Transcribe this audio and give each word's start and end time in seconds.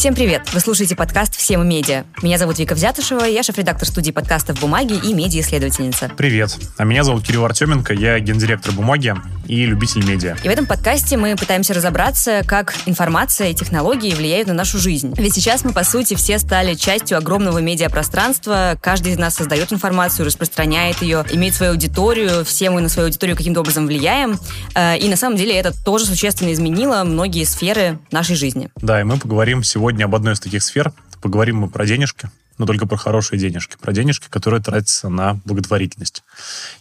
Всем 0.00 0.14
привет! 0.14 0.50
Вы 0.54 0.60
слушаете 0.60 0.96
подкаст 0.96 1.29
«Всем 1.40 1.66
медиа». 1.66 2.04
Меня 2.22 2.36
зовут 2.36 2.58
Вика 2.58 2.74
Взятышева, 2.74 3.24
я 3.24 3.42
шеф-редактор 3.42 3.88
студии 3.88 4.10
подкастов 4.10 4.60
«Бумаги» 4.60 4.92
и 4.92 5.14
медиа-исследовательница. 5.14 6.10
Привет! 6.16 6.56
А 6.76 6.84
меня 6.84 7.02
зовут 7.02 7.24
Кирилл 7.24 7.46
Артеменко, 7.46 7.94
я 7.94 8.18
гендиректор 8.20 8.72
«Бумаги» 8.72 9.14
и 9.46 9.66
любитель 9.66 10.04
медиа. 10.06 10.36
И 10.44 10.48
в 10.48 10.50
этом 10.50 10.66
подкасте 10.66 11.16
мы 11.16 11.34
пытаемся 11.34 11.74
разобраться, 11.74 12.42
как 12.46 12.74
информация 12.86 13.48
и 13.48 13.54
технологии 13.54 14.14
влияют 14.14 14.46
на 14.46 14.54
нашу 14.54 14.78
жизнь. 14.78 15.14
Ведь 15.16 15.34
сейчас 15.34 15.64
мы, 15.64 15.72
по 15.72 15.82
сути, 15.82 16.14
все 16.14 16.38
стали 16.38 16.74
частью 16.74 17.18
огромного 17.18 17.58
медиапространства. 17.58 18.78
Каждый 18.80 19.12
из 19.12 19.18
нас 19.18 19.34
создает 19.34 19.72
информацию, 19.72 20.26
распространяет 20.26 21.02
ее, 21.02 21.24
имеет 21.32 21.54
свою 21.54 21.72
аудиторию. 21.72 22.44
Все 22.44 22.70
мы 22.70 22.80
на 22.80 22.88
свою 22.88 23.06
аудиторию 23.08 23.36
каким-то 23.36 23.60
образом 23.60 23.86
влияем. 23.86 24.38
Э, 24.76 24.96
и 24.96 25.08
на 25.08 25.16
самом 25.16 25.36
деле 25.36 25.56
это 25.56 25.72
тоже 25.84 26.04
существенно 26.04 26.52
изменило 26.52 27.02
многие 27.02 27.44
сферы 27.44 27.98
нашей 28.12 28.36
жизни. 28.36 28.70
Да, 28.76 29.00
и 29.00 29.04
мы 29.04 29.16
поговорим 29.16 29.64
сегодня 29.64 29.80
сегодня 29.80 30.04
об 30.04 30.14
одной 30.14 30.34
из 30.34 30.40
таких 30.40 30.62
сфер. 30.62 30.92
Поговорим 31.20 31.58
мы 31.58 31.68
про 31.68 31.86
денежки, 31.86 32.30
но 32.58 32.66
только 32.66 32.86
про 32.86 32.96
хорошие 32.96 33.38
денежки. 33.38 33.76
Про 33.80 33.92
денежки, 33.92 34.28
которые 34.28 34.62
тратятся 34.62 35.08
на 35.08 35.40
благотворительность. 35.44 36.22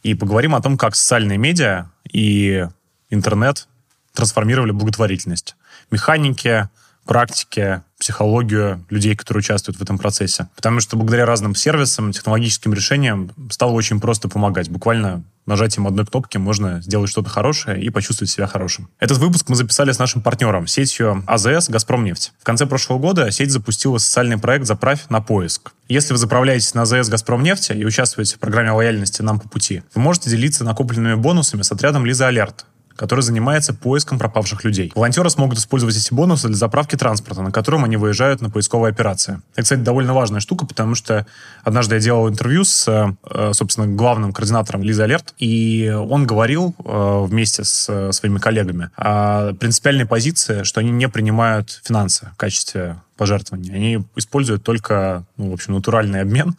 И 0.03 0.13
поговорим 0.13 0.55
о 0.55 0.61
том, 0.61 0.77
как 0.77 0.95
социальные 0.95 1.37
медиа 1.37 1.85
и 2.11 2.67
интернет 3.09 3.67
трансформировали 4.13 4.71
благотворительность. 4.71 5.55
Механики, 5.91 6.67
практики, 7.05 7.81
психологию 7.99 8.85
людей, 8.89 9.15
которые 9.15 9.39
участвуют 9.39 9.79
в 9.79 9.81
этом 9.81 9.97
процессе. 9.97 10.47
Потому 10.55 10.79
что 10.79 10.95
благодаря 10.95 11.25
разным 11.25 11.55
сервисам, 11.55 12.11
технологическим 12.11 12.73
решениям 12.73 13.31
стало 13.49 13.71
очень 13.71 13.99
просто 13.99 14.29
помогать. 14.29 14.69
Буквально 14.69 15.23
нажатием 15.49 15.87
одной 15.87 16.05
кнопки 16.05 16.37
можно 16.37 16.81
сделать 16.81 17.09
что-то 17.09 17.29
хорошее 17.29 17.81
и 17.81 17.89
почувствовать 17.89 18.31
себя 18.31 18.47
хорошим. 18.47 18.89
Этот 18.99 19.17
выпуск 19.17 19.49
мы 19.49 19.55
записали 19.55 19.91
с 19.91 19.99
нашим 19.99 20.21
партнером, 20.21 20.67
сетью 20.67 21.23
АЗС 21.27 21.69
«Газпромнефть». 21.69 22.31
В 22.39 22.43
конце 22.45 22.65
прошлого 22.65 22.99
года 22.99 23.29
сеть 23.31 23.51
запустила 23.51 23.97
социальный 23.97 24.37
проект 24.37 24.65
«Заправь 24.65 25.05
на 25.09 25.19
поиск». 25.19 25.73
Если 25.89 26.13
вы 26.13 26.19
заправляетесь 26.19 26.73
на 26.73 26.83
АЗС 26.83 27.09
«Газпромнефти» 27.09 27.73
и 27.73 27.83
участвуете 27.83 28.37
в 28.37 28.39
программе 28.39 28.71
лояльности 28.71 29.21
«Нам 29.21 29.39
по 29.39 29.49
пути», 29.49 29.83
вы 29.93 30.01
можете 30.01 30.29
делиться 30.29 30.63
накопленными 30.63 31.15
бонусами 31.15 31.63
с 31.63 31.71
отрядом 31.71 32.05
«Лиза 32.05 32.27
Алерт», 32.27 32.65
который 32.99 33.21
занимается 33.21 33.73
поиском 33.73 34.19
пропавших 34.19 34.65
людей. 34.65 34.91
Волонтеры 34.93 35.29
смогут 35.29 35.57
использовать 35.57 35.95
эти 35.95 36.13
бонусы 36.13 36.47
для 36.47 36.57
заправки 36.57 36.97
транспорта, 36.97 37.41
на 37.41 37.49
котором 37.49 37.85
они 37.85 37.95
выезжают 37.95 38.41
на 38.41 38.49
поисковые 38.49 38.91
операции. 38.91 39.41
Это, 39.53 39.63
кстати, 39.63 39.79
довольно 39.79 40.13
важная 40.13 40.41
штука, 40.41 40.65
потому 40.65 40.95
что 40.95 41.25
однажды 41.63 41.95
я 41.95 42.01
делал 42.01 42.27
интервью 42.27 42.65
с, 42.65 43.15
э, 43.23 43.53
собственно, 43.53 43.87
главным 43.87 44.33
координатором 44.33 44.83
Лиза 44.83 45.05
Алерт, 45.05 45.33
и 45.37 45.89
он 45.89 46.27
говорил 46.27 46.75
э, 46.77 47.23
вместе 47.25 47.63
с 47.63 47.87
э, 47.87 48.11
своими 48.11 48.37
коллегами 48.37 48.89
о 48.97 49.53
принципиальной 49.53 50.05
позиции, 50.05 50.63
что 50.63 50.81
они 50.81 50.91
не 50.91 51.07
принимают 51.07 51.79
финансы 51.85 52.27
в 52.33 52.37
качестве 52.37 52.97
пожертвований. 53.19 53.75
Они 53.75 54.03
используют 54.15 54.63
только, 54.63 55.25
ну, 55.37 55.51
в 55.51 55.53
общем, 55.53 55.73
натуральный 55.73 56.21
обмен, 56.21 56.55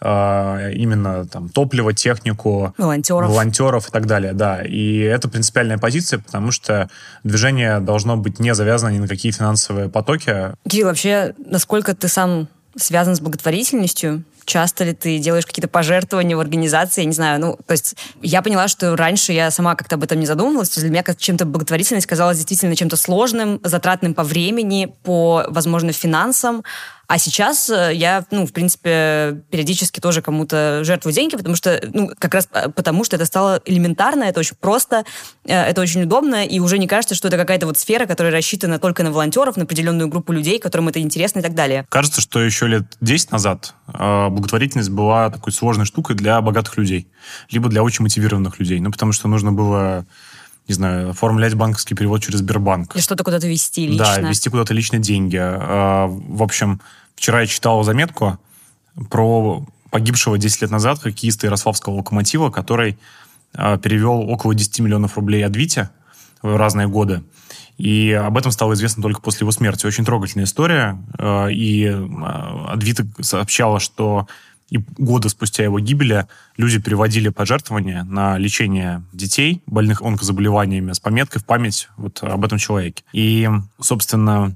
э, 0.00 0.72
именно 0.72 1.26
там 1.26 1.50
топливо, 1.50 1.92
технику, 1.92 2.74
волонтеров. 2.78 3.30
волонтеров 3.30 3.88
и 3.88 3.92
так 3.92 4.06
далее, 4.06 4.32
да. 4.32 4.62
И 4.62 4.98
это 5.00 5.28
принципиальная 5.28 5.76
позиция, 5.76 6.18
потому 6.18 6.50
что 6.50 6.88
движение 7.24 7.80
должно 7.80 8.16
быть 8.16 8.40
не 8.40 8.54
завязано 8.54 8.90
ни 8.90 8.98
на 8.98 9.06
какие 9.06 9.32
финансовые 9.32 9.90
потоки. 9.90 10.54
Кирилл, 10.66 10.86
вообще, 10.86 11.34
насколько 11.46 11.94
ты 11.94 12.08
сам 12.08 12.48
связан 12.74 13.14
с 13.14 13.20
благотворительностью? 13.20 14.24
Часто 14.48 14.84
ли 14.84 14.94
ты 14.94 15.18
делаешь 15.18 15.44
какие-то 15.44 15.68
пожертвования 15.68 16.36
в 16.36 16.40
организации, 16.40 17.02
я 17.02 17.06
не 17.06 17.12
знаю, 17.12 17.38
ну, 17.38 17.58
то 17.66 17.72
есть 17.72 17.96
я 18.22 18.40
поняла, 18.40 18.66
что 18.66 18.96
раньше 18.96 19.32
я 19.32 19.50
сама 19.50 19.74
как-то 19.74 19.96
об 19.96 20.02
этом 20.02 20.18
не 20.18 20.26
задумывалась, 20.26 20.70
то 20.70 20.80
есть 20.80 20.90
для 20.90 20.90
меня 20.90 21.04
чем-то 21.16 21.44
благотворительность 21.44 22.06
казалась 22.06 22.38
действительно 22.38 22.74
чем-то 22.74 22.96
сложным, 22.96 23.60
затратным 23.62 24.14
по 24.14 24.24
времени, 24.24 24.92
по, 25.04 25.44
возможно, 25.50 25.92
финансам, 25.92 26.64
а 27.08 27.18
сейчас 27.18 27.70
э, 27.70 27.92
я, 27.94 28.26
ну, 28.30 28.46
в 28.46 28.52
принципе, 28.52 29.42
периодически 29.50 29.98
тоже 29.98 30.20
кому-то 30.20 30.84
жертвую 30.84 31.14
деньги, 31.14 31.36
потому 31.36 31.56
что, 31.56 31.80
ну, 31.94 32.10
как 32.18 32.34
раз 32.34 32.48
э, 32.52 32.68
потому, 32.68 33.02
что 33.02 33.16
это 33.16 33.24
стало 33.24 33.62
элементарно, 33.64 34.24
это 34.24 34.40
очень 34.40 34.56
просто, 34.60 35.06
э, 35.44 35.54
это 35.54 35.80
очень 35.80 36.02
удобно, 36.02 36.44
и 36.44 36.60
уже 36.60 36.76
не 36.76 36.86
кажется, 36.86 37.14
что 37.14 37.28
это 37.28 37.38
какая-то 37.38 37.64
вот 37.64 37.78
сфера, 37.78 38.04
которая 38.04 38.30
рассчитана 38.30 38.78
только 38.78 39.02
на 39.04 39.10
волонтеров, 39.10 39.56
на 39.56 39.64
определенную 39.64 40.08
группу 40.08 40.32
людей, 40.32 40.58
которым 40.58 40.88
это 40.88 41.00
интересно 41.00 41.38
и 41.38 41.42
так 41.42 41.54
далее. 41.54 41.86
Кажется, 41.88 42.20
что 42.20 42.42
еще 42.42 42.66
лет 42.66 42.84
10 43.00 43.32
назад 43.32 43.72
благотворительность 43.86 44.90
была 44.90 45.30
такой 45.30 45.54
сложной 45.54 45.86
штукой 45.86 46.14
для 46.14 46.38
богатых 46.42 46.76
людей, 46.76 47.08
либо 47.50 47.70
для 47.70 47.82
очень 47.82 48.02
мотивированных 48.02 48.58
людей, 48.58 48.80
ну, 48.80 48.92
потому 48.92 49.12
что 49.12 49.28
нужно 49.28 49.50
было 49.50 50.04
не 50.68 50.74
знаю, 50.74 51.10
оформлять 51.10 51.54
банковский 51.54 51.94
перевод 51.94 52.22
через 52.22 52.38
Сбербанк. 52.38 52.94
И 52.94 53.00
что-то 53.00 53.24
куда-то 53.24 53.48
вести 53.48 53.86
лично. 53.86 54.04
Да, 54.04 54.28
вести 54.28 54.50
куда-то 54.50 54.74
лично 54.74 54.98
деньги. 54.98 55.38
В 55.38 56.42
общем, 56.42 56.80
Вчера 57.18 57.40
я 57.40 57.46
читал 57.48 57.82
заметку 57.82 58.38
про 59.10 59.66
погибшего 59.90 60.38
10 60.38 60.62
лет 60.62 60.70
назад 60.70 61.00
хоккеиста 61.00 61.48
Ярославского 61.48 61.94
локомотива, 61.94 62.50
который 62.50 62.96
э, 63.54 63.76
перевел 63.78 64.20
около 64.30 64.54
10 64.54 64.78
миллионов 64.78 65.16
рублей 65.16 65.44
от 65.44 65.56
Вити 65.56 65.88
в 66.42 66.56
разные 66.56 66.86
годы. 66.86 67.24
И 67.76 68.12
об 68.12 68.38
этом 68.38 68.52
стало 68.52 68.74
известно 68.74 69.02
только 69.02 69.20
после 69.20 69.40
его 69.42 69.50
смерти. 69.50 69.84
Очень 69.84 70.04
трогательная 70.04 70.44
история. 70.44 70.96
Э, 71.18 71.50
и 71.50 71.86
Адвита 71.86 73.04
сообщала, 73.20 73.80
что 73.80 74.28
и 74.70 74.78
годы 74.98 75.28
спустя 75.28 75.64
его 75.64 75.80
гибели 75.80 76.26
люди 76.56 76.78
переводили 76.78 77.30
пожертвования 77.30 78.04
на 78.04 78.36
лечение 78.38 79.02
детей, 79.12 79.62
больных 79.66 80.02
онкозаболеваниями, 80.02 80.92
с 80.92 81.00
пометкой 81.00 81.40
в 81.40 81.44
память 81.44 81.88
вот 81.96 82.22
об 82.22 82.44
этом 82.44 82.58
человеке. 82.58 83.02
И, 83.12 83.48
собственно, 83.80 84.54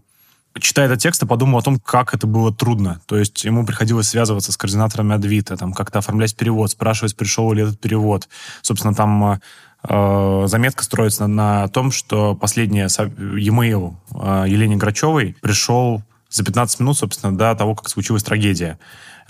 читая 0.60 0.86
этот 0.86 1.00
текст, 1.00 1.22
я 1.22 1.28
подумал 1.28 1.58
о 1.58 1.62
том, 1.62 1.78
как 1.80 2.14
это 2.14 2.26
было 2.26 2.52
трудно. 2.52 3.00
То 3.06 3.16
есть 3.16 3.44
ему 3.44 3.64
приходилось 3.64 4.08
связываться 4.08 4.52
с 4.52 4.56
координаторами 4.56 5.14
Адвита, 5.14 5.56
там 5.56 5.72
как-то 5.72 6.00
оформлять 6.00 6.36
перевод, 6.36 6.70
спрашивать, 6.70 7.16
пришел 7.16 7.52
ли 7.52 7.62
этот 7.62 7.80
перевод. 7.80 8.28
Собственно, 8.60 8.94
там 8.94 9.40
э, 9.88 10.44
заметка 10.46 10.84
строится 10.84 11.26
на, 11.26 11.62
на 11.62 11.68
том, 11.68 11.90
что 11.90 12.34
последний 12.34 12.80
e-mail 12.80 13.94
э, 14.14 14.44
Елене 14.48 14.76
Грачевой 14.76 15.36
пришел 15.40 16.02
за 16.28 16.44
15 16.44 16.80
минут, 16.80 16.98
собственно, 16.98 17.36
до 17.36 17.54
того, 17.54 17.74
как 17.74 17.88
случилась 17.88 18.22
трагедия. 18.22 18.78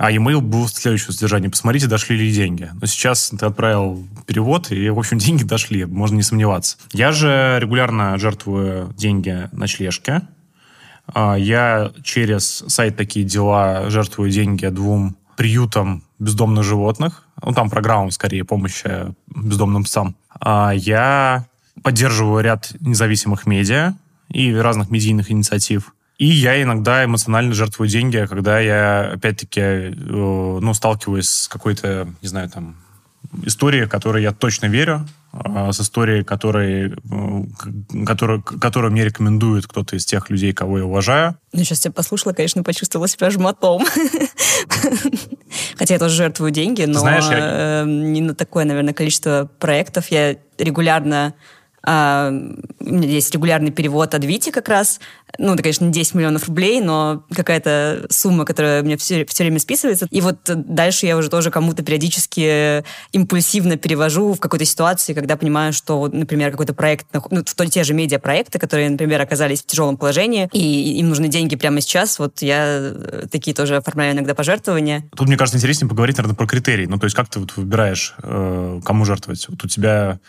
А 0.03 0.11
e-mail 0.11 0.41
был 0.41 0.67
следующего 0.67 1.13
содержания. 1.13 1.49
Посмотрите, 1.49 1.87
дошли 1.87 2.17
ли 2.17 2.33
деньги. 2.33 2.69
Но 2.75 2.87
сейчас 2.89 3.31
ты 3.39 3.47
отправил 3.47 4.05
перевод, 4.27 4.73
и, 4.73 4.91
в 4.91 4.99
общем, 4.99 5.19
деньги 5.27 5.45
дошли, 5.45 5.85
можно 5.85 6.17
не 6.17 6.25
сомневаться. 6.25 6.77
Я 6.93 7.13
же 7.13 7.59
регулярно 7.61 8.19
жертвую 8.19 8.93
деньги 8.97 9.49
на 9.53 9.61
ночлежке. 9.61 10.23
А, 11.07 11.37
я 11.37 11.93
через 12.03 12.65
сайт 12.67 12.97
«Такие 12.97 13.25
дела» 13.25 13.91
жертвую 13.91 14.33
деньги 14.33 14.67
двум 14.67 15.17
приютам 15.37 16.03
бездомных 16.19 16.65
животных. 16.65 17.23
Ну, 17.41 17.53
там 17.53 17.71
программа, 17.71 18.11
скорее, 18.11 18.43
помощи 18.43 19.15
бездомным 19.29 19.85
псам. 19.85 20.17
А, 20.41 20.73
я 20.75 21.47
поддерживаю 21.81 22.43
ряд 22.43 22.73
независимых 22.81 23.47
медиа 23.47 23.95
и 24.31 24.53
разных 24.53 24.91
медийных 24.91 25.31
инициатив. 25.31 25.95
И 26.23 26.27
я 26.27 26.63
иногда 26.63 27.05
эмоционально 27.05 27.53
жертвую 27.53 27.89
деньги, 27.89 28.25
когда 28.31 28.61
я, 28.61 29.11
опять-таки, 29.15 29.61
э, 29.61 29.91
ну, 29.97 30.73
сталкиваюсь 30.73 31.29
с 31.29 31.49
какой-то, 31.49 32.07
не 32.23 32.29
знаю, 32.29 32.49
там, 32.49 32.77
историей, 33.45 33.89
которой 33.89 34.23
я 34.23 34.31
точно 34.31 34.67
верю, 34.67 35.05
а, 35.33 35.73
с 35.73 35.81
историей, 35.81 36.23
которой, 36.23 36.93
э, 36.93 38.05
которую, 38.07 38.41
которую 38.41 38.93
мне 38.93 39.05
рекомендует 39.05 39.67
кто-то 39.67 39.97
из 39.97 40.05
тех 40.05 40.31
людей, 40.31 40.53
кого 40.53 40.79
я 40.79 40.85
уважаю. 40.85 41.37
Ну, 41.53 41.65
сейчас 41.65 41.81
тебя 41.81 41.93
послушала, 41.93 42.33
конечно, 42.35 42.63
почувствовала 42.63 43.09
себя 43.09 43.29
жмотом. 43.31 43.85
Хотя 45.77 45.95
я 45.95 45.99
тоже 45.99 46.15
жертвую 46.15 46.53
деньги, 46.53 46.85
но 46.85 47.01
Знаешь, 47.01 47.25
я... 47.25 47.83
Э, 47.83 47.85
не 47.85 48.21
на 48.21 48.37
такое, 48.37 48.65
наверное, 48.65 48.95
количество 48.95 49.51
проектов. 49.59 50.07
Я 50.13 50.37
регулярно 50.57 51.35
а, 51.85 52.31
у 52.31 52.85
меня 52.85 53.09
есть 53.09 53.33
регулярный 53.35 53.71
перевод 53.71 54.15
от 54.15 54.25
Вити 54.25 54.51
как 54.51 54.69
раз. 54.69 55.01
Ну, 55.39 55.55
это, 55.55 55.63
конечно, 55.63 55.85
не 55.85 55.93
10 55.93 56.15
миллионов 56.15 56.47
рублей, 56.49 56.81
но 56.81 57.25
какая-то 57.35 58.07
сумма, 58.11 58.45
которая 58.45 58.83
мне 58.83 58.97
все, 58.97 59.25
все 59.25 59.45
время 59.45 59.59
списывается. 59.59 60.07
И 60.11 60.21
вот 60.21 60.39
дальше 60.45 61.07
я 61.07 61.17
уже 61.17 61.31
тоже 61.31 61.51
кому-то 61.51 61.83
периодически 61.83 62.85
импульсивно 63.13 63.77
перевожу 63.77 64.35
в 64.35 64.41
какой-то 64.41 64.65
ситуации, 64.65 65.15
когда 65.15 65.37
понимаю, 65.37 65.73
что, 65.73 66.09
например, 66.13 66.51
какой-то 66.51 66.75
проект, 66.75 67.07
ну, 67.31 67.43
то 67.43 67.67
те 67.67 67.83
же 67.83 67.95
медиапроекты, 67.95 68.59
которые, 68.59 68.91
например, 68.91 69.21
оказались 69.21 69.63
в 69.63 69.67
тяжелом 69.67 69.97
положении, 69.97 70.49
и 70.53 70.99
им 70.99 71.09
нужны 71.09 71.29
деньги 71.29 71.57
прямо 71.57 71.81
сейчас, 71.81 72.19
вот 72.19 72.43
я 72.43 72.65
э, 72.67 73.27
такие 73.31 73.55
тоже 73.55 73.77
оформляю 73.77 74.13
иногда 74.13 74.35
пожертвования. 74.35 75.09
Тут, 75.17 75.29
мне 75.29 75.37
кажется, 75.37 75.57
интереснее 75.57 75.89
поговорить, 75.89 76.19
наверное, 76.19 76.37
про 76.37 76.47
критерии. 76.47 76.87
Ну, 76.87 76.99
то 76.99 77.05
есть 77.05 77.17
как 77.17 77.29
ты 77.29 77.41
вот 77.41 77.57
выбираешь, 77.57 78.15
э, 78.23 78.81
кому 78.85 79.05
жертвовать? 79.05 79.47
Вот 79.49 79.65
у 79.65 79.69
тебя 79.69 80.21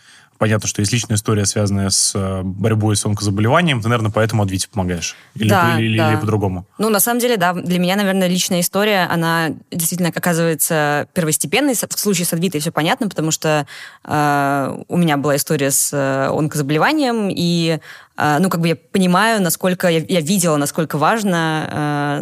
понятно, 0.43 0.67
что 0.67 0.81
есть 0.81 0.91
личная 0.91 1.15
история, 1.15 1.45
связанная 1.45 1.89
с 1.89 2.11
э, 2.13 2.41
борьбой 2.43 2.97
с 2.97 3.05
онкозаболеванием, 3.05 3.81
ты, 3.81 3.87
наверное, 3.87 4.11
поэтому 4.11 4.43
от 4.43 4.51
Вити 4.51 4.67
помогаешь? 4.69 5.15
Или, 5.35 5.47
да, 5.47 5.79
или, 5.79 5.97
да. 5.97 6.11
или 6.11 6.19
по-другому? 6.19 6.65
Ну, 6.77 6.89
на 6.89 6.99
самом 6.99 7.21
деле, 7.21 7.37
да. 7.37 7.53
Для 7.53 7.79
меня, 7.79 7.95
наверное, 7.95 8.27
личная 8.27 8.59
история, 8.59 9.07
она 9.09 9.51
действительно 9.71 10.09
оказывается 10.09 11.07
первостепенной. 11.13 11.75
В 11.75 11.97
случае 11.97 12.25
с 12.25 12.33
Адвитой 12.33 12.59
все 12.59 12.73
понятно, 12.73 13.07
потому 13.07 13.31
что 13.31 13.65
э, 14.03 14.77
у 14.89 14.97
меня 14.97 15.15
была 15.15 15.37
история 15.37 15.71
с 15.71 15.93
э, 15.93 16.27
онкозаболеванием, 16.27 17.29
и 17.33 17.79
ну, 18.15 18.49
как 18.49 18.61
бы 18.61 18.67
я 18.67 18.75
понимаю, 18.75 19.41
насколько 19.41 19.87
я, 19.87 19.99
я 20.07 20.21
видела, 20.21 20.57
насколько 20.57 20.99
важно, 20.99 21.67
а, 21.71 22.19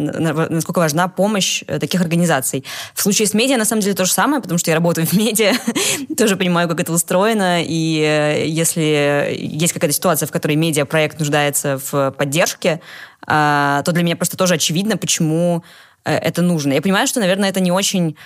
насколько 0.48 0.78
важна 0.78 1.08
помощь 1.08 1.62
э, 1.66 1.78
таких 1.78 2.00
организаций. 2.00 2.64
В 2.94 3.02
случае 3.02 3.28
с 3.28 3.34
медиа, 3.34 3.58
на 3.58 3.66
самом 3.66 3.82
деле, 3.82 3.94
то 3.94 4.06
же 4.06 4.12
самое, 4.12 4.40
потому 4.40 4.58
что 4.58 4.70
я 4.70 4.76
работаю 4.76 5.06
в 5.10 5.12
медиа, 5.12 5.52
тоже 6.16 6.36
понимаю, 6.36 6.68
как 6.68 6.80
это 6.80 6.92
устроено, 6.92 7.62
и 7.62 8.00
э, 8.00 8.46
если 8.46 9.36
есть 9.38 9.74
какая-то 9.74 9.94
ситуация, 9.94 10.26
в 10.26 10.32
которой 10.32 10.56
медиа-проект 10.56 11.18
нуждается 11.18 11.78
в 11.90 12.10
поддержке, 12.12 12.80
а, 13.26 13.82
то 13.82 13.92
для 13.92 14.02
меня 14.02 14.16
просто 14.16 14.38
тоже 14.38 14.54
очевидно, 14.54 14.96
почему 14.96 15.62
э, 16.04 16.14
это 16.16 16.40
нужно. 16.40 16.72
Я 16.72 16.80
понимаю, 16.80 17.06
что, 17.06 17.20
наверное, 17.20 17.50
это 17.50 17.60
не 17.60 17.70
очень 17.70 18.16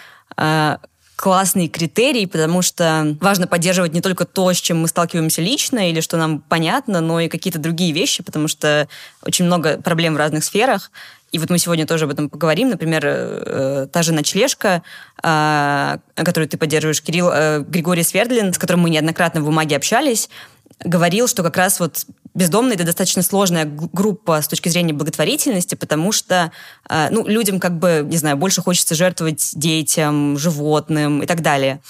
классный 1.16 1.68
критерий, 1.68 2.26
потому 2.26 2.60
что 2.60 3.16
важно 3.20 3.46
поддерживать 3.46 3.94
не 3.94 4.02
только 4.02 4.26
то, 4.26 4.52
с 4.52 4.58
чем 4.58 4.82
мы 4.82 4.88
сталкиваемся 4.88 5.40
лично 5.40 5.90
или 5.90 6.00
что 6.00 6.18
нам 6.18 6.40
понятно, 6.40 7.00
но 7.00 7.20
и 7.20 7.28
какие-то 7.28 7.58
другие 7.58 7.92
вещи, 7.92 8.22
потому 8.22 8.48
что 8.48 8.86
очень 9.22 9.46
много 9.46 9.78
проблем 9.80 10.14
в 10.14 10.18
разных 10.18 10.44
сферах. 10.44 10.90
И 11.32 11.38
вот 11.38 11.50
мы 11.50 11.58
сегодня 11.58 11.86
тоже 11.86 12.04
об 12.04 12.12
этом 12.12 12.28
поговорим. 12.28 12.68
Например, 12.68 13.02
э, 13.04 13.88
та 13.90 14.02
же 14.02 14.12
ночлежка, 14.12 14.82
э, 15.22 15.98
которую 16.14 16.48
ты 16.48 16.56
поддерживаешь, 16.56 17.02
Кирилл 17.02 17.30
э, 17.32 17.64
Григорий 17.66 18.04
Свердлин, 18.04 18.52
с 18.52 18.58
которым 18.58 18.82
мы 18.82 18.90
неоднократно 18.90 19.40
в 19.40 19.44
бумаге 19.44 19.76
общались, 19.76 20.28
говорил, 20.84 21.26
что 21.26 21.42
как 21.42 21.56
раз 21.56 21.80
вот 21.80 22.06
бездомные 22.37 22.75
это 22.75 22.85
достаточно 22.85 23.23
сложная 23.23 23.65
группа 23.65 24.41
с 24.41 24.47
точки 24.47 24.69
зрения 24.69 24.93
благотворительности, 24.93 25.75
потому 25.75 26.12
что 26.12 26.53
э, 26.88 27.09
ну, 27.11 27.27
людям 27.27 27.59
как 27.59 27.79
бы, 27.79 28.06
не 28.06 28.19
знаю, 28.19 28.37
больше 28.37 28.62
хочется 28.62 28.94
жертвовать 28.94 29.53
детям, 29.55 30.38
животным 30.38 31.23
и 31.23 31.27
так 31.27 31.41
далее. 31.41 31.81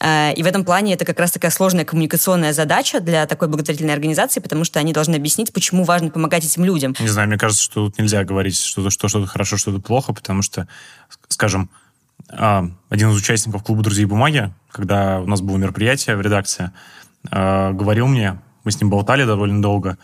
Э, 0.00 0.34
и 0.34 0.42
в 0.42 0.46
этом 0.46 0.64
плане 0.64 0.94
это 0.94 1.04
как 1.04 1.20
раз 1.20 1.30
такая 1.30 1.52
сложная 1.52 1.84
коммуникационная 1.84 2.52
задача 2.52 2.98
для 3.00 3.26
такой 3.26 3.46
благотворительной 3.46 3.94
организации, 3.94 4.40
потому 4.40 4.64
что 4.64 4.80
они 4.80 4.92
должны 4.92 5.14
объяснить, 5.14 5.52
почему 5.52 5.84
важно 5.84 6.10
помогать 6.10 6.44
этим 6.44 6.64
людям. 6.64 6.96
Не 6.98 7.08
знаю, 7.08 7.28
мне 7.28 7.38
кажется, 7.38 7.62
что 7.62 7.86
тут 7.86 7.98
нельзя 7.98 8.24
говорить, 8.24 8.58
что, 8.58 8.90
что 8.90 9.06
что-то 9.06 9.26
хорошо, 9.28 9.56
что-то 9.56 9.80
плохо, 9.80 10.12
потому 10.12 10.42
что, 10.42 10.66
скажем, 11.28 11.70
а, 12.28 12.64
один 12.88 13.10
из 13.10 13.16
участников 13.16 13.62
клуба 13.62 13.82
«Друзей 13.82 14.04
бумаги», 14.04 14.52
когда 14.70 15.20
у 15.20 15.26
нас 15.26 15.40
было 15.40 15.56
мероприятие 15.58 16.16
в 16.16 16.20
редакции, 16.20 16.72
э, 17.30 17.72
говорил 17.72 18.06
мне, 18.08 18.40
мы 18.64 18.70
с 18.70 18.80
ним 18.80 18.90
болтали 18.90 19.24
довольно 19.24 19.60
долго, 19.62 19.98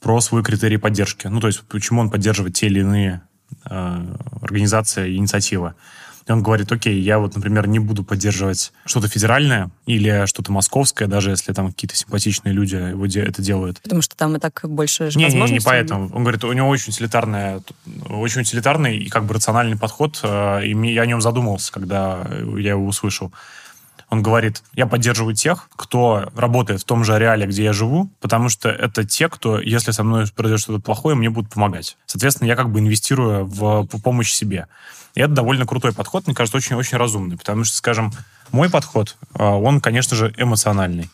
про 0.00 0.20
свой 0.20 0.42
критерий 0.42 0.78
поддержки. 0.78 1.28
Ну, 1.28 1.40
то 1.40 1.46
есть, 1.46 1.60
почему 1.62 2.00
он 2.00 2.10
поддерживает 2.10 2.54
те 2.54 2.66
или 2.66 2.80
иные 2.80 3.22
э, 3.70 4.06
организации, 4.40 5.16
инициативы. 5.16 5.74
И 6.26 6.32
он 6.32 6.42
говорит, 6.42 6.70
окей, 6.70 7.00
я 7.00 7.18
вот, 7.18 7.34
например, 7.34 7.66
не 7.66 7.78
буду 7.80 8.04
поддерживать 8.04 8.72
что-то 8.84 9.08
федеральное 9.08 9.70
или 9.86 10.26
что-то 10.26 10.52
московское, 10.52 11.08
даже 11.08 11.30
если 11.30 11.52
там 11.52 11.68
какие-то 11.68 11.96
симпатичные 11.96 12.52
люди 12.52 12.76
его 12.76 13.06
де- 13.06 13.22
это 13.22 13.42
делают. 13.42 13.80
Потому 13.80 14.02
что 14.02 14.16
там 14.16 14.36
и 14.36 14.38
так 14.38 14.60
больше 14.64 15.10
не, 15.16 15.26
не, 15.26 15.34
не, 15.34 15.52
не 15.52 15.60
поэтому. 15.60 16.10
Он 16.14 16.22
говорит, 16.22 16.44
у 16.44 16.52
него 16.52 16.68
очень 16.68 16.92
утилитарная, 16.92 17.62
очень 18.08 18.42
утилитарный 18.42 18.98
и 18.98 19.08
как 19.08 19.24
бы 19.24 19.34
рациональный 19.34 19.76
подход, 19.76 20.20
э, 20.22 20.66
и 20.66 20.92
я 20.92 21.02
о 21.02 21.06
нем 21.06 21.20
задумался, 21.20 21.72
когда 21.72 22.24
я 22.56 22.70
его 22.70 22.86
услышал. 22.86 23.32
Он 24.12 24.22
говорит, 24.22 24.62
я 24.74 24.86
поддерживаю 24.86 25.34
тех, 25.34 25.70
кто 25.74 26.30
работает 26.36 26.82
в 26.82 26.84
том 26.84 27.02
же 27.02 27.14
ареале, 27.14 27.46
где 27.46 27.64
я 27.64 27.72
живу, 27.72 28.10
потому 28.20 28.50
что 28.50 28.68
это 28.68 29.04
те, 29.04 29.30
кто, 29.30 29.58
если 29.58 29.90
со 29.90 30.04
мной 30.04 30.26
произойдет 30.36 30.60
что-то 30.60 30.80
плохое, 30.80 31.16
мне 31.16 31.30
будут 31.30 31.50
помогать. 31.54 31.96
Соответственно, 32.04 32.48
я 32.48 32.54
как 32.54 32.68
бы 32.68 32.80
инвестирую 32.80 33.46
в 33.46 33.86
помощь 34.04 34.30
себе. 34.30 34.66
И 35.14 35.20
это 35.22 35.32
довольно 35.32 35.64
крутой 35.64 35.94
подход, 35.94 36.26
мне 36.26 36.36
кажется, 36.36 36.58
очень-очень 36.58 36.98
разумный, 36.98 37.38
потому 37.38 37.64
что, 37.64 37.74
скажем, 37.74 38.12
мой 38.50 38.68
подход, 38.68 39.16
а, 39.32 39.56
он, 39.56 39.80
конечно 39.80 40.14
же, 40.14 40.34
эмоциональный. 40.36 41.08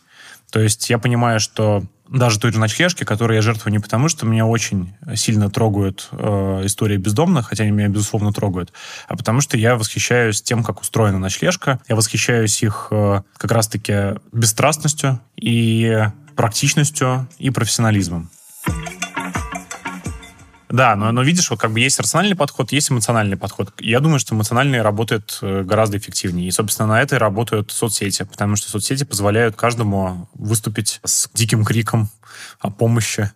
То 0.51 0.59
есть 0.59 0.91
я 0.91 0.99
понимаю, 0.99 1.39
что 1.39 1.85
даже 2.09 2.39
той 2.39 2.53
же 2.53 2.59
ночлежки, 2.59 3.05
которой 3.05 3.37
я 3.37 3.43
жертвую 3.43 3.73
не 3.73 3.79
потому, 3.79 4.09
что 4.09 4.27
меня 4.27 4.47
очень 4.47 4.95
сильно 5.15 5.51
трогают 5.51 6.09
э, 6.13 6.63
истории 6.65 6.97
бездомных, 6.97 7.49
хотя 7.49 7.65
они 7.65 7.73
меня, 7.73 7.89
безусловно, 7.89 8.33
трогают, 8.33 8.73
а 9.07 9.17
потому 9.17 9.41
что 9.41 9.57
я 9.57 9.77
восхищаюсь 9.77 10.43
тем, 10.43 10.65
как 10.65 10.81
устроена 10.81 11.19
ночлежка. 11.19 11.81
Я 11.89 11.97
восхищаюсь 11.97 12.63
их 12.63 12.89
э, 12.91 13.23
как 13.37 13.53
раз-таки 13.53 14.19
бесстрастностью 14.33 15.21
и 15.37 16.09
практичностью 16.37 17.29
и 17.39 17.51
профессионализмом. 17.51 18.31
Да, 20.69 20.97
но, 20.97 21.13
но 21.13 21.23
видишь, 21.23 21.51
вот 21.51 21.61
как 21.61 21.73
бы 21.73 21.81
есть 21.81 21.99
рациональный 21.99 22.37
подход, 22.37 22.73
есть 22.73 22.91
эмоциональный 22.91 23.37
подход. 23.37 23.73
Я 23.81 24.01
думаю, 24.01 24.19
что 24.19 24.35
эмоциональный 24.35 24.83
работает 24.83 25.39
э, 25.43 25.63
гораздо 25.63 25.99
эффективнее. 25.99 26.49
И, 26.49 26.51
собственно, 26.51 26.89
на 26.89 27.03
этой 27.03 27.19
работают 27.19 27.71
соцсети, 27.71 28.25
потому 28.25 28.57
что 28.57 28.71
соцсети 28.71 29.05
позволяют 29.05 29.57
каждому 29.57 30.29
выступить 30.35 31.01
с 31.05 31.29
диким 31.33 31.65
криком 31.65 32.11
о 32.61 32.71
помощи 32.71 33.31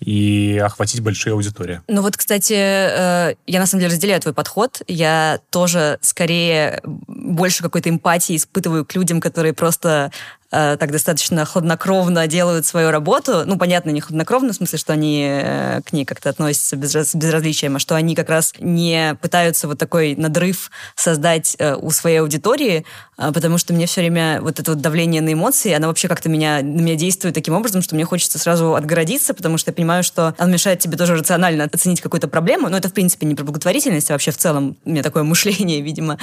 и 0.00 0.60
охватить 0.62 1.00
большие 1.00 1.32
аудитории. 1.32 1.80
Ну 1.86 2.02
вот, 2.02 2.16
кстати, 2.16 2.54
э, 2.54 3.34
я 3.46 3.60
на 3.60 3.66
самом 3.66 3.82
деле 3.82 3.92
разделяю 3.92 4.20
твой 4.20 4.34
подход. 4.34 4.82
Я 4.88 5.40
тоже 5.50 5.98
скорее 6.00 6.80
больше 6.84 7.62
какой-то 7.62 7.88
эмпатии 7.88 8.36
испытываю 8.36 8.84
к 8.84 8.94
людям, 8.94 9.20
которые 9.20 9.52
просто 9.52 10.10
э, 10.52 10.76
так 10.78 10.92
достаточно 10.92 11.44
хладнокровно 11.44 12.26
делают 12.26 12.66
свою 12.66 12.90
работу. 12.90 13.42
Ну, 13.46 13.58
понятно, 13.58 13.90
не 13.90 14.00
хладнокровно, 14.00 14.52
в 14.52 14.56
смысле, 14.56 14.78
что 14.78 14.92
они 14.92 15.26
э, 15.28 15.80
к 15.84 15.92
ней 15.92 16.04
как-то 16.04 16.30
относятся 16.30 16.76
без, 16.76 16.94
с 16.94 17.14
безразличием, 17.14 17.76
а 17.76 17.78
что 17.78 17.96
они 17.96 18.14
как 18.14 18.28
раз 18.28 18.52
не 18.58 19.16
пытаются 19.20 19.66
вот 19.66 19.78
такой 19.78 20.14
надрыв 20.14 20.70
создать 20.94 21.56
э, 21.58 21.74
у 21.74 21.90
своей 21.90 22.18
аудитории, 22.18 22.84
э, 23.18 23.32
потому 23.32 23.58
что 23.58 23.72
мне 23.72 23.86
все 23.86 24.02
время 24.02 24.40
вот 24.40 24.60
это 24.60 24.72
вот 24.72 24.80
давление 24.80 25.22
на 25.22 25.32
эмоции, 25.32 25.72
оно 25.72 25.88
вообще 25.88 26.08
как-то 26.08 26.28
меня, 26.28 26.62
на 26.62 26.80
меня 26.80 26.94
действует 26.94 27.34
таким 27.34 27.54
образом, 27.54 27.82
что 27.82 27.94
мне 27.94 28.04
хочется 28.04 28.38
сразу 28.38 28.74
отгородиться, 28.74 29.34
потому 29.34 29.58
что 29.58 29.70
я 29.70 29.74
понимаю, 29.74 30.04
что 30.04 30.34
оно 30.38 30.52
мешает 30.52 30.80
тебе 30.80 30.96
тоже 30.96 31.16
рационально 31.16 31.64
оценить 31.64 32.00
какую-то 32.00 32.28
проблему. 32.28 32.68
Но 32.68 32.76
это, 32.76 32.88
в 32.88 32.92
принципе, 32.92 33.26
не 33.26 33.34
про 33.34 33.44
благотворительность, 33.44 34.10
а 34.10 34.14
вообще 34.14 34.30
в 34.30 34.36
целом 34.36 34.76
у 34.84 34.90
меня 34.90 35.02
такое 35.02 35.22
мышление, 35.32 35.80
видимо. 35.80 36.18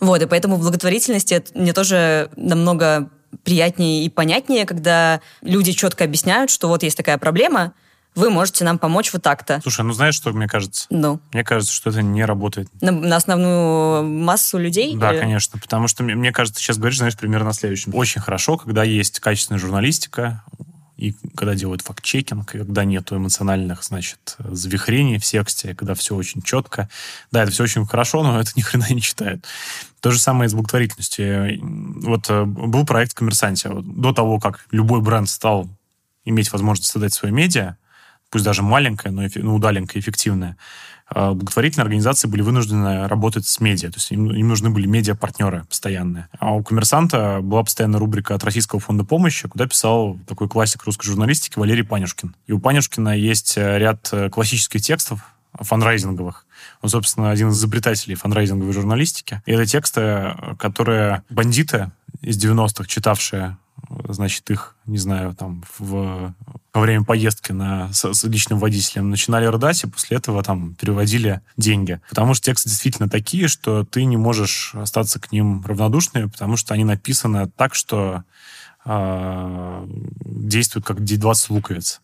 Вот, 0.00 0.22
и 0.22 0.26
поэтому 0.26 0.56
в 0.56 0.60
благотворительности 0.60 1.42
мне 1.54 1.72
тоже 1.72 2.30
намного 2.36 3.08
приятнее 3.44 4.04
и 4.04 4.08
понятнее, 4.08 4.66
когда 4.66 5.20
люди 5.42 5.72
четко 5.72 6.04
объясняют, 6.04 6.50
что 6.50 6.68
вот 6.68 6.82
есть 6.82 6.96
такая 6.96 7.18
проблема, 7.18 7.72
вы 8.14 8.30
можете 8.30 8.64
нам 8.64 8.78
помочь 8.78 9.12
вот 9.12 9.22
так-то. 9.22 9.60
Слушай, 9.62 9.84
ну 9.84 9.92
знаешь, 9.92 10.14
что 10.14 10.32
мне 10.32 10.46
кажется? 10.46 10.86
Ну. 10.90 11.20
Мне 11.32 11.44
кажется, 11.44 11.72
что 11.72 11.90
это 11.90 12.02
не 12.02 12.24
работает. 12.24 12.68
На, 12.82 12.92
на 12.92 13.16
основную 13.16 14.04
массу 14.04 14.58
людей? 14.58 14.94
Да, 14.96 15.12
или? 15.12 15.20
конечно. 15.20 15.58
Потому 15.58 15.88
что 15.88 16.02
мне, 16.02 16.14
мне 16.14 16.30
кажется, 16.32 16.58
ты 16.58 16.64
сейчас 16.64 16.76
говоришь, 16.76 16.98
знаешь, 16.98 17.16
примерно 17.16 17.52
следующем. 17.54 17.94
Очень 17.94 18.20
хорошо, 18.20 18.58
когда 18.58 18.84
есть 18.84 19.20
качественная 19.20 19.58
журналистика, 19.58 20.44
и 21.02 21.16
когда 21.34 21.54
делают 21.54 21.82
факт-чекинг, 21.82 22.46
когда 22.46 22.84
нету 22.84 23.16
эмоциональных, 23.16 23.82
значит, 23.82 24.36
завихрений 24.38 25.18
в 25.18 25.24
тексте, 25.24 25.74
когда 25.74 25.94
все 25.94 26.14
очень 26.14 26.42
четко. 26.42 26.88
Да, 27.32 27.42
это 27.42 27.50
все 27.50 27.64
очень 27.64 27.84
хорошо, 27.86 28.22
но 28.22 28.40
это 28.40 28.52
ни 28.56 28.60
хрена 28.60 28.86
не 28.90 29.00
читают. 29.02 29.44
То 30.00 30.12
же 30.12 30.20
самое 30.20 30.46
и 30.46 30.48
с 30.48 30.54
благотворительностью. 30.54 31.58
Вот 32.02 32.30
э, 32.30 32.44
был 32.44 32.86
проект 32.86 33.14
«Коммерсанте». 33.14 33.70
До 33.72 34.12
того, 34.12 34.38
как 34.38 34.66
любой 34.70 35.00
бренд 35.00 35.28
стал 35.28 35.68
иметь 36.24 36.52
возможность 36.52 36.90
создать 36.90 37.12
свое 37.12 37.34
медиа, 37.34 37.76
пусть 38.32 38.44
даже 38.44 38.62
маленькое, 38.62 39.12
но 39.12 39.22
ну, 39.36 39.54
удаленькое, 39.54 40.00
эффективное, 40.00 40.56
а 41.06 41.34
благотворительные 41.34 41.82
организации 41.82 42.26
были 42.26 42.40
вынуждены 42.40 43.06
работать 43.06 43.46
с 43.46 43.60
медиа, 43.60 43.90
то 43.90 43.98
есть 43.98 44.10
им, 44.10 44.32
им 44.32 44.48
нужны 44.48 44.70
были 44.70 44.86
медиа-партнеры 44.86 45.64
постоянные. 45.68 46.28
А 46.38 46.54
у 46.54 46.62
«Коммерсанта» 46.62 47.40
была 47.42 47.62
постоянная 47.62 48.00
рубрика 48.00 48.34
от 48.34 48.42
Российского 48.42 48.80
фонда 48.80 49.04
помощи, 49.04 49.46
куда 49.46 49.66
писал 49.66 50.18
такой 50.26 50.48
классик 50.48 50.82
русской 50.84 51.06
журналистики 51.06 51.58
Валерий 51.58 51.84
Панюшкин. 51.84 52.34
И 52.46 52.52
у 52.52 52.58
Панюшкина 52.58 53.16
есть 53.16 53.58
э, 53.58 53.78
ряд 53.78 54.08
э, 54.12 54.30
классических 54.30 54.80
текстов, 54.80 55.20
фанрайзинговых. 55.52 56.46
Он, 56.80 56.88
собственно, 56.88 57.30
один 57.30 57.50
из 57.50 57.58
изобретателей 57.58 58.14
фанрайзинговой 58.14 58.72
журналистики. 58.72 59.42
И 59.44 59.52
это 59.52 59.66
тексты, 59.66 60.00
э, 60.00 60.34
которые 60.58 61.22
бандиты 61.28 61.90
из 62.22 62.42
90-х, 62.42 62.86
читавшие 62.86 63.58
значит, 64.08 64.48
их, 64.50 64.76
не 64.86 64.98
знаю, 64.98 65.34
там, 65.34 65.64
в, 65.78 66.34
во 66.74 66.80
время 66.80 67.04
поездки 67.04 67.52
на, 67.52 67.92
с, 67.92 68.12
с 68.12 68.24
личным 68.24 68.58
водителем 68.58 69.10
начинали 69.10 69.44
рыдать, 69.46 69.84
и 69.84 69.86
после 69.86 70.16
этого 70.16 70.42
там 70.42 70.74
переводили 70.74 71.42
деньги. 71.56 72.00
Потому 72.08 72.34
что 72.34 72.46
тексты 72.46 72.68
действительно 72.68 73.08
такие, 73.08 73.48
что 73.48 73.84
ты 73.84 74.04
не 74.04 74.16
можешь 74.16 74.74
остаться 74.74 75.20
к 75.20 75.32
ним 75.32 75.64
равнодушным, 75.66 76.30
потому 76.30 76.56
что 76.56 76.74
они 76.74 76.84
написаны 76.84 77.50
так, 77.56 77.74
что 77.74 78.24
э, 78.84 79.86
действуют 80.24 80.86
как 80.86 81.04
20 81.04 81.50
луковиц 81.50 82.00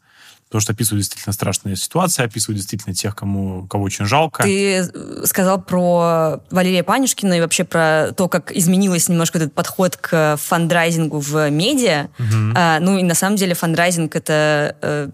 потому 0.48 0.62
что 0.62 0.72
описывают 0.72 1.02
действительно 1.02 1.32
страшные 1.34 1.76
ситуации, 1.76 2.24
описывают 2.24 2.56
действительно 2.56 2.94
тех, 2.94 3.14
кому, 3.14 3.66
кого 3.66 3.84
очень 3.84 4.06
жалко. 4.06 4.42
Ты 4.44 4.76
э, 4.76 5.26
сказал 5.26 5.60
про 5.60 6.40
Валерия 6.50 6.82
Панюшкина 6.82 7.34
и 7.34 7.40
вообще 7.40 7.64
про 7.64 8.12
то, 8.16 8.28
как 8.28 8.50
изменилось 8.52 9.08
немножко 9.08 9.36
этот 9.38 9.52
подход 9.52 9.98
к 9.98 10.38
фандрайзингу 10.38 11.18
в 11.18 11.50
медиа. 11.50 12.08
Угу. 12.18 12.52
А, 12.54 12.80
ну 12.80 12.98
и 12.98 13.02
на 13.02 13.14
самом 13.14 13.36
деле 13.36 13.54
фандрайзинг 13.54 14.16
это 14.16 14.74
э, 14.80 15.10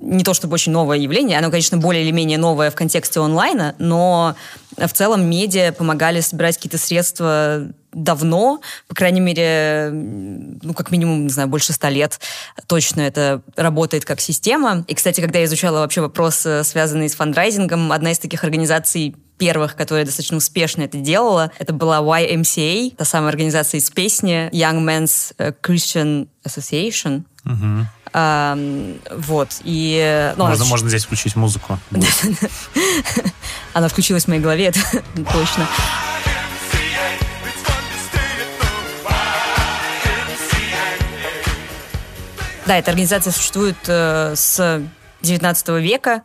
не 0.00 0.24
то 0.24 0.32
чтобы 0.32 0.54
очень 0.54 0.72
новое 0.72 0.98
явление, 0.98 1.38
оно, 1.38 1.50
конечно, 1.50 1.76
более 1.76 2.02
или 2.02 2.10
менее 2.10 2.38
новое 2.38 2.70
в 2.70 2.74
контексте 2.74 3.20
онлайна, 3.20 3.74
но 3.78 4.36
в 4.76 4.92
целом 4.92 5.28
медиа 5.28 5.72
помогали 5.72 6.20
собирать 6.20 6.56
какие-то 6.56 6.78
средства 6.78 7.68
давно, 7.92 8.60
по 8.88 8.94
крайней 8.94 9.20
мере, 9.20 9.90
ну, 9.92 10.74
как 10.74 10.90
минимум, 10.90 11.24
не 11.24 11.32
знаю, 11.32 11.48
больше 11.48 11.72
ста 11.72 11.90
лет 11.90 12.20
точно 12.66 13.02
это 13.02 13.42
работает 13.56 14.04
как 14.04 14.20
система. 14.20 14.84
И, 14.88 14.94
кстати, 14.94 15.20
когда 15.20 15.38
я 15.38 15.44
изучала 15.44 15.78
вообще 15.78 16.00
вопрос, 16.00 16.46
связанный 16.62 17.08
с 17.08 17.14
фандрайзингом, 17.14 17.92
одна 17.92 18.12
из 18.12 18.18
таких 18.18 18.44
организаций 18.44 19.14
первых, 19.38 19.74
которая 19.74 20.04
достаточно 20.04 20.36
успешно 20.36 20.82
это 20.82 20.98
делала, 20.98 21.50
это 21.58 21.72
была 21.72 21.98
YMCA, 21.98 22.94
та 22.96 23.04
самая 23.04 23.30
организация 23.30 23.78
из 23.78 23.90
песни 23.90 24.48
Young 24.52 24.84
Men's 24.84 25.34
э, 25.38 25.52
Christian 25.60 26.28
Association. 26.46 27.24
Угу. 27.44 27.86
А, 28.12 28.56
вот. 29.10 29.48
И, 29.64 30.32
ну, 30.36 30.44
можно, 30.44 30.62
она... 30.62 30.70
можно 30.70 30.88
здесь 30.88 31.04
включить 31.04 31.34
музыку. 31.34 31.78
Она 33.72 33.88
включилась 33.88 34.24
в 34.24 34.28
моей 34.28 34.40
голове, 34.40 34.66
это 34.66 34.80
точно. 35.16 35.66
Да, 42.72 42.78
эта 42.78 42.90
организация 42.90 43.34
существует 43.34 43.76
э, 43.86 44.32
с 44.34 44.82
19 45.20 45.68
века. 45.82 46.22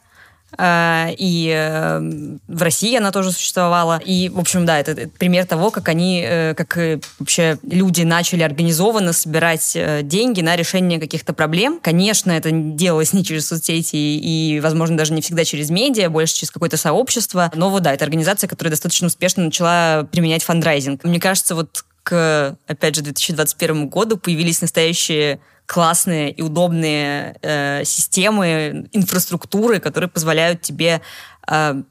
Э, 0.57 1.07
и 1.17 1.53
э, 1.53 1.99
в 2.47 2.61
России 2.61 2.95
она 2.95 3.11
тоже 3.11 3.33
существовала. 3.33 3.99
И, 4.05 4.29
в 4.29 4.39
общем, 4.39 4.65
да, 4.65 4.79
это 4.79 5.09
пример 5.09 5.45
того, 5.45 5.71
как 5.71 5.89
они, 5.89 6.25
как 6.55 6.77
вообще 7.19 7.59
люди 7.63 8.03
начали 8.03 8.43
организованно 8.43 9.11
собирать 9.11 9.77
деньги 10.03 10.39
на 10.39 10.55
решение 10.55 11.01
каких-то 11.01 11.33
проблем. 11.33 11.81
Конечно, 11.83 12.31
это 12.31 12.49
делалось 12.51 13.11
не 13.11 13.25
через 13.25 13.47
соцсети 13.47 13.97
и, 13.97 14.61
возможно, 14.61 14.95
даже 14.95 15.11
не 15.11 15.21
всегда 15.21 15.43
через 15.43 15.69
медиа, 15.69 16.09
больше 16.09 16.33
через 16.33 16.51
какое-то 16.51 16.77
сообщество. 16.77 17.51
Но 17.55 17.69
вот 17.69 17.83
да, 17.83 17.93
это 17.93 18.05
организация, 18.05 18.47
которая 18.47 18.71
достаточно 18.71 19.07
успешно 19.07 19.43
начала 19.43 20.07
применять 20.13 20.45
фандрайзинг. 20.45 21.03
Мне 21.03 21.19
кажется, 21.19 21.55
вот 21.55 21.83
к, 22.03 22.57
опять 22.67 22.95
же, 22.95 23.01
2021 23.01 23.89
году 23.89 24.15
появились 24.15 24.61
настоящие 24.61 25.41
классные 25.67 26.31
и 26.31 26.41
удобные 26.41 27.35
э, 27.41 27.83
системы, 27.83 28.87
инфраструктуры, 28.93 29.79
которые 29.79 30.09
позволяют 30.09 30.61
тебе 30.61 31.01
э, 31.47 31.81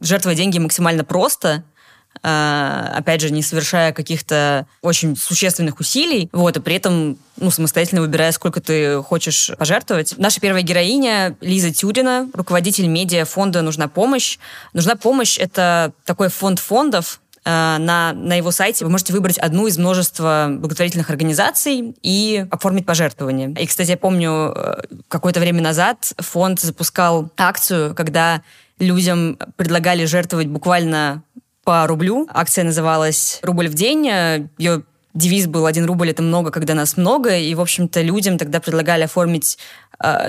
жертвовать 0.00 0.38
деньги 0.38 0.58
максимально 0.58 1.04
просто, 1.04 1.62
э, 2.22 2.92
опять 2.94 3.20
же, 3.20 3.30
не 3.30 3.42
совершая 3.42 3.92
каких-то 3.92 4.66
очень 4.80 5.16
существенных 5.16 5.78
усилий, 5.80 6.30
вот, 6.32 6.56
и 6.56 6.60
при 6.60 6.76
этом 6.76 7.18
ну, 7.36 7.50
самостоятельно 7.50 8.00
выбирая, 8.00 8.32
сколько 8.32 8.62
ты 8.62 9.02
хочешь 9.02 9.52
пожертвовать. 9.58 10.14
Наша 10.16 10.40
первая 10.40 10.62
героиня 10.62 11.36
Лиза 11.42 11.72
Тюрина, 11.74 12.30
руководитель 12.32 12.86
медиа 12.86 13.26
фонда 13.26 13.60
«Нужна 13.60 13.86
помощь». 13.86 14.38
«Нужна 14.72 14.96
помощь»— 14.96 15.38
это 15.38 15.92
такой 16.06 16.30
фонд 16.30 16.58
фондов, 16.58 17.20
на, 17.46 18.12
на 18.12 18.34
его 18.34 18.50
сайте 18.50 18.84
вы 18.84 18.90
можете 18.90 19.12
выбрать 19.12 19.38
одну 19.38 19.68
из 19.68 19.78
множества 19.78 20.48
благотворительных 20.50 21.10
организаций 21.10 21.94
и 22.02 22.44
оформить 22.50 22.84
пожертвование. 22.84 23.52
И, 23.52 23.66
кстати, 23.66 23.90
я 23.90 23.96
помню, 23.96 24.52
э, 24.54 24.82
какое-то 25.08 25.38
время 25.38 25.62
назад 25.62 26.12
фонд 26.18 26.60
запускал 26.60 27.30
акцию, 27.36 27.94
когда 27.94 28.42
людям 28.80 29.38
предлагали 29.56 30.04
жертвовать 30.04 30.48
буквально 30.48 31.22
по 31.62 31.86
рублю. 31.86 32.28
Акция 32.32 32.64
называлась 32.64 33.38
«Рубль 33.42 33.68
в 33.68 33.74
день». 33.74 34.06
Ее 34.58 34.82
девиз 35.14 35.46
был 35.46 35.66
«Один 35.66 35.84
рубль– 35.86 36.10
это 36.10 36.22
много, 36.22 36.50
когда 36.50 36.74
нас 36.74 36.96
много». 36.96 37.36
И, 37.36 37.54
в 37.54 37.60
общем-то, 37.60 38.02
людям 38.02 38.38
тогда 38.38 38.60
предлагали 38.60 39.04
оформить 39.04 39.58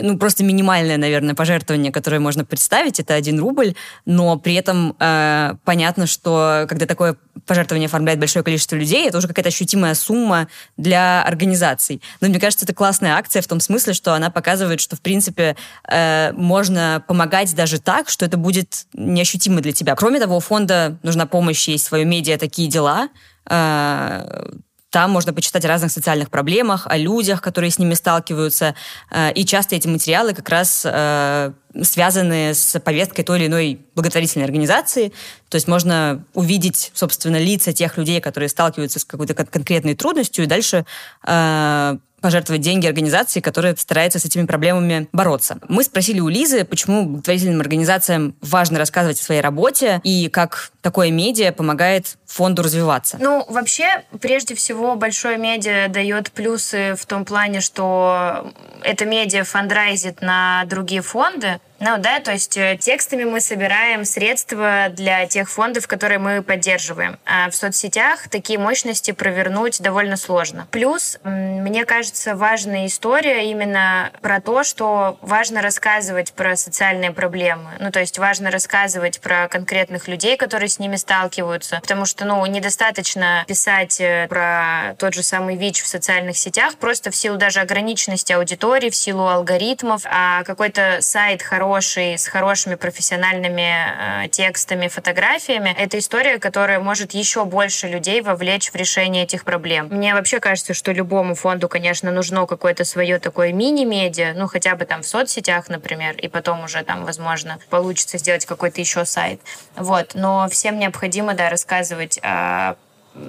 ну, 0.02 0.18
просто 0.18 0.44
минимальное, 0.44 0.98
наверное, 0.98 1.36
пожертвование, 1.36 1.92
которое 1.92 2.20
можно 2.20 2.46
представить, 2.46 3.00
это 3.00 3.14
один 3.14 3.40
рубль, 3.40 3.76
но 4.06 4.38
при 4.38 4.54
этом 4.56 4.96
э, 5.00 5.56
понятно, 5.66 6.08
что 6.08 6.66
когда 6.70 6.86
такое 6.86 7.18
пожертвование 7.46 7.88
оформляет 7.88 8.20
большое 8.20 8.44
количество 8.44 8.76
людей, 8.76 9.08
это 9.08 9.18
уже 9.18 9.28
какая-то 9.28 9.50
ощутимая 9.50 9.94
сумма 9.96 10.48
для 10.78 11.24
организаций. 11.24 12.02
Но 12.22 12.28
мне 12.28 12.40
кажется, 12.40 12.66
это 12.66 12.74
классная 12.74 13.16
акция 13.16 13.42
в 13.42 13.48
том 13.48 13.60
смысле, 13.60 13.94
что 13.94 14.14
она 14.14 14.30
показывает, 14.30 14.82
что, 14.82 14.96
в 14.96 15.02
принципе, 15.02 15.56
э, 15.90 16.32
можно 16.34 17.04
помогать 17.08 17.56
даже 17.56 17.80
так, 17.80 18.10
что 18.10 18.26
это 18.26 18.38
будет 18.38 18.86
неощутимо 18.94 19.62
для 19.62 19.72
тебя. 19.72 19.96
Кроме 19.96 20.20
того, 20.20 20.38
у 20.38 20.40
фонда 20.40 20.98
нужна 21.04 21.26
помощь, 21.26 21.68
есть 21.68 21.86
свое 21.86 22.06
медиа 22.06 22.38
«Такие 22.38 22.70
дела», 22.70 23.10
э, 23.50 24.52
там 24.90 25.12
можно 25.12 25.34
почитать 25.34 25.66
о 25.66 25.68
разных 25.68 25.92
социальных 25.92 26.30
проблемах, 26.30 26.88
о 26.88 26.98
людях, 26.98 27.42
которые 27.42 27.72
с 27.72 27.80
ними 27.80 27.94
сталкиваются. 27.94 28.76
Э, 29.12 29.32
и 29.34 29.46
часто 29.46 29.76
эти 29.76 29.88
материалы 29.88 30.34
как 30.34 30.48
раз 30.50 30.84
э, 30.86 31.52
связаны 31.84 32.54
с 32.54 32.80
повесткой 32.80 33.24
той 33.24 33.40
или 33.40 33.48
иной 33.48 33.82
благотворительной 33.96 34.46
организации. 34.46 35.12
То 35.50 35.56
есть 35.56 35.68
можно 35.68 36.24
увидеть, 36.34 36.92
собственно, 36.94 37.38
лица 37.38 37.74
тех 37.74 37.98
людей, 37.98 38.22
которые 38.22 38.50
сталкиваются 38.50 39.00
с 39.00 39.06
какой-то 39.06 39.34
конкретной 39.34 39.96
трудностью, 39.96 40.46
и 40.46 40.48
дальше 40.48 40.86
э, 41.26 41.98
пожертвовать 42.22 42.62
деньги 42.62 42.88
организации, 42.88 43.40
которая 43.40 43.76
старается 43.76 44.20
с 44.20 44.26
этими 44.26 44.46
проблемами 44.46 45.08
бороться. 45.12 45.58
Мы 45.70 45.84
спросили 45.84 46.20
у 46.20 46.30
Лизы, 46.30 46.66
почему 46.66 47.06
благотворительным 47.06 47.62
организациям 47.62 48.36
важно 48.42 48.80
рассказывать 48.80 49.20
о 49.20 49.24
своей 49.24 49.42
работе 49.42 50.02
и 50.04 50.30
как 50.30 50.72
такое 50.82 51.12
медиа 51.12 51.52
помогает 51.52 52.18
фонду 52.26 52.64
развиваться. 52.64 53.18
Ну, 53.20 53.46
вообще, 53.50 54.04
прежде 54.20 54.56
всего, 54.56 54.96
большое 54.96 55.38
медиа 55.38 55.88
дает 55.90 56.32
плюсы 56.32 56.96
в 56.96 57.06
том 57.06 57.26
плане, 57.26 57.62
что 57.62 58.52
это 58.84 59.06
медиа 59.06 59.44
фандрайзит 59.44 60.22
на 60.22 60.64
другие 60.66 61.02
фонды, 61.02 61.60
ну 61.80 61.98
да, 62.00 62.20
то 62.20 62.32
есть 62.32 62.58
э, 62.58 62.76
текстами 62.80 63.24
мы 63.24 63.40
собираем 63.40 64.04
средства 64.04 64.88
для 64.90 65.28
тех 65.28 65.50
фондов, 65.50 65.88
которые 65.88 66.18
мы 66.18 66.42
поддерживаем. 66.42 67.20
А 67.26 67.50
в 67.52 67.56
соцсетях 67.56 68.30
такие 68.30 68.58
мощности 68.58 69.12
провернуть 69.12 69.82
довольно 69.82 70.18
сложно. 70.18 70.68
Плюс, 70.72 71.20
мне 71.24 71.86
кажется, 71.86 72.36
важная 72.36 72.88
история 72.88 73.52
именно 73.52 74.12
про 74.22 74.42
то, 74.42 74.64
что 74.64 75.20
важно 75.22 75.62
рассказывать 75.62 76.34
про 76.34 76.56
социальные 76.56 77.12
проблемы. 77.12 77.70
Ну, 77.80 77.92
то 77.92 78.00
есть 78.00 78.18
важно 78.18 78.50
рассказывать 78.50 79.20
про 79.22 79.48
конкретных 79.48 80.08
людей, 80.08 80.36
которые 80.36 80.70
с 80.70 80.80
ними 80.80 80.96
сталкиваются. 80.96 81.80
Потому 81.82 82.06
что, 82.06 82.26
ну, 82.26 82.44
недостаточно 82.48 83.46
писать 83.48 84.02
э, 84.02 84.28
про 84.28 84.96
тот 84.98 85.14
же 85.14 85.22
самый 85.22 85.56
ВИЧ 85.56 85.84
в 85.84 85.88
социальных 85.88 86.38
сетях, 86.38 86.76
просто 86.78 87.12
в 87.12 87.16
силу 87.16 87.38
даже 87.38 87.60
ограниченности 87.60 88.34
аудитории, 88.34 88.90
в 88.90 88.96
силу 88.96 89.28
алгоритмов, 89.28 90.02
а 90.06 90.44
какой-то 90.44 90.98
сайт 91.02 91.44
хороший 91.44 91.67
хороший, 91.68 92.18
с 92.18 92.28
хорошими 92.28 92.76
профессиональными 92.76 94.24
э, 94.24 94.30
текстами, 94.30 94.88
фотографиями, 94.88 95.76
это 95.78 96.00
история, 96.00 96.40
которая 96.40 96.80
может 96.80 97.14
еще 97.14 97.44
больше 97.44 97.88
людей 97.90 98.22
вовлечь 98.22 98.72
в 98.72 98.76
решение 98.76 99.24
этих 99.24 99.44
проблем. 99.44 99.88
Мне 99.92 100.14
вообще 100.14 100.40
кажется, 100.40 100.74
что 100.74 100.94
любому 100.94 101.36
фонду, 101.36 101.68
конечно, 101.68 102.10
нужно 102.12 102.46
какое-то 102.46 102.86
свое 102.86 103.20
такое 103.20 103.52
мини-медиа, 103.52 104.34
ну, 104.36 104.48
хотя 104.48 104.76
бы 104.76 104.86
там 104.86 105.02
в 105.02 105.08
соцсетях, 105.08 105.68
например, 105.68 106.16
и 106.16 106.30
потом 106.30 106.64
уже 106.64 106.84
там, 106.84 107.04
возможно, 107.04 107.60
получится 107.70 108.18
сделать 108.18 108.46
какой-то 108.46 108.80
еще 108.80 109.04
сайт. 109.04 109.42
Вот. 109.76 110.12
Но 110.14 110.48
всем 110.50 110.80
необходимо, 110.80 111.34
да, 111.34 111.50
рассказывать 111.50 112.18
о 112.24 112.76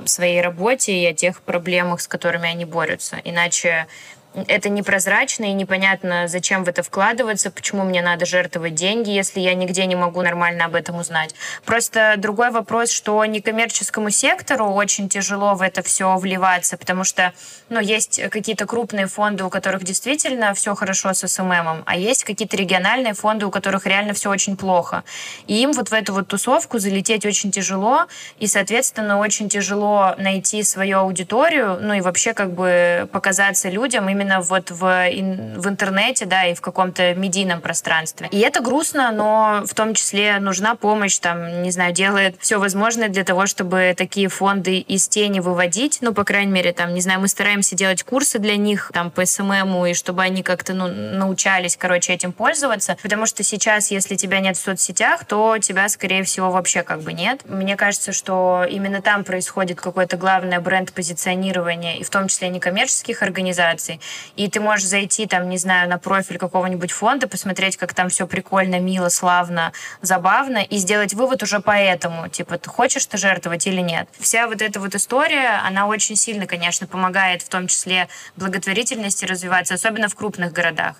своей 0.04 0.40
работе 0.42 0.92
и 0.92 1.06
о 1.06 1.14
тех 1.14 1.40
проблемах, 1.42 2.00
с 2.00 2.08
которыми 2.08 2.48
они 2.48 2.64
борются. 2.64 3.16
Иначе 3.24 3.86
это 4.34 4.68
непрозрачно 4.68 5.44
и 5.44 5.52
непонятно, 5.52 6.28
зачем 6.28 6.64
в 6.64 6.68
это 6.68 6.82
вкладываться, 6.82 7.50
почему 7.50 7.84
мне 7.84 8.02
надо 8.02 8.26
жертвовать 8.26 8.74
деньги, 8.74 9.10
если 9.10 9.40
я 9.40 9.54
нигде 9.54 9.86
не 9.86 9.96
могу 9.96 10.22
нормально 10.22 10.66
об 10.66 10.74
этом 10.74 10.98
узнать. 10.98 11.34
Просто 11.64 12.14
другой 12.16 12.50
вопрос, 12.50 12.90
что 12.90 13.24
некоммерческому 13.24 14.10
сектору 14.10 14.66
очень 14.66 15.08
тяжело 15.08 15.54
в 15.54 15.62
это 15.62 15.82
все 15.82 16.16
вливаться, 16.16 16.76
потому 16.76 17.04
что 17.04 17.32
ну, 17.68 17.80
есть 17.80 18.20
какие-то 18.30 18.66
крупные 18.66 19.06
фонды, 19.06 19.44
у 19.44 19.50
которых 19.50 19.82
действительно 19.82 20.54
все 20.54 20.74
хорошо 20.74 21.12
с 21.14 21.26
СММом, 21.26 21.82
а 21.86 21.96
есть 21.96 22.24
какие-то 22.24 22.56
региональные 22.56 23.14
фонды, 23.14 23.46
у 23.46 23.50
которых 23.50 23.86
реально 23.86 24.12
все 24.12 24.30
очень 24.30 24.56
плохо. 24.56 25.04
И 25.46 25.60
им 25.62 25.72
вот 25.72 25.88
в 25.88 25.92
эту 25.92 26.12
вот 26.12 26.28
тусовку 26.28 26.78
залететь 26.78 27.26
очень 27.26 27.50
тяжело, 27.50 28.06
и, 28.38 28.46
соответственно, 28.46 29.18
очень 29.18 29.48
тяжело 29.48 30.14
найти 30.18 30.62
свою 30.62 30.98
аудиторию, 30.98 31.78
ну 31.80 31.94
и 31.94 32.00
вообще 32.00 32.34
как 32.34 32.52
бы 32.52 33.08
показаться 33.12 33.68
людям 33.68 34.08
именно 34.08 34.17
именно 34.18 34.40
вот 34.40 34.70
в, 34.70 34.80
в 34.80 35.68
интернете, 35.68 36.24
да, 36.24 36.46
и 36.46 36.54
в 36.54 36.60
каком-то 36.60 37.14
медийном 37.14 37.60
пространстве. 37.60 38.28
И 38.32 38.38
это 38.40 38.60
грустно, 38.60 39.12
но 39.12 39.62
в 39.64 39.74
том 39.74 39.94
числе 39.94 40.38
нужна 40.40 40.74
помощь, 40.74 41.18
там, 41.18 41.62
не 41.62 41.70
знаю, 41.70 41.92
делает 41.92 42.36
все 42.40 42.58
возможное 42.58 43.08
для 43.08 43.24
того, 43.24 43.46
чтобы 43.46 43.94
такие 43.96 44.28
фонды 44.28 44.78
из 44.78 45.08
тени 45.08 45.40
выводить, 45.40 45.98
ну, 46.00 46.12
по 46.12 46.24
крайней 46.24 46.52
мере, 46.52 46.72
там, 46.72 46.94
не 46.94 47.00
знаю, 47.00 47.20
мы 47.20 47.28
стараемся 47.28 47.76
делать 47.76 48.02
курсы 48.02 48.38
для 48.38 48.56
них, 48.56 48.90
там, 48.92 49.10
по 49.10 49.24
СММу, 49.24 49.86
и 49.86 49.94
чтобы 49.94 50.22
они 50.22 50.42
как-то, 50.42 50.74
ну, 50.74 50.88
научались, 50.88 51.76
короче, 51.76 52.12
этим 52.12 52.32
пользоваться, 52.32 52.96
потому 53.02 53.26
что 53.26 53.42
сейчас, 53.42 53.90
если 53.90 54.16
тебя 54.16 54.40
нет 54.40 54.56
в 54.56 54.60
соцсетях, 54.60 55.24
то 55.24 55.58
тебя, 55.58 55.88
скорее 55.88 56.24
всего, 56.24 56.50
вообще 56.50 56.82
как 56.82 57.02
бы 57.02 57.12
нет. 57.12 57.42
Мне 57.44 57.76
кажется, 57.76 58.12
что 58.12 58.66
именно 58.68 59.00
там 59.00 59.24
происходит 59.24 59.80
какое-то 59.80 60.16
главное 60.16 60.60
бренд-позиционирование, 60.60 61.98
и 61.98 62.04
в 62.04 62.10
том 62.10 62.28
числе 62.28 62.48
некоммерческих 62.48 63.22
организаций, 63.22 64.00
и 64.36 64.48
ты 64.48 64.60
можешь 64.60 64.86
зайти 64.86 65.26
там, 65.26 65.48
не 65.48 65.58
знаю, 65.58 65.88
на 65.88 65.98
профиль 65.98 66.38
какого-нибудь 66.38 66.92
фонда, 66.92 67.28
посмотреть, 67.28 67.76
как 67.76 67.94
там 67.94 68.08
все 68.08 68.26
прикольно, 68.26 68.80
мило, 68.80 69.08
славно, 69.08 69.72
забавно, 70.02 70.58
и 70.58 70.78
сделать 70.78 71.14
вывод 71.14 71.42
уже 71.42 71.60
по 71.60 71.72
этому, 71.72 72.28
типа, 72.28 72.58
ты 72.58 72.70
хочешь 72.70 73.06
ты 73.06 73.16
жертвовать 73.16 73.66
или 73.66 73.80
нет. 73.80 74.08
Вся 74.18 74.46
вот 74.46 74.62
эта 74.62 74.80
вот 74.80 74.94
история, 74.94 75.60
она 75.66 75.86
очень 75.86 76.16
сильно, 76.16 76.46
конечно, 76.46 76.86
помогает 76.86 77.42
в 77.42 77.48
том 77.48 77.66
числе 77.66 78.08
благотворительности 78.36 79.24
развиваться, 79.24 79.74
особенно 79.74 80.08
в 80.08 80.14
крупных 80.14 80.52
городах. 80.52 80.96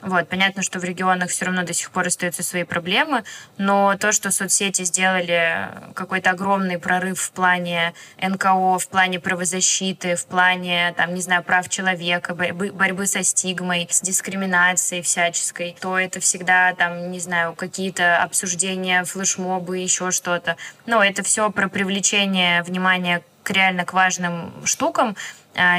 Вот, 0.00 0.28
понятно, 0.28 0.62
что 0.62 0.78
в 0.78 0.84
регионах 0.84 1.30
все 1.30 1.46
равно 1.46 1.64
до 1.64 1.72
сих 1.72 1.90
пор 1.90 2.06
остаются 2.06 2.44
свои 2.44 2.62
проблемы, 2.62 3.24
но 3.56 3.96
то, 3.98 4.12
что 4.12 4.30
соцсети 4.30 4.84
сделали 4.84 5.68
какой-то 5.94 6.30
огромный 6.30 6.78
прорыв 6.78 7.20
в 7.20 7.32
плане 7.32 7.94
НКО, 8.22 8.78
в 8.78 8.88
плане 8.88 9.18
правозащиты, 9.18 10.14
в 10.14 10.24
плане, 10.26 10.94
там, 10.96 11.14
не 11.14 11.20
знаю, 11.20 11.42
прав 11.42 11.68
человека, 11.68 12.36
борьбы, 12.36 12.70
борьбы 12.70 13.06
со 13.06 13.24
стигмой, 13.24 13.88
с 13.90 14.00
дискриминацией 14.00 15.02
всяческой, 15.02 15.76
то 15.80 15.98
это 15.98 16.20
всегда, 16.20 16.74
там, 16.74 17.10
не 17.10 17.18
знаю, 17.18 17.54
какие-то 17.54 18.22
обсуждения, 18.22 19.02
флешмобы, 19.02 19.78
еще 19.78 20.12
что-то. 20.12 20.56
Но 20.86 21.02
это 21.02 21.24
все 21.24 21.50
про 21.50 21.68
привлечение 21.68 22.62
внимания 22.62 23.22
к 23.42 23.50
реально 23.50 23.84
к 23.84 23.94
важным 23.94 24.52
штукам, 24.64 25.16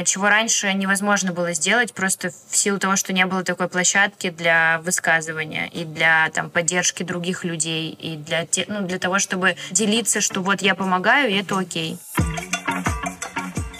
чего 0.04 0.28
раньше 0.28 0.72
невозможно 0.74 1.32
было 1.32 1.52
сделать 1.54 1.94
просто 1.94 2.30
в 2.50 2.56
силу 2.56 2.78
того, 2.78 2.96
что 2.96 3.12
не 3.12 3.24
было 3.24 3.42
такой 3.44 3.68
площадки 3.68 4.30
для 4.30 4.80
высказывания 4.84 5.68
и 5.68 5.84
для 5.84 6.28
там, 6.34 6.50
поддержки 6.50 7.02
других 7.02 7.44
людей, 7.44 7.90
и 7.90 8.16
для, 8.16 8.44
те, 8.44 8.66
ну, 8.68 8.86
для 8.86 8.98
того, 8.98 9.18
чтобы 9.18 9.56
делиться, 9.70 10.20
что 10.20 10.42
вот 10.42 10.60
я 10.60 10.74
помогаю, 10.74 11.30
и 11.30 11.34
это 11.34 11.58
окей. 11.58 11.98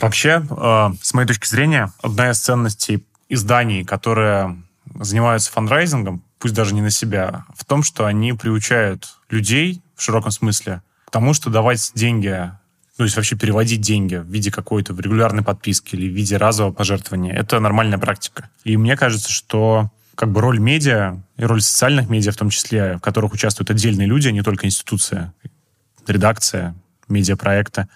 Вообще, 0.00 0.42
э, 0.48 0.88
с 1.02 1.12
моей 1.12 1.28
точки 1.28 1.46
зрения, 1.46 1.92
одна 2.02 2.30
из 2.30 2.38
ценностей 2.40 3.04
изданий, 3.28 3.84
которые 3.84 4.56
занимаются 4.94 5.52
фандрайзингом, 5.52 6.22
пусть 6.38 6.54
даже 6.54 6.74
не 6.74 6.80
на 6.80 6.90
себя, 6.90 7.44
в 7.54 7.64
том, 7.64 7.82
что 7.82 8.06
они 8.06 8.32
приучают 8.32 9.18
людей 9.28 9.82
в 9.94 10.02
широком 10.02 10.30
смысле 10.30 10.82
к 11.04 11.10
тому, 11.10 11.34
что 11.34 11.50
давать 11.50 11.92
деньги 11.94 12.50
ну, 13.00 13.04
то 13.04 13.06
есть 13.06 13.16
вообще 13.16 13.34
переводить 13.34 13.80
деньги 13.80 14.16
в 14.16 14.26
виде 14.26 14.50
какой-то 14.50 14.92
регулярной 14.92 15.42
подписки 15.42 15.96
или 15.96 16.06
в 16.06 16.14
виде 16.14 16.36
разового 16.36 16.70
пожертвования, 16.70 17.32
это 17.32 17.58
нормальная 17.58 17.96
практика. 17.96 18.50
И 18.62 18.76
мне 18.76 18.94
кажется, 18.94 19.32
что 19.32 19.90
как 20.14 20.30
бы 20.30 20.42
роль 20.42 20.58
медиа 20.58 21.22
и 21.38 21.44
роль 21.44 21.62
социальных 21.62 22.10
медиа 22.10 22.32
в 22.32 22.36
том 22.36 22.50
числе, 22.50 22.98
в 22.98 23.00
которых 23.00 23.32
участвуют 23.32 23.70
отдельные 23.70 24.06
люди, 24.06 24.28
а 24.28 24.32
не 24.32 24.42
только 24.42 24.66
институция, 24.66 25.32
редакция, 26.06 26.74
медиапроекта, 27.08 27.88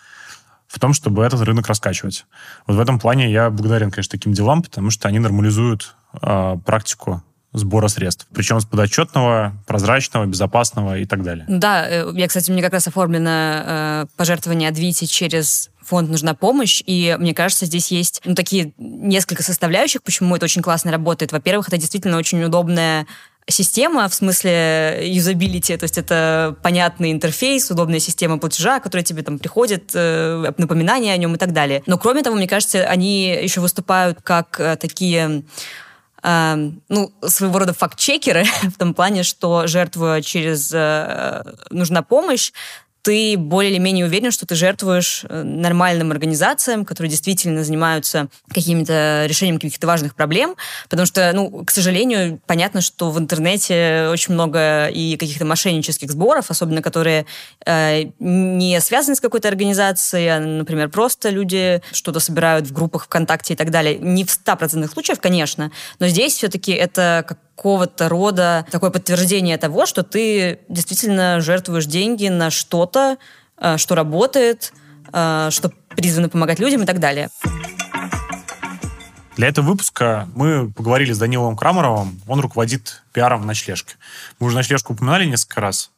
в 0.69 0.79
том, 0.79 0.95
чтобы 0.95 1.23
этот 1.23 1.43
рынок 1.43 1.67
раскачивать. 1.67 2.25
Вот 2.67 2.77
в 2.77 2.81
этом 2.81 2.99
плане 2.99 3.31
я 3.31 3.51
благодарен, 3.51 3.91
конечно, 3.91 4.13
таким 4.13 4.33
делам, 4.33 4.63
потому 4.63 4.89
что 4.89 5.07
они 5.07 5.19
нормализуют 5.19 5.97
э, 6.23 6.57
практику 6.65 7.23
сбора 7.55 7.89
средств. 7.89 8.27
Причем 8.35 8.61
с 8.61 8.67
подотчетного, 8.67 9.55
прозрачного, 9.67 10.27
безопасного 10.27 10.99
и 10.99 11.07
так 11.07 11.23
далее. 11.23 11.47
Да, 11.49 11.87
э, 11.89 12.13
я, 12.15 12.29
кстати, 12.29 12.51
мне 12.51 12.63
как 12.63 12.73
раз 12.73 12.87
оформлено 12.89 13.31
э, 13.31 14.07
пожертвование 14.17 14.69
от 14.69 14.77
Вити 14.77 15.07
через 15.07 15.71
фонд 15.81 16.11
«Нужна 16.11 16.35
помощь», 16.35 16.83
и 16.87 17.17
мне 17.19 17.35
кажется, 17.35 17.67
здесь 17.67 17.91
есть 17.91 18.21
ну, 18.25 18.35
такие 18.35 18.73
несколько 18.79 19.43
составляющих, 19.43 20.03
почему 20.03 20.35
это 20.35 20.45
очень 20.45 20.63
классно 20.63 20.91
работает. 20.91 21.33
Во-первых, 21.33 21.69
это 21.69 21.77
действительно 21.77 22.17
очень 22.17 22.43
удобная 22.43 23.07
система 23.47 24.09
в 24.09 24.15
смысле 24.15 25.03
юзабилити, 25.03 25.77
то 25.77 25.85
есть 25.85 25.99
это 25.99 26.57
понятный 26.63 27.13
интерфейс, 27.13 27.71
удобная 27.71 27.99
система 27.99 28.39
платежа, 28.39 28.81
которая 28.81 29.05
тебе 29.05 29.23
там 29.23 29.39
приходит, 29.39 29.91
э, 29.95 30.53
напоминания 30.57 31.13
о 31.13 31.17
нем 31.17 31.35
и 31.35 31.39
так 31.39 31.53
далее. 31.53 31.83
Но 31.87 31.99
кроме 31.99 32.23
того, 32.23 32.37
мне 32.37 32.49
кажется, 32.49 32.85
они 32.85 33.27
еще 33.27 33.61
выступают 33.61 34.21
как 34.23 34.59
э, 34.59 34.77
такие 34.77 35.43
ну, 36.25 37.13
своего 37.27 37.59
рода 37.59 37.75
факт-чекеры 37.75 38.45
в 38.63 38.79
том 38.79 38.95
плане, 38.95 39.23
что 39.25 39.67
жертвуя 39.67 40.23
через 40.23 40.73
э, 40.73 41.43
нужна 41.71 42.03
помощь, 42.03 42.53
ты 43.05 43.37
более 43.37 43.71
или 43.71 43.79
менее 43.79 44.07
уверен, 44.07 44.31
что 44.31 44.47
ты 44.47 44.55
жертвуешь 44.55 45.25
э, 45.29 45.43
нормальным 45.43 46.11
организациям, 46.11 46.87
которые 46.87 47.11
действительно 47.11 47.63
занимаются 47.63 48.29
какими-то 48.49 49.27
решением 49.29 49.59
каких-то 49.59 49.87
важных 49.87 50.15
проблем, 50.15 50.57
потому 50.89 51.05
что, 51.05 51.31
ну, 51.35 51.65
к 51.67 51.71
сожалению, 51.71 52.41
понятно, 52.47 52.81
что 52.81 53.11
в 53.11 53.19
интернете 53.19 54.09
очень 54.11 54.33
много 54.33 54.87
и 54.87 55.19
каких-то 55.19 55.45
мошеннических 55.45 56.11
сборов, 56.11 56.51
особенно 56.51 56.81
которые 56.81 57.27
э, 57.67 58.05
не 58.19 58.81
связаны 58.81 59.17
с 59.17 59.21
какой-то 59.21 59.49
организацией, 59.49 60.29
а, 60.29 60.41
например, 60.41 60.89
просто 60.89 61.29
люди 61.29 61.83
что-то 61.93 62.21
собирают 62.21 62.67
в 62.67 62.73
группах 62.73 63.05
ВКонтакте 63.05 63.53
и 63.53 63.57
так 63.57 63.71
далее. 63.71 63.99
Не 63.99 64.25
в 64.25 64.29
100% 64.29 64.91
случаев, 64.91 65.21
конечно, 65.21 65.71
но 65.99 66.09
здесь 66.09 66.37
все-таки 66.37 66.73
это 66.73 67.27
как 67.29 67.39
какого-то 67.57 68.09
рода 68.09 68.67
такое 68.71 68.91
подтверждение 68.91 69.57
того, 69.59 69.87
что 69.87 70.03
ты 70.03 70.61
действительно 70.69 71.41
жертвуешь 71.41 71.87
деньги 71.87 72.29
на 72.29 72.51
что-то, 72.51 73.17
э, 73.59 73.77
что 73.77 73.95
работает, 73.95 74.73
э, 75.13 75.49
что 75.51 75.73
призвано 75.91 76.29
помогать 76.29 76.59
людям 76.59 76.83
и 76.83 76.87
так 76.87 76.99
далее. 76.99 77.29
Для 79.37 79.49
этого 79.49 79.67
выпуска 79.67 80.29
мы 80.35 80.71
поговорили 80.71 81.13
с 81.13 81.19
Данилом 81.19 81.57
Крамаровым. 81.57 82.21
Он 82.29 82.41
руководит 82.41 83.03
пиаром 83.13 83.43
в 83.43 83.47
ночлежке. 83.47 83.97
Мы 84.39 84.47
уже 84.47 84.57
ночлежку 84.57 84.93
упоминали 84.93 85.25
несколько 85.25 85.61
раз. 85.61 85.91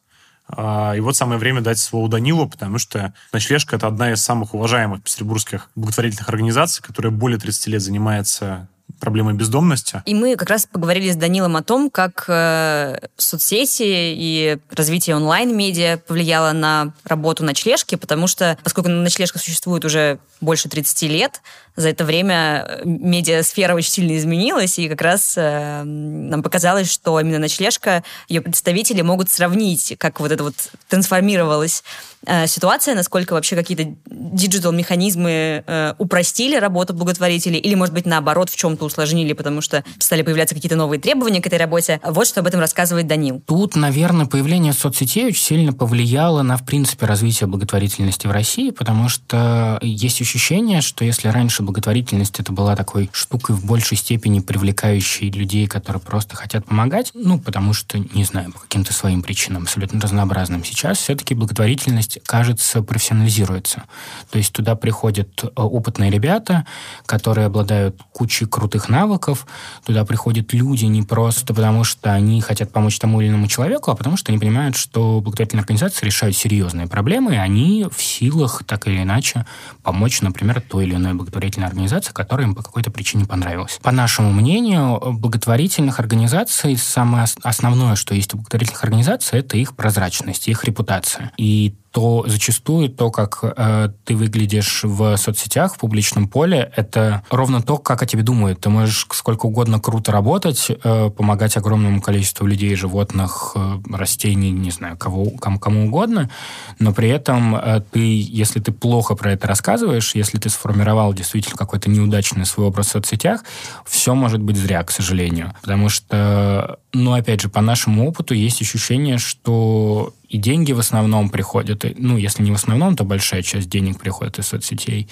А, 0.49 0.93
и 0.95 0.99
вот 1.01 1.15
самое 1.15 1.39
время 1.39 1.61
дать 1.61 1.77
слово 1.77 2.09
Данилу, 2.09 2.47
потому 2.47 2.79
что 2.79 3.13
ночлежка– 3.33 3.75
это 3.77 3.87
одна 3.87 4.11
из 4.11 4.23
самых 4.23 4.53
уважаемых 4.53 5.03
петербургских 5.03 5.69
благотворительных 5.75 6.29
организаций, 6.29 6.81
которая 6.81 7.11
более 7.11 7.39
30 7.39 7.67
лет 7.67 7.81
занимается 7.81 8.69
проблемой 8.99 9.33
бездомности. 9.33 10.01
И 10.05 10.15
мы 10.15 10.35
как 10.35 10.49
раз 10.49 10.65
поговорили 10.65 11.11
с 11.11 11.15
Данилом 11.15 11.55
о 11.55 11.63
том, 11.63 11.89
как 11.89 12.25
э, 12.27 12.97
соцсети 13.17 13.83
и 13.83 14.57
развитие 14.71 15.15
онлайн-медиа 15.15 15.97
повлияло 15.97 16.51
на 16.53 16.93
работу 17.03 17.43
ночлежки, 17.43 17.95
потому 17.95 18.27
что, 18.27 18.57
поскольку 18.63 18.89
ночлежка 18.89 19.39
существует 19.39 19.85
уже 19.85 20.19
больше 20.41 20.69
30 20.69 21.01
лет, 21.03 21.41
за 21.75 21.89
это 21.89 22.05
время 22.05 22.65
э, 22.67 22.81
медиасфера 22.85 23.75
очень 23.75 23.91
сильно 23.91 24.17
изменилась, 24.17 24.79
и 24.79 24.89
как 24.89 25.01
раз 25.01 25.35
э, 25.37 25.83
нам 25.83 26.41
показалось, 26.41 26.91
что 26.91 27.19
именно 27.19 27.39
ночлежка, 27.39 28.03
ее 28.27 28.41
представители 28.41 29.01
могут 29.01 29.29
сравнить, 29.29 29.95
как 29.99 30.19
вот 30.19 30.31
это 30.31 30.43
вот 30.43 30.55
трансформировалась 30.89 31.83
э, 32.25 32.47
ситуация, 32.47 32.95
насколько 32.95 33.33
вообще 33.33 33.55
какие-то 33.55 33.95
диджитал-механизмы 34.05 35.63
э, 35.65 35.93
упростили 35.99 36.55
работу 36.55 36.93
благотворителей, 36.93 37.59
или, 37.59 37.75
может 37.75 37.93
быть, 37.93 38.07
наоборот, 38.07 38.49
в 38.49 38.55
чем-то 38.77 38.85
усложнили, 38.85 39.33
потому 39.33 39.61
что 39.61 39.83
стали 39.99 40.21
появляться 40.21 40.55
какие-то 40.55 40.75
новые 40.75 40.99
требования 40.99 41.41
к 41.41 41.47
этой 41.47 41.59
работе. 41.59 41.99
Вот 42.03 42.27
что 42.27 42.41
об 42.41 42.47
этом 42.47 42.59
рассказывает 42.59 43.07
Данил. 43.07 43.41
Тут, 43.45 43.75
наверное, 43.75 44.25
появление 44.25 44.73
соцсетей 44.73 45.27
очень 45.27 45.43
сильно 45.43 45.73
повлияло 45.73 46.43
на, 46.43 46.57
в 46.57 46.65
принципе, 46.65 47.05
развитие 47.05 47.47
благотворительности 47.47 48.27
в 48.27 48.31
России, 48.31 48.71
потому 48.71 49.09
что 49.09 49.79
есть 49.81 50.21
ощущение, 50.21 50.81
что 50.81 51.03
если 51.03 51.29
раньше 51.29 51.63
благотворительность 51.63 52.39
это 52.39 52.51
была 52.51 52.75
такой 52.75 53.09
штукой 53.11 53.55
в 53.55 53.65
большей 53.65 53.97
степени 53.97 54.39
привлекающей 54.39 55.29
людей, 55.31 55.67
которые 55.67 56.01
просто 56.01 56.35
хотят 56.35 56.65
помогать, 56.65 57.11
ну, 57.13 57.39
потому 57.39 57.73
что, 57.73 57.97
не 57.97 58.23
знаю, 58.23 58.51
по 58.51 58.59
каким-то 58.59 58.93
своим 58.93 59.21
причинам, 59.21 59.63
абсолютно 59.63 59.99
разнообразным. 59.99 60.63
Сейчас 60.63 60.97
все-таки 60.99 61.33
благотворительность, 61.33 62.19
кажется, 62.25 62.81
профессионализируется. 62.81 63.83
То 64.31 64.37
есть 64.37 64.53
туда 64.53 64.75
приходят 64.75 65.43
э, 65.43 65.47
опытные 65.55 66.11
ребята, 66.11 66.65
которые 67.05 67.47
обладают 67.47 67.97
кучей 68.11 68.45
крутых 68.45 68.66
навыков, 68.89 69.47
туда 69.85 70.05
приходят 70.05 70.53
люди 70.53 70.85
не 70.85 71.03
просто 71.03 71.53
потому, 71.53 71.83
что 71.83 72.13
они 72.13 72.41
хотят 72.41 72.71
помочь 72.71 72.99
тому 72.99 73.21
или 73.21 73.29
иному 73.29 73.47
человеку, 73.47 73.91
а 73.91 73.95
потому 73.95 74.17
что 74.17 74.31
они 74.31 74.39
понимают, 74.39 74.75
что 74.75 75.21
благотворительные 75.21 75.61
организации 75.61 76.05
решают 76.05 76.35
серьезные 76.35 76.87
проблемы, 76.87 77.35
и 77.35 77.37
они 77.37 77.87
в 77.91 78.01
силах 78.01 78.63
так 78.65 78.87
или 78.87 79.01
иначе 79.01 79.45
помочь, 79.83 80.21
например, 80.21 80.61
той 80.61 80.85
или 80.85 80.95
иной 80.95 81.13
благотворительной 81.13 81.67
организация, 81.67 82.13
которая 82.13 82.47
им 82.47 82.55
по 82.55 82.63
какой-то 82.63 82.91
причине 82.91 83.25
понравилась. 83.25 83.79
По 83.81 83.91
нашему 83.91 84.31
мнению, 84.31 84.99
благотворительных 85.13 85.99
организаций 85.99 86.77
самое 86.77 87.25
основное, 87.43 87.95
что 87.95 88.13
есть 88.13 88.33
у 88.33 88.37
благотворительных 88.37 88.83
организаций, 88.83 89.39
это 89.39 89.57
их 89.57 89.75
прозрачность, 89.75 90.47
их 90.47 90.63
репутация. 90.63 91.31
И 91.37 91.75
то 91.97 92.23
зачастую 92.27 92.89
то, 92.89 93.09
как 93.09 93.39
э, 93.41 93.89
ты 94.05 94.15
выглядишь 94.15 94.81
в 94.83 95.17
соцсетях, 95.17 95.73
в 95.73 95.79
публичном 95.79 96.27
поле, 96.27 96.71
это 96.75 97.23
ровно 97.31 97.63
то, 97.63 97.79
как 97.79 98.03
о 98.03 98.05
тебе 98.05 98.21
думают. 98.21 98.61
Ты 98.61 98.69
можешь 98.69 99.07
сколько 99.13 99.47
угодно 99.47 99.79
круто 99.79 100.11
работать, 100.11 100.67
э, 100.69 101.09
помогать 101.09 101.57
огромному 101.57 101.99
количеству 101.99 102.45
людей, 102.45 102.75
животных, 102.75 103.53
э, 103.55 103.79
растений, 103.91 104.51
не 104.51 104.69
знаю, 104.69 104.95
кого, 104.95 105.31
кому, 105.31 105.57
кому 105.57 105.87
угодно, 105.87 106.29
но 106.77 106.93
при 106.93 107.09
этом 107.09 107.55
э, 107.55 107.81
ты, 107.91 107.99
если 107.99 108.59
ты 108.59 108.71
плохо 108.71 109.15
про 109.15 109.31
это 109.31 109.47
рассказываешь, 109.47 110.13
если 110.13 110.37
ты 110.37 110.49
сформировал 110.49 111.15
действительно 111.15 111.57
какой-то 111.57 111.89
неудачный 111.89 112.45
свой 112.45 112.67
образ 112.67 112.89
в 112.89 112.91
соцсетях, 112.91 113.43
все 113.87 114.13
может 114.13 114.39
быть 114.39 114.57
зря, 114.57 114.83
к 114.83 114.91
сожалению. 114.91 115.55
Потому 115.63 115.89
что, 115.89 116.77
ну, 116.93 117.13
опять 117.13 117.41
же, 117.41 117.49
по 117.49 117.61
нашему 117.61 118.07
опыту 118.07 118.35
есть 118.35 118.61
ощущение, 118.61 119.17
что 119.17 120.13
и 120.29 120.37
деньги 120.37 120.71
в 120.73 120.79
основном 120.79 121.29
приходят, 121.29 121.85
ну, 121.97 122.17
если 122.17 122.43
не 122.43 122.51
в 122.51 122.55
основном, 122.55 122.95
то 122.95 123.03
большая 123.03 123.41
часть 123.41 123.69
денег 123.69 123.99
приходит 123.99 124.39
из 124.39 124.47
соцсетей, 124.47 125.07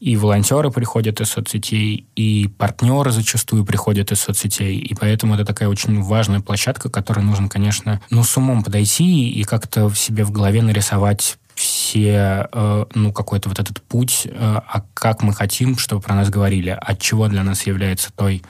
и 0.00 0.16
волонтеры 0.16 0.70
приходят 0.70 1.20
из 1.20 1.28
соцсетей, 1.28 2.06
и 2.16 2.48
партнеры 2.48 3.12
зачастую 3.12 3.64
приходят 3.64 4.12
из 4.12 4.20
соцсетей, 4.20 4.78
и 4.78 4.94
поэтому 4.94 5.34
это 5.34 5.44
такая 5.44 5.68
очень 5.68 6.02
важная 6.02 6.40
площадка, 6.40 6.90
которой 6.90 7.20
нужно, 7.20 7.48
конечно, 7.48 8.00
ну, 8.10 8.22
с 8.24 8.36
умом 8.36 8.64
подойти 8.64 9.30
и 9.30 9.44
как-то 9.44 9.88
в 9.88 9.96
себе 9.96 10.24
в 10.24 10.32
голове 10.32 10.62
нарисовать 10.62 11.38
все, 11.56 12.48
э, 12.52 12.84
ну, 12.94 13.12
какой-то 13.12 13.48
вот 13.48 13.58
этот 13.58 13.80
путь, 13.82 14.26
э, 14.26 14.30
а 14.36 14.84
как 14.92 15.22
мы 15.22 15.32
хотим, 15.32 15.78
чтобы 15.78 16.02
про 16.02 16.14
нас 16.14 16.28
говорили, 16.28 16.76
от 16.78 17.00
чего 17.00 17.28
для 17.28 17.42
нас 17.42 17.66
является 17.66 18.12
той 18.12 18.42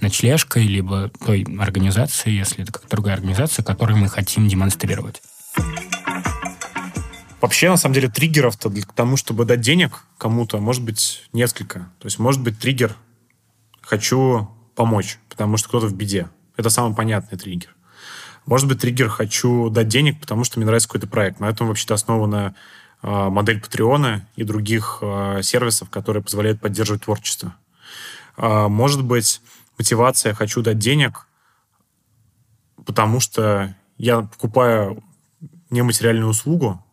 ночлежкой, 0.00 0.64
либо 0.64 1.10
той 1.24 1.46
организацией, 1.60 2.38
если 2.38 2.62
это 2.62 2.72
как 2.72 2.88
другая 2.88 3.14
организация, 3.14 3.62
которую 3.62 3.98
мы 3.98 4.08
хотим 4.08 4.48
демонстрировать. 4.48 5.20
Вообще, 7.44 7.68
на 7.68 7.76
самом 7.76 7.94
деле, 7.94 8.08
триггеров-то 8.08 8.70
для 8.70 8.84
тому, 8.94 9.18
чтобы 9.18 9.44
дать 9.44 9.60
денег 9.60 10.04
кому-то, 10.16 10.58
может 10.60 10.82
быть 10.82 11.28
несколько. 11.34 11.80
То 11.98 12.06
есть, 12.06 12.18
может 12.18 12.42
быть, 12.42 12.58
триггер 12.58 12.96
«хочу 13.82 14.48
помочь», 14.74 15.18
потому 15.28 15.58
что 15.58 15.68
кто-то 15.68 15.86
в 15.86 15.94
беде. 15.94 16.30
Это 16.56 16.70
самый 16.70 16.96
понятный 16.96 17.36
триггер. 17.38 17.76
Может 18.46 18.66
быть, 18.66 18.80
триггер 18.80 19.10
«хочу 19.10 19.68
дать 19.68 19.88
денег, 19.88 20.20
потому 20.22 20.44
что 20.44 20.58
мне 20.58 20.64
нравится 20.64 20.88
какой-то 20.88 21.06
проект». 21.06 21.38
На 21.38 21.50
этом 21.50 21.68
вообще-то 21.68 21.92
основана 21.92 22.54
э, 23.02 23.28
модель 23.28 23.60
Патреона 23.60 24.26
и 24.36 24.44
других 24.44 25.00
э, 25.02 25.40
сервисов, 25.42 25.90
которые 25.90 26.22
позволяют 26.22 26.62
поддерживать 26.62 27.02
творчество. 27.02 27.54
Э, 28.38 28.68
может 28.68 29.04
быть, 29.04 29.42
мотивация 29.76 30.32
«хочу 30.32 30.62
дать 30.62 30.78
денег», 30.78 31.26
потому 32.86 33.20
что 33.20 33.76
я 33.98 34.22
покупаю 34.22 35.03
нематериальную 35.74 36.28
услугу, 36.28 36.84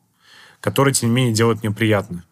которая, 0.59 0.93
тем 0.93 1.09
не 1.09 1.15
менее, 1.15 1.33
делает 1.33 1.63
мне 1.63 1.71
приятно. 1.71 2.23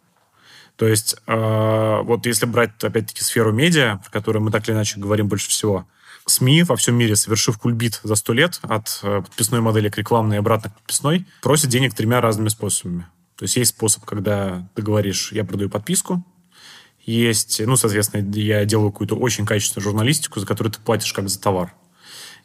То 0.76 0.88
есть, 0.88 1.16
э, 1.28 2.02
вот 2.04 2.26
если 2.26 2.46
брать, 2.46 2.72
опять-таки, 2.84 3.22
сферу 3.22 3.52
медиа, 3.52 4.00
про 4.04 4.12
которую 4.12 4.44
мы 4.44 4.52
так 4.52 4.68
или 4.68 4.76
иначе 4.76 5.00
говорим 5.00 5.28
больше 5.28 5.50
всего– 5.50 5.88
СМИ 6.30 6.64
во 6.64 6.76
всем 6.76 6.96
мире, 6.96 7.16
совершив 7.16 7.58
кульбит 7.58 8.00
за 8.04 8.16
сто 8.16 8.34
лет 8.34 8.60
от 8.62 9.00
э, 9.04 9.22
подписной 9.22 9.62
модели 9.62 9.90
к 9.90 9.98
рекламной 9.98 10.38
и 10.38 10.40
обратно 10.40 10.70
к 10.70 10.76
подписной, 10.76 11.26
просят 11.42 11.70
денег 11.70 11.94
тремя 11.94 12.22
разными 12.22 12.50
способами. 12.50 13.08
То 13.36 13.44
есть 13.44 13.56
есть 13.56 13.72
способ, 13.72 14.06
когда 14.06 14.68
ты 14.76 14.82
говоришь, 14.82 15.32
я 15.32 15.44
продаю 15.44 15.70
подписку, 15.70 16.24
есть, 17.06 17.62
ну, 17.66 17.76
соответственно, 17.76 18.30
я 18.36 18.66
делаю 18.66 18.92
какую-то 18.92 19.16
очень 19.16 19.46
качественную 19.46 19.84
журналистику, 19.84 20.40
за 20.40 20.46
которую 20.46 20.72
ты 20.72 20.80
платишь 20.80 21.14
как 21.14 21.30
за 21.30 21.40
товар. 21.42 21.74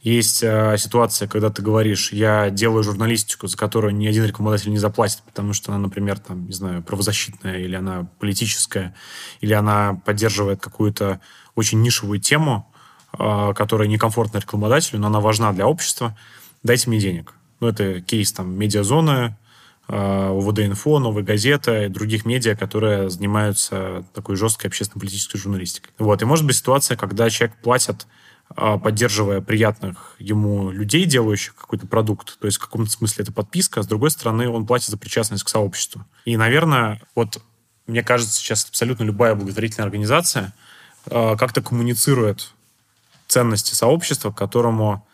Есть 0.05 0.43
э, 0.43 0.77
ситуация, 0.77 1.27
когда 1.29 1.49
ты 1.49 1.63
говоришь, 1.63 2.13
я 2.13 2.51
делаю 2.51 2.85
журналистику, 2.85 3.47
за 3.47 3.57
которую 3.57 3.95
ни 3.95 4.07
один 4.07 4.27
рекламодатель 4.27 4.71
не 4.71 4.77
заплатит, 4.77 5.23
потому 5.25 5.55
что 5.55 5.73
она, 5.73 5.81
например, 5.81 6.19
там, 6.19 6.45
не 6.47 6.53
знаю, 6.53 6.83
правозащитная, 6.83 7.61
или 7.61 7.75
она 7.75 8.07
политическая, 8.19 8.95
или 9.41 9.55
она 9.55 10.03
поддерживает 10.05 10.61
какую-то 10.61 11.23
очень 11.55 11.81
нишевую 11.81 12.21
тему, 12.21 12.71
а, 13.15 13.55
которая 13.55 13.89
некомфортна 13.89 14.39
рекламодателю, 14.41 15.01
но 15.01 15.07
она 15.07 15.21
важна 15.21 15.55
для 15.55 15.67
общества, 15.67 16.15
дайте 16.63 16.91
мне 16.91 16.99
денег. 16.99 17.33
Ну, 17.61 17.69
это 17.69 18.03
кейс 18.03 18.31
там 18.31 18.55
медиазоны, 18.59 19.39
а, 19.89 20.33
УВД-инфо, 20.33 20.99
Новая 20.99 21.23
газета 21.23 21.85
и 21.85 21.89
других 21.89 22.27
медиа, 22.27 22.57
которые 22.57 23.09
занимаются 23.09 24.05
такой 24.13 24.37
жесткой 24.37 24.69
общественно-политической 24.69 25.39
журналистикой. 25.39 25.95
Вот. 25.99 26.21
И 26.21 26.27
может 26.27 26.45
быть 26.45 26.57
ситуация, 26.57 26.99
когда 26.99 27.31
человек 27.31 27.57
платит 27.63 28.07
поддерживая 28.49 29.41
приятных 29.41 30.15
ему 30.19 30.71
людей, 30.71 31.05
делающих 31.07 31.55
какой-то 31.55 31.87
продукт. 31.87 32.39
То 32.39 32.47
есть 32.47 32.59
в 32.59 32.61
каком-то 32.61 32.91
смысле 32.91 33.23
это 33.25 33.33
подписка, 33.33 33.81
а 33.81 33.83
с 33.83 33.87
другой 33.87 34.11
стороны 34.11 34.49
он 34.49 34.67
платит 34.67 34.89
за 34.89 34.97
причастность 34.97 35.43
к 35.43 35.49
сообществу. 35.49 36.05
И, 36.25 36.37
наверное, 36.37 37.01
вот 37.15 37.43
мне 37.87 38.03
кажется, 38.03 38.39
сейчас 38.39 38.67
абсолютно 38.69 39.05
любая 39.05 39.35
благотворительная 39.35 39.87
организация 39.87 40.55
как-то 41.05 41.63
коммуницирует 41.63 42.53
ценности 43.27 43.75
сообщества, 43.75 44.31
к 44.31 44.39
которому 44.39 45.07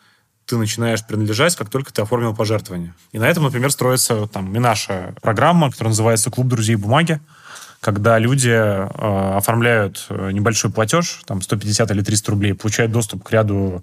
ты 0.46 0.56
начинаешь 0.56 1.06
принадлежать, 1.06 1.56
как 1.56 1.70
только 1.70 1.92
ты 1.92 2.02
оформил 2.02 2.34
пожертвование. 2.34 2.94
И 3.12 3.18
на 3.18 3.28
этом, 3.28 3.44
например, 3.44 3.70
строится 3.70 4.26
там 4.26 4.54
и 4.54 4.58
наша 4.58 5.14
программа, 5.22 5.70
которая 5.70 5.90
называется 5.90 6.30
«Клуб 6.30 6.48
друзей 6.48 6.76
бумаги», 6.76 7.20
когда 7.80 8.18
люди 8.18 8.50
э, 8.50 9.36
оформляют 9.36 10.06
э, 10.10 10.30
небольшой 10.32 10.70
платеж, 10.70 11.22
там 11.26 11.40
150 11.40 11.90
или 11.90 12.02
300 12.02 12.30
рублей, 12.30 12.54
получают 12.54 12.92
доступ 12.92 13.24
к 13.24 13.32
ряду 13.32 13.82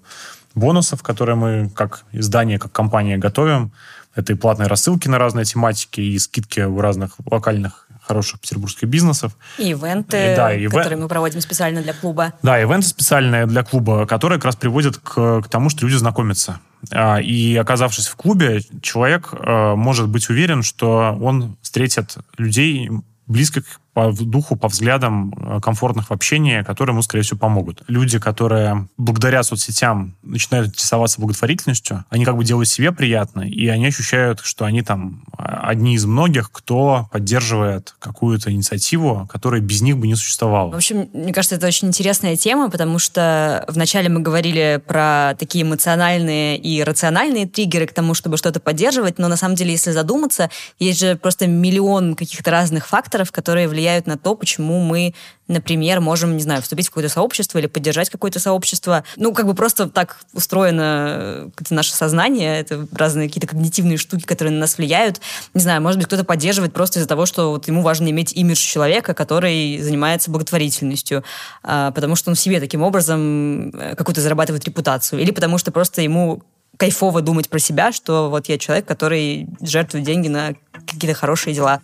бонусов, 0.54 1.02
которые 1.02 1.36
мы 1.36 1.70
как 1.74 2.04
издание, 2.12 2.58
как 2.58 2.72
компания 2.72 3.18
готовим. 3.18 3.72
Это 4.14 4.32
и 4.32 4.36
платные 4.36 4.68
рассылки 4.68 5.08
на 5.08 5.18
разные 5.18 5.44
тематики, 5.44 6.00
и 6.00 6.18
скидки 6.18 6.60
у 6.60 6.80
разных 6.80 7.16
локальных 7.30 7.86
хороших 8.00 8.40
петербургских 8.40 8.88
бизнесов. 8.88 9.36
И 9.58 9.70
ивенты, 9.70 10.32
и, 10.32 10.36
да, 10.36 10.56
ивен... 10.56 10.70
которые 10.70 10.98
мы 10.98 11.08
проводим 11.08 11.40
специально 11.40 11.82
для 11.82 11.92
клуба. 11.92 12.32
Да, 12.42 12.60
ивенты 12.60 12.86
специальные 12.86 13.46
для 13.46 13.62
клуба, 13.62 14.06
которые 14.06 14.38
как 14.38 14.46
раз 14.46 14.56
приводят 14.56 14.96
к, 14.96 15.42
к 15.42 15.48
тому, 15.48 15.68
что 15.68 15.86
люди 15.86 15.96
знакомятся. 15.96 16.60
А, 16.90 17.20
и 17.20 17.54
оказавшись 17.56 18.06
в 18.06 18.16
клубе, 18.16 18.62
человек 18.80 19.30
э, 19.32 19.74
может 19.74 20.08
быть 20.08 20.30
уверен, 20.30 20.62
что 20.62 21.16
он 21.20 21.56
встретит 21.60 22.16
людей 22.38 22.90
близких 23.28 23.80
по 23.98 24.12
духу, 24.12 24.54
по 24.54 24.68
взглядам, 24.68 25.34
э, 25.36 25.60
комфортных 25.60 26.10
в 26.10 26.12
общении, 26.12 26.62
которые 26.62 26.94
ему, 26.94 27.02
скорее 27.02 27.24
всего, 27.24 27.36
помогут. 27.36 27.82
Люди, 27.88 28.20
которые 28.20 28.86
благодаря 28.96 29.42
соцсетям 29.42 30.14
начинают 30.22 30.68
интересоваться 30.68 31.20
благотворительностью, 31.20 32.04
они 32.08 32.24
как 32.24 32.36
бы 32.36 32.44
делают 32.44 32.68
себе 32.68 32.92
приятно, 32.92 33.40
и 33.40 33.66
они 33.66 33.88
ощущают, 33.88 34.38
что 34.40 34.66
они 34.66 34.82
там 34.82 35.24
а, 35.36 35.68
одни 35.68 35.96
из 35.96 36.04
многих, 36.04 36.52
кто 36.52 37.08
поддерживает 37.10 37.96
какую-то 37.98 38.52
инициативу, 38.52 39.28
которая 39.28 39.60
без 39.60 39.82
них 39.82 39.98
бы 39.98 40.06
не 40.06 40.14
существовала. 40.14 40.70
В 40.70 40.76
общем, 40.76 41.08
мне 41.12 41.32
кажется, 41.32 41.56
это 41.56 41.66
очень 41.66 41.88
интересная 41.88 42.36
тема, 42.36 42.70
потому 42.70 43.00
что 43.00 43.64
вначале 43.66 44.08
мы 44.08 44.20
говорили 44.20 44.80
про 44.86 45.34
такие 45.40 45.64
эмоциональные 45.64 46.56
и 46.56 46.84
рациональные 46.84 47.48
триггеры 47.48 47.88
к 47.88 47.92
тому, 47.92 48.14
чтобы 48.14 48.36
что-то 48.36 48.60
поддерживать, 48.60 49.18
но 49.18 49.26
на 49.26 49.36
самом 49.36 49.56
деле, 49.56 49.72
если 49.72 49.90
задуматься, 49.90 50.50
есть 50.78 51.00
же 51.00 51.16
просто 51.16 51.48
миллион 51.48 52.14
каких-то 52.14 52.52
разных 52.52 52.86
факторов, 52.86 53.32
которые 53.32 53.66
влияют 53.66 53.87
влияют 53.88 54.06
на 54.06 54.18
то, 54.18 54.34
почему 54.34 54.80
мы, 54.80 55.14
например, 55.46 56.00
можем, 56.00 56.36
не 56.36 56.42
знаю, 56.42 56.60
вступить 56.60 56.86
в 56.86 56.90
какое-то 56.90 57.08
сообщество 57.08 57.58
или 57.58 57.66
поддержать 57.66 58.10
какое-то 58.10 58.38
сообщество. 58.38 59.02
Ну, 59.16 59.32
как 59.32 59.46
бы 59.46 59.54
просто 59.54 59.88
так 59.88 60.18
устроено 60.34 61.50
это 61.58 61.74
наше 61.74 61.94
сознание, 61.94 62.60
это 62.60 62.86
разные 62.92 63.28
какие-то 63.28 63.46
когнитивные 63.46 63.96
штуки, 63.96 64.24
которые 64.24 64.52
на 64.52 64.60
нас 64.60 64.76
влияют. 64.76 65.20
Не 65.54 65.60
знаю, 65.60 65.80
может 65.80 65.98
быть, 65.98 66.06
кто-то 66.06 66.24
поддерживает 66.24 66.74
просто 66.74 66.98
из-за 66.98 67.08
того, 67.08 67.24
что 67.24 67.50
вот 67.50 67.66
ему 67.66 67.82
важно 67.82 68.10
иметь 68.10 68.32
имидж 68.34 68.58
человека, 68.58 69.14
который 69.14 69.80
занимается 69.80 70.30
благотворительностью, 70.30 71.24
а, 71.62 71.90
потому 71.92 72.14
что 72.14 72.30
он 72.30 72.36
себе 72.36 72.60
таким 72.60 72.82
образом 72.82 73.70
э, 73.70 73.94
какую-то 73.96 74.20
зарабатывает 74.20 74.64
репутацию, 74.64 75.20
или 75.20 75.30
потому 75.30 75.56
что 75.56 75.72
просто 75.72 76.02
ему 76.02 76.42
кайфово 76.76 77.22
думать 77.22 77.48
про 77.48 77.58
себя, 77.58 77.90
что 77.90 78.28
вот 78.28 78.48
я 78.48 78.58
человек, 78.58 78.86
который 78.86 79.48
жертвует 79.62 80.04
деньги 80.04 80.28
на 80.28 80.54
какие-то 80.86 81.14
хорошие 81.14 81.54
дела. 81.54 81.80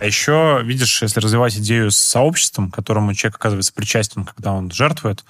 А 0.00 0.04
еще, 0.04 0.60
видишь, 0.62 1.02
если 1.02 1.20
развивать 1.20 1.56
идею 1.58 1.90
с 1.90 1.96
сообществом, 1.96 2.70
которому 2.70 3.14
человек 3.14 3.36
оказывается 3.36 3.72
причастен, 3.72 4.24
когда 4.24 4.52
он 4.52 4.70
жертвует, 4.70 5.24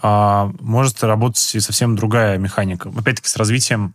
а, 0.00 0.52
может 0.60 1.02
работать 1.02 1.54
и 1.54 1.60
совсем 1.60 1.96
другая 1.96 2.38
механика. 2.38 2.90
Опять-таки, 2.90 3.28
с 3.28 3.36
развитием 3.36 3.94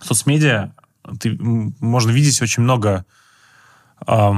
соцмедиа 0.00 0.72
ты, 1.20 1.36
можно 1.40 2.10
видеть 2.10 2.40
очень 2.42 2.62
много 2.62 3.04
э, 4.06 4.32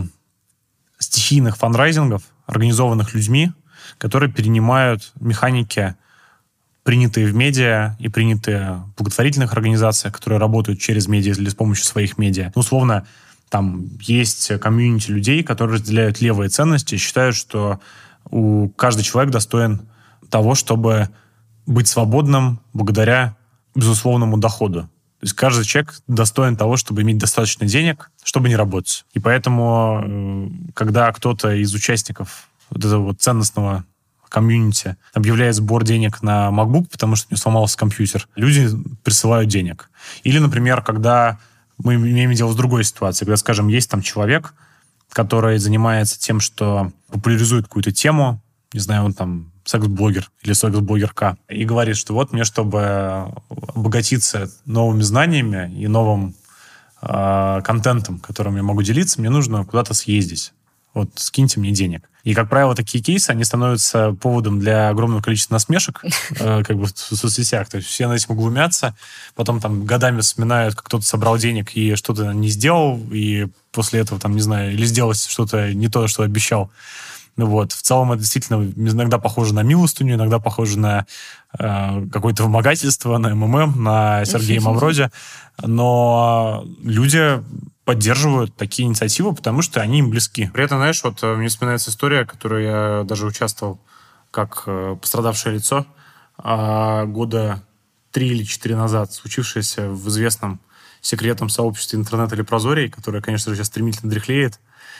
стихийных 0.98 1.56
фанрайзингов, 1.56 2.22
организованных 2.46 3.14
людьми, 3.14 3.52
которые 3.98 4.32
перенимают 4.32 5.12
механики, 5.20 5.94
принятые 6.82 7.26
в 7.26 7.34
медиа 7.34 7.96
и 7.98 8.08
принятые 8.08 8.84
в 8.92 8.94
благотворительных 8.96 9.52
организациях, 9.52 10.14
которые 10.14 10.38
работают 10.38 10.80
через 10.80 11.06
медиа 11.06 11.32
или 11.32 11.48
с 11.48 11.54
помощью 11.54 11.84
своих 11.86 12.18
медиа. 12.18 12.52
Ну, 12.54 12.60
условно, 12.60 13.06
там 13.54 13.88
есть 14.00 14.58
комьюнити 14.58 15.12
людей, 15.12 15.44
которые 15.44 15.76
разделяют 15.76 16.20
левые 16.20 16.48
ценности 16.48 16.96
и 16.96 16.98
считают, 16.98 17.36
что 17.36 17.78
у 18.28 18.68
каждый 18.70 19.04
человек 19.04 19.32
достоин 19.32 19.82
того, 20.28 20.56
чтобы 20.56 21.08
быть 21.64 21.86
свободным 21.86 22.58
благодаря 22.72 23.36
безусловному 23.76 24.38
доходу. 24.38 24.80
То 24.80 24.88
есть 25.20 25.34
каждый 25.34 25.64
человек 25.64 25.94
достоин 26.08 26.56
того, 26.56 26.76
чтобы 26.76 27.02
иметь 27.02 27.18
достаточно 27.18 27.64
денег, 27.64 28.10
чтобы 28.24 28.48
не 28.48 28.56
работать. 28.56 29.04
И 29.12 29.20
поэтому, 29.20 30.02
э, 30.04 30.48
когда 30.74 31.12
кто-то 31.12 31.52
из 31.52 31.72
участников 31.74 32.48
вот 32.70 32.84
этого 32.84 33.04
вот 33.04 33.20
ценностного 33.20 33.84
комьюнити 34.28 34.96
объявляет 35.12 35.54
сбор 35.54 35.84
денег 35.84 36.22
на 36.22 36.48
MacBook, 36.48 36.88
потому 36.90 37.14
что 37.14 37.28
у 37.28 37.34
него 37.34 37.40
сломался 37.40 37.78
компьютер, 37.78 38.26
люди 38.34 38.68
присылают 39.04 39.48
денег. 39.48 39.90
Или, 40.24 40.40
например, 40.40 40.82
когда 40.82 41.38
мы 41.78 41.94
имеем 41.94 42.32
дело 42.32 42.52
с 42.52 42.56
другой 42.56 42.84
ситуацией, 42.84 43.26
когда, 43.26 43.36
скажем, 43.36 43.68
есть 43.68 43.90
там 43.90 44.02
человек, 44.02 44.54
который 45.10 45.58
занимается 45.58 46.18
тем, 46.18 46.40
что 46.40 46.92
популяризует 47.10 47.64
какую-то 47.64 47.92
тему, 47.92 48.40
не 48.72 48.80
знаю, 48.80 49.04
он 49.04 49.14
там 49.14 49.52
секс-блогер 49.64 50.30
или 50.42 50.52
секс-блогерка, 50.52 51.36
и 51.48 51.64
говорит, 51.64 51.96
что 51.96 52.14
вот 52.14 52.32
мне, 52.32 52.44
чтобы 52.44 53.32
обогатиться 53.74 54.50
новыми 54.64 55.02
знаниями 55.02 55.72
и 55.76 55.86
новым 55.86 56.34
э, 57.02 57.60
контентом, 57.62 58.18
которым 58.18 58.56
я 58.56 58.62
могу 58.62 58.82
делиться, 58.82 59.20
мне 59.20 59.30
нужно 59.30 59.64
куда-то 59.64 59.94
съездить. 59.94 60.52
Вот 60.94 61.10
скиньте 61.16 61.60
мне 61.60 61.72
денег. 61.72 62.08
И, 62.22 62.32
как 62.32 62.48
правило, 62.48 62.74
такие 62.74 63.02
кейсы, 63.04 63.30
они 63.30 63.44
становятся 63.44 64.12
поводом 64.12 64.58
для 64.58 64.88
огромного 64.88 65.20
количества 65.20 65.54
насмешек 65.54 66.02
э, 66.38 66.62
как 66.62 66.78
бы 66.78 66.86
в 66.86 66.96
соцсетях. 66.96 67.68
То 67.68 67.76
есть 67.76 67.88
все 67.88 68.08
на 68.08 68.14
этим 68.14 68.30
углумятся, 68.30 68.94
потом 69.34 69.60
там 69.60 69.84
годами 69.84 70.20
вспоминают, 70.20 70.74
как 70.74 70.86
кто-то 70.86 71.04
собрал 71.04 71.36
денег 71.36 71.72
и 71.74 71.96
что-то 71.96 72.32
не 72.32 72.48
сделал, 72.48 72.98
и 73.12 73.48
после 73.72 74.00
этого, 74.00 74.18
там, 74.20 74.34
не 74.34 74.40
знаю, 74.40 74.72
или 74.72 74.86
сделал 74.86 75.12
что-то 75.14 75.74
не 75.74 75.88
то, 75.88 76.06
что 76.06 76.22
обещал. 76.22 76.70
Ну 77.36 77.46
вот, 77.46 77.72
в 77.72 77.82
целом 77.82 78.12
это 78.12 78.20
действительно 78.20 78.62
иногда 78.76 79.18
похоже 79.18 79.54
на 79.54 79.64
милостыню, 79.64 80.14
иногда 80.14 80.38
похоже 80.38 80.78
на 80.78 81.06
э, 81.58 82.06
какое-то 82.12 82.44
вымогательство, 82.44 83.18
на 83.18 83.34
МММ, 83.34 83.82
на 83.82 84.24
Сергея 84.24 84.60
Мавроди. 84.62 85.10
Но 85.60 86.64
люди 86.82 87.42
поддерживают 87.84 88.56
такие 88.56 88.88
инициативы, 88.88 89.34
потому 89.34 89.62
что 89.62 89.80
они 89.80 89.98
им 89.98 90.10
близки. 90.10 90.50
При 90.52 90.64
этом, 90.64 90.78
знаешь, 90.78 91.02
вот 91.04 91.22
э, 91.22 91.34
мне 91.34 91.48
вспоминается 91.48 91.90
история, 91.90 92.24
в 92.24 92.28
которой 92.28 92.64
я 92.64 93.02
даже 93.04 93.26
участвовал 93.26 93.78
как 94.30 94.64
э, 94.66 94.96
пострадавшее 95.00 95.54
лицо 95.54 95.86
а, 96.36 97.04
года 97.04 97.62
три 98.10 98.28
или 98.28 98.42
четыре 98.42 98.74
назад, 98.74 99.12
случившееся 99.12 99.88
в 99.88 100.08
известном 100.08 100.60
секретном 101.00 101.48
сообществе 101.48 101.98
интернет 101.98 102.32
или 102.32 102.42
прозорий, 102.42 102.88
которое, 102.88 103.20
конечно 103.22 103.52
же, 103.52 103.58
сейчас 103.58 103.68
стремительно 103.68 104.10
дряхлеет. 104.10 104.58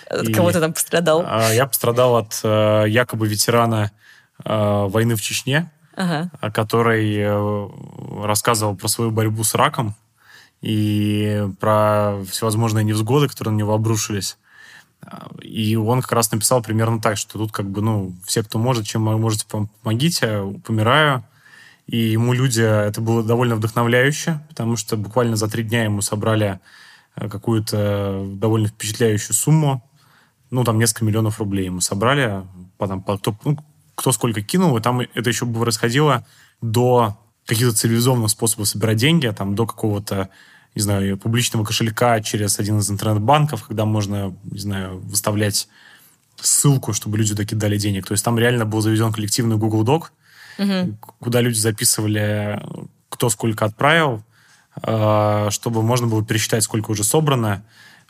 От 0.09 0.33
кого 0.33 0.53
ты 0.53 0.61
там 0.61 0.73
пострадал? 0.75 1.25
А, 1.27 1.53
я 1.53 1.67
пострадал 1.67 2.17
от 2.17 2.39
э, 2.45 2.85
якобы 2.89 3.27
ветерана 3.27 3.91
войны 4.45 5.15
в 5.15 5.23
Чечне, 5.23 5.71
ага. 5.95 6.29
который 6.51 7.25
рассказывал 8.27 8.77
про 8.77 8.89
свою 8.89 9.13
борьбу 9.13 9.45
с 9.45 9.55
раком 9.55 9.95
и 10.65 11.47
про 11.61 12.25
всевозможные 12.27 12.85
невзгоды, 12.85 13.29
которые 13.29 13.53
на 13.53 13.59
него 13.59 13.75
обрушились. 13.75 14.39
И 15.43 15.77
он 15.77 16.01
как 16.01 16.13
раз 16.13 16.33
написал 16.33 16.63
примерно 16.63 17.03
так, 17.03 17.19
что 17.19 17.37
тут 17.37 17.53
как 17.53 17.69
бы, 17.69 17.83
ну, 17.83 18.15
все, 18.25 18.43
кто 18.43 18.59
может, 18.59 18.87
чем 18.87 19.03
можете, 19.03 19.45
помогите, 19.47 20.43
помираю. 20.65 21.23
И 21.87 21.99
ему 21.99 22.33
люди, 22.33 22.63
это 22.63 23.03
было 23.03 23.23
довольно 23.23 23.57
вдохновляюще, 23.57 24.41
потому 24.49 24.77
что 24.77 24.97
буквально 24.97 25.37
за 25.37 25.51
три 25.51 25.65
дня 25.65 25.85
ему 25.85 26.01
собрали 26.01 26.61
э, 27.15 27.29
какую-то 27.29 28.25
довольно 28.27 28.69
впечатляющую 28.69 29.35
сумму. 29.35 29.87
Ну, 30.51 30.65
там 30.65 30.79
несколько 30.79 31.05
миллионов 31.05 31.41
рублей 31.41 31.67
ему 31.67 31.83
собрали. 31.83 32.43
Потом, 32.79 33.03
кто, 33.03 33.37
ну, 33.45 33.59
кто 33.95 34.13
сколько 34.13 34.41
кинул, 34.41 34.75
и 34.79 34.81
там 34.81 35.01
это 35.01 35.29
еще 35.29 35.45
бы 35.45 35.61
происходило 35.61 36.25
до 36.63 37.19
каких-то 37.45 37.77
цивилизованных 37.77 38.31
способов 38.31 38.67
собирать 38.67 38.97
деньги, 38.97 39.27
там, 39.37 39.55
до 39.55 39.67
какого-то 39.67 40.31
не 40.75 40.83
знаю, 40.83 41.17
публичного 41.17 41.65
кошелька 41.65 42.21
через 42.21 42.59
один 42.59 42.79
из 42.79 42.91
интернет-банков, 42.91 43.65
когда 43.65 43.85
можно, 43.85 44.37
не 44.45 44.59
знаю, 44.59 44.99
выставлять 44.99 45.69
ссылку, 46.41 46.93
чтобы 46.93 47.19
люди 47.19 47.31
туда 47.31 47.45
кидали 47.45 47.79
денег. 47.79 48.07
То 48.07 48.13
есть 48.13 48.25
там 48.25 48.39
реально 48.39 48.65
был 48.65 48.81
заведен 48.81 49.13
коллективный 49.13 49.57
Google 49.57 49.85
Doc, 49.85 50.07
угу. 50.59 50.97
куда 51.21 51.41
люди 51.41 51.59
записывали, 51.59 52.61
кто 53.09 53.29
сколько 53.31 53.65
отправил, 53.65 54.25
а, 54.83 55.51
чтобы 55.51 55.83
можно 55.83 56.07
было 56.07 56.25
пересчитать, 56.25 56.65
сколько 56.65 56.91
уже 56.91 57.05
собрано. 57.05 57.65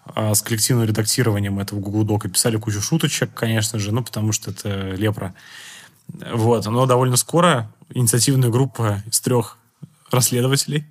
А, 0.06 0.34
с 0.34 0.42
коллективным 0.42 0.86
редактированием 0.86 1.58
этого 1.58 1.80
Google 1.80 2.04
Doc 2.04 2.28
писали 2.28 2.56
кучу 2.56 2.80
шуточек, 2.80 3.32
конечно 3.34 3.78
же, 3.78 3.92
ну, 3.92 4.02
потому 4.02 4.32
что 4.32 4.50
это 4.50 4.92
лепра. 4.92 5.34
Вот. 6.08 6.64
Но 6.66 6.86
довольно 6.86 7.16
скоро 7.16 7.70
инициативная 7.90 8.50
группа 8.50 9.02
из 9.06 9.20
трех 9.20 9.58
расследователей 10.10 10.86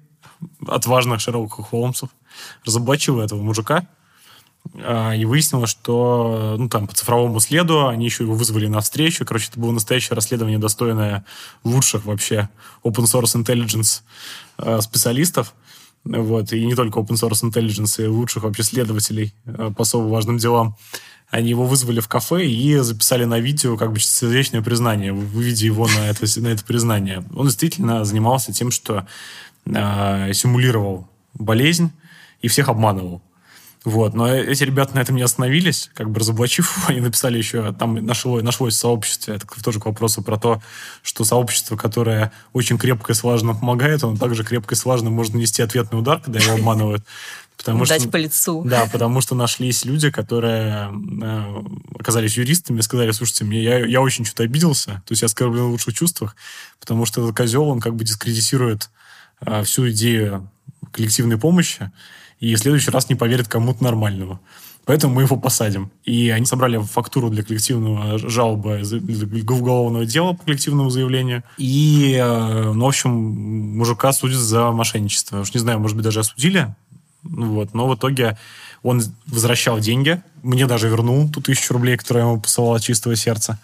отважных 0.67 1.21
Шерлоков 1.21 1.69
Холмсов 1.69 2.09
разоблачила 2.65 3.21
этого 3.21 3.41
мужика, 3.41 3.87
а, 4.75 5.13
и 5.13 5.25
выяснилось, 5.25 5.69
что 5.69 6.55
ну, 6.57 6.69
там, 6.69 6.87
по 6.87 6.93
цифровому 6.93 7.39
следу 7.39 7.87
они 7.87 8.05
еще 8.05 8.23
его 8.23 8.33
вызвали 8.33 8.67
на 8.67 8.81
встречу. 8.81 9.25
Короче, 9.25 9.49
это 9.49 9.59
было 9.59 9.71
настоящее 9.71 10.15
расследование, 10.15 10.57
достойное 10.57 11.25
лучших 11.63 12.05
вообще 12.05 12.49
open 12.83 13.03
source 13.03 13.35
intelligence 13.35 14.01
а, 14.57 14.81
специалистов. 14.81 15.53
Вот, 16.05 16.51
и 16.51 16.65
не 16.65 16.75
только 16.75 16.99
open 16.99 17.15
source 17.15 17.43
intelligence, 17.43 18.03
и 18.03 18.07
лучших 18.07 18.43
вообще 18.43 18.63
следователей 18.63 19.33
а, 19.45 19.71
по 19.71 19.83
особо 19.83 20.07
важным 20.07 20.37
делам. 20.37 20.75
Они 21.29 21.49
его 21.49 21.65
вызвали 21.65 21.99
в 21.99 22.07
кафе 22.07 22.45
и 22.45 22.77
записали 22.77 23.25
на 23.25 23.39
видео 23.39 23.75
как 23.75 23.91
бы 23.91 23.99
сердечное 23.99 24.61
признание, 24.61 25.13
выведя 25.13 25.65
его 25.65 25.87
на 25.87 26.07
это, 26.07 26.25
на 26.39 26.47
это 26.49 26.63
признание. 26.63 27.23
Он 27.35 27.47
действительно 27.47 28.05
занимался 28.05 28.53
тем, 28.53 28.69
что 28.69 29.07
э, 29.65 30.33
симулировал 30.33 31.07
болезнь 31.33 31.91
и 32.41 32.47
всех 32.47 32.69
обманывал. 32.69 33.21
Вот. 33.83 34.13
Но 34.13 34.33
эти 34.33 34.63
ребята 34.63 34.95
на 34.95 34.99
этом 34.99 35.17
не 35.17 35.23
остановились, 35.23 35.89
как 35.93 36.09
бы 36.09 36.19
разоблачив 36.19 36.85
они 36.87 37.01
написали 37.01 37.37
еще, 37.37 37.73
там 37.73 37.95
нашло, 38.05 38.41
нашлось 38.41 38.75
сообщество, 38.75 39.33
это 39.33 39.45
тоже 39.61 39.79
к 39.79 39.85
вопросу 39.85 40.21
про 40.21 40.37
то, 40.37 40.61
что 41.01 41.25
сообщество, 41.25 41.75
которое 41.75 42.31
очень 42.53 42.77
крепко 42.77 43.11
и 43.11 43.15
слаженно 43.15 43.53
помогает, 43.53 44.03
оно 44.03 44.15
также 44.15 44.43
крепко 44.43 44.75
и 44.75 44.77
слаженно 44.77 45.09
может 45.09 45.33
нанести 45.33 45.61
ответный 45.61 45.99
удар, 45.99 46.21
когда 46.21 46.39
его 46.39 46.53
обманывают. 46.53 47.03
Потому 47.57 47.85
Дать 47.85 48.01
что, 48.01 48.09
по 48.09 48.17
лицу. 48.17 48.63
Да, 48.65 48.87
потому 48.91 49.21
что 49.21 49.35
нашлись 49.35 49.85
люди, 49.85 50.09
которые 50.09 50.91
э, 51.21 51.63
оказались 51.97 52.35
юристами, 52.35 52.81
сказали, 52.81 53.11
слушайте, 53.11 53.45
мне, 53.45 53.63
я, 53.63 53.85
я 53.85 54.01
очень 54.01 54.25
что-то 54.25 54.43
обиделся, 54.43 55.01
то 55.05 55.11
есть 55.11 55.21
я 55.21 55.27
оскорблен 55.27 55.65
в 55.65 55.71
лучших 55.71 55.93
чувствах, 55.93 56.35
потому 56.79 57.05
что 57.05 57.21
этот 57.21 57.37
козел, 57.37 57.69
он 57.69 57.79
как 57.79 57.95
бы 57.95 58.03
дискредитирует 58.03 58.83
э, 58.83 59.02
всю 59.63 59.89
идею 59.91 60.49
коллективной 60.91 61.37
помощи, 61.37 61.91
и 62.39 62.55
в 62.55 62.59
следующий 62.59 62.91
раз 62.91 63.09
не 63.09 63.15
поверит 63.15 63.47
кому-то 63.47 63.83
нормального. 63.83 64.39
Поэтому 64.85 65.13
мы 65.13 65.21
его 65.21 65.37
посадим. 65.37 65.91
И 66.03 66.29
они 66.29 66.45
собрали 66.45 66.77
фактуру 66.77 67.29
для 67.29 67.43
коллективного 67.43 68.17
жалобы 68.17 68.81
для 68.83 69.55
уголовного 69.55 70.05
дела 70.05 70.33
по 70.33 70.43
коллективному 70.43 70.89
заявлению. 70.89 71.43
И, 71.57 72.17
э, 72.21 72.73
ну, 72.73 72.85
в 72.85 72.87
общем, 72.89 73.11
мужика 73.11 74.11
судят 74.11 74.39
за 74.39 74.71
мошенничество. 74.71 75.39
Уж 75.39 75.53
не 75.53 75.61
знаю, 75.61 75.79
может 75.79 75.95
быть, 75.95 76.03
даже 76.03 76.19
осудили. 76.19 76.75
Ну 77.23 77.53
вот. 77.53 77.73
Но 77.73 77.87
в 77.87 77.95
итоге 77.95 78.37
он 78.81 79.01
возвращал 79.25 79.79
деньги. 79.79 80.21
Мне 80.41 80.67
даже 80.67 80.89
вернул 80.89 81.29
ту 81.29 81.39
тысячу 81.39 81.73
рублей, 81.73 81.95
которые 81.95 82.25
я 82.25 82.29
ему 82.29 82.41
посылал 82.41 82.73
от 82.73 82.83
чистого 82.83 83.15
сердца. 83.15 83.59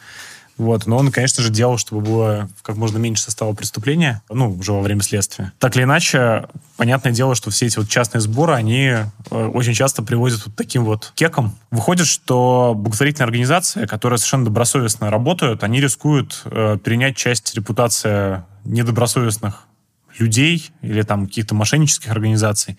Вот. 0.59 0.85
Но 0.85 0.97
он, 0.97 1.09
конечно 1.09 1.41
же, 1.41 1.49
делал, 1.49 1.77
чтобы 1.77 2.01
было 2.01 2.49
как 2.61 2.75
можно 2.75 2.97
меньше 2.97 3.23
состава 3.23 3.53
преступления, 3.53 4.21
ну, 4.29 4.51
уже 4.51 4.73
во 4.73 4.81
время 4.81 5.01
следствия. 5.01 5.53
Так 5.57 5.75
или 5.77 5.83
иначе, 5.83 6.47
понятное 6.75 7.13
дело, 7.13 7.33
что 7.33 7.49
все 7.49 7.65
эти 7.65 7.79
вот 7.79 7.87
частные 7.87 8.19
сборы, 8.19 8.53
они 8.53 8.87
э, 8.87 9.05
очень 9.31 9.73
часто 9.73 10.03
приводят 10.03 10.45
вот 10.45 10.55
таким 10.57 10.83
вот 10.83 11.13
кеком. 11.15 11.55
Выходит, 11.71 12.07
что 12.07 12.73
благотворительные 12.75 13.25
организации, 13.25 13.85
которые 13.85 14.17
совершенно 14.17 14.45
добросовестно 14.45 15.09
работают, 15.09 15.63
они 15.63 15.79
рискуют 15.79 16.41
э, 16.43 16.77
перенять 16.83 17.15
часть 17.15 17.55
репутации 17.55 18.43
недобросовестных 18.65 19.63
людей 20.17 20.71
или 20.81 21.03
там 21.03 21.27
каких-то 21.27 21.55
мошеннических 21.55 22.11
организаций 22.11 22.77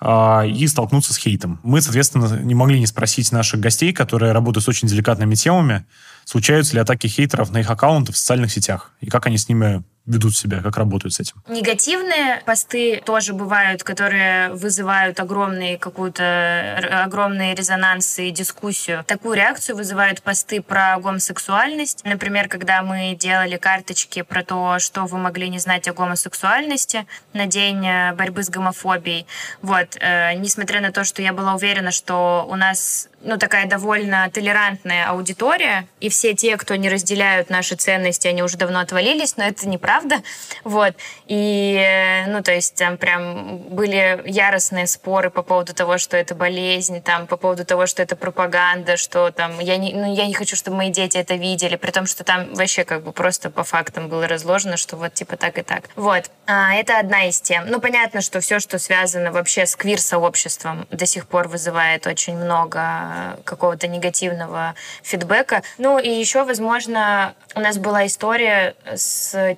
и 0.00 0.66
столкнуться 0.66 1.14
с 1.14 1.16
хейтом. 1.16 1.58
Мы, 1.62 1.80
соответственно, 1.80 2.40
не 2.42 2.54
могли 2.54 2.78
не 2.78 2.86
спросить 2.86 3.32
наших 3.32 3.60
гостей, 3.60 3.92
которые 3.92 4.32
работают 4.32 4.64
с 4.64 4.68
очень 4.68 4.88
деликатными 4.88 5.34
темами, 5.34 5.86
случаются 6.24 6.74
ли 6.74 6.80
атаки 6.80 7.06
хейтеров 7.06 7.50
на 7.50 7.58
их 7.58 7.70
аккаунты 7.70 8.12
в 8.12 8.16
социальных 8.16 8.52
сетях 8.52 8.92
и 9.00 9.06
как 9.06 9.26
они 9.26 9.38
с 9.38 9.48
ними 9.48 9.82
ведут 10.06 10.36
себя, 10.36 10.60
как 10.62 10.76
работают 10.76 11.14
с 11.14 11.20
этим? 11.20 11.42
Негативные 11.48 12.42
посты 12.46 13.02
тоже 13.04 13.32
бывают, 13.32 13.82
которые 13.82 14.50
вызывают 14.50 15.20
огромные 15.20 15.78
какую-то 15.78 17.02
огромные 17.04 17.54
резонансы 17.54 18.28
и 18.28 18.30
дискуссию. 18.30 19.04
Такую 19.06 19.36
реакцию 19.36 19.76
вызывают 19.76 20.22
посты 20.22 20.62
про 20.62 20.96
гомосексуальность. 20.98 22.04
Например, 22.04 22.48
когда 22.48 22.82
мы 22.82 23.16
делали 23.18 23.56
карточки 23.56 24.22
про 24.22 24.44
то, 24.44 24.78
что 24.78 25.06
вы 25.06 25.18
могли 25.18 25.48
не 25.48 25.58
знать 25.58 25.88
о 25.88 25.92
гомосексуальности 25.92 27.06
на 27.32 27.46
день 27.46 27.86
э, 27.86 28.12
борьбы 28.14 28.42
с 28.42 28.48
гомофобией. 28.48 29.26
Вот, 29.62 29.96
э, 30.00 30.34
несмотря 30.34 30.80
на 30.80 30.92
то, 30.92 31.04
что 31.04 31.22
я 31.22 31.32
была 31.32 31.54
уверена, 31.54 31.90
что 31.90 32.46
у 32.48 32.56
нас 32.56 33.08
ну, 33.22 33.38
такая 33.38 33.66
довольно 33.66 34.30
толерантная 34.32 35.08
аудитория, 35.08 35.86
и 36.00 36.08
все 36.08 36.34
те, 36.34 36.56
кто 36.56 36.76
не 36.76 36.88
разделяют 36.88 37.50
наши 37.50 37.74
ценности, 37.74 38.28
они 38.28 38.42
уже 38.42 38.56
давно 38.56 38.80
отвалились, 38.80 39.36
но 39.36 39.44
это 39.44 39.68
неправда. 39.68 40.16
Вот. 40.64 40.94
И, 41.26 41.76
э, 41.76 42.26
ну, 42.26 42.42
то 42.42 42.52
есть 42.52 42.74
там 42.74 42.96
прям 42.96 43.58
были 43.58 44.20
яростные 44.26 44.86
споры 44.86 45.30
по 45.30 45.42
поводу 45.42 45.74
того, 45.74 45.96
что 45.96 46.16
это 46.16 46.34
болезнь, 46.34 47.00
там, 47.02 47.26
по 47.26 47.36
поводу 47.36 47.64
того, 47.64 47.86
что 47.86 48.02
это 48.02 48.16
пропаганда, 48.16 48.96
что 48.96 49.30
там, 49.30 49.58
я 49.60 49.76
не, 49.76 49.92
ну, 49.94 50.12
я 50.12 50.26
не 50.26 50.34
хочу, 50.34 50.56
чтобы 50.56 50.78
мои 50.78 50.90
дети 50.90 51.16
это 51.16 51.34
видели, 51.34 51.76
при 51.76 51.90
том, 51.92 52.06
что 52.06 52.24
там 52.24 52.52
вообще 52.54 52.84
как 52.84 53.04
бы 53.04 53.12
просто 53.12 53.48
по 53.48 53.64
фактам 53.64 54.08
было 54.08 54.26
разложено, 54.26 54.76
что 54.76 54.96
вот 54.96 55.14
типа 55.14 55.36
так 55.36 55.58
и 55.58 55.62
так. 55.62 55.84
Вот. 55.94 56.30
А, 56.46 56.74
это 56.74 56.98
одна 56.98 57.28
из 57.28 57.40
тем. 57.40 57.66
Ну, 57.68 57.80
понятно, 57.80 58.20
что 58.20 58.40
все, 58.40 58.58
что 58.60 58.78
связано 58.78 59.32
вообще 59.32 59.66
с 59.66 59.76
квир-сообществом, 59.76 60.86
до 60.90 61.06
сих 61.06 61.26
пор 61.26 61.48
вызывает 61.48 62.06
очень 62.06 62.36
много 62.36 63.15
какого-то 63.44 63.88
негативного 63.88 64.74
фидбэка. 65.02 65.62
Ну 65.78 65.98
и 65.98 66.08
еще, 66.08 66.44
возможно, 66.44 67.34
у 67.54 67.60
нас 67.60 67.78
была 67.78 68.06
история 68.06 68.74
с 68.94 69.56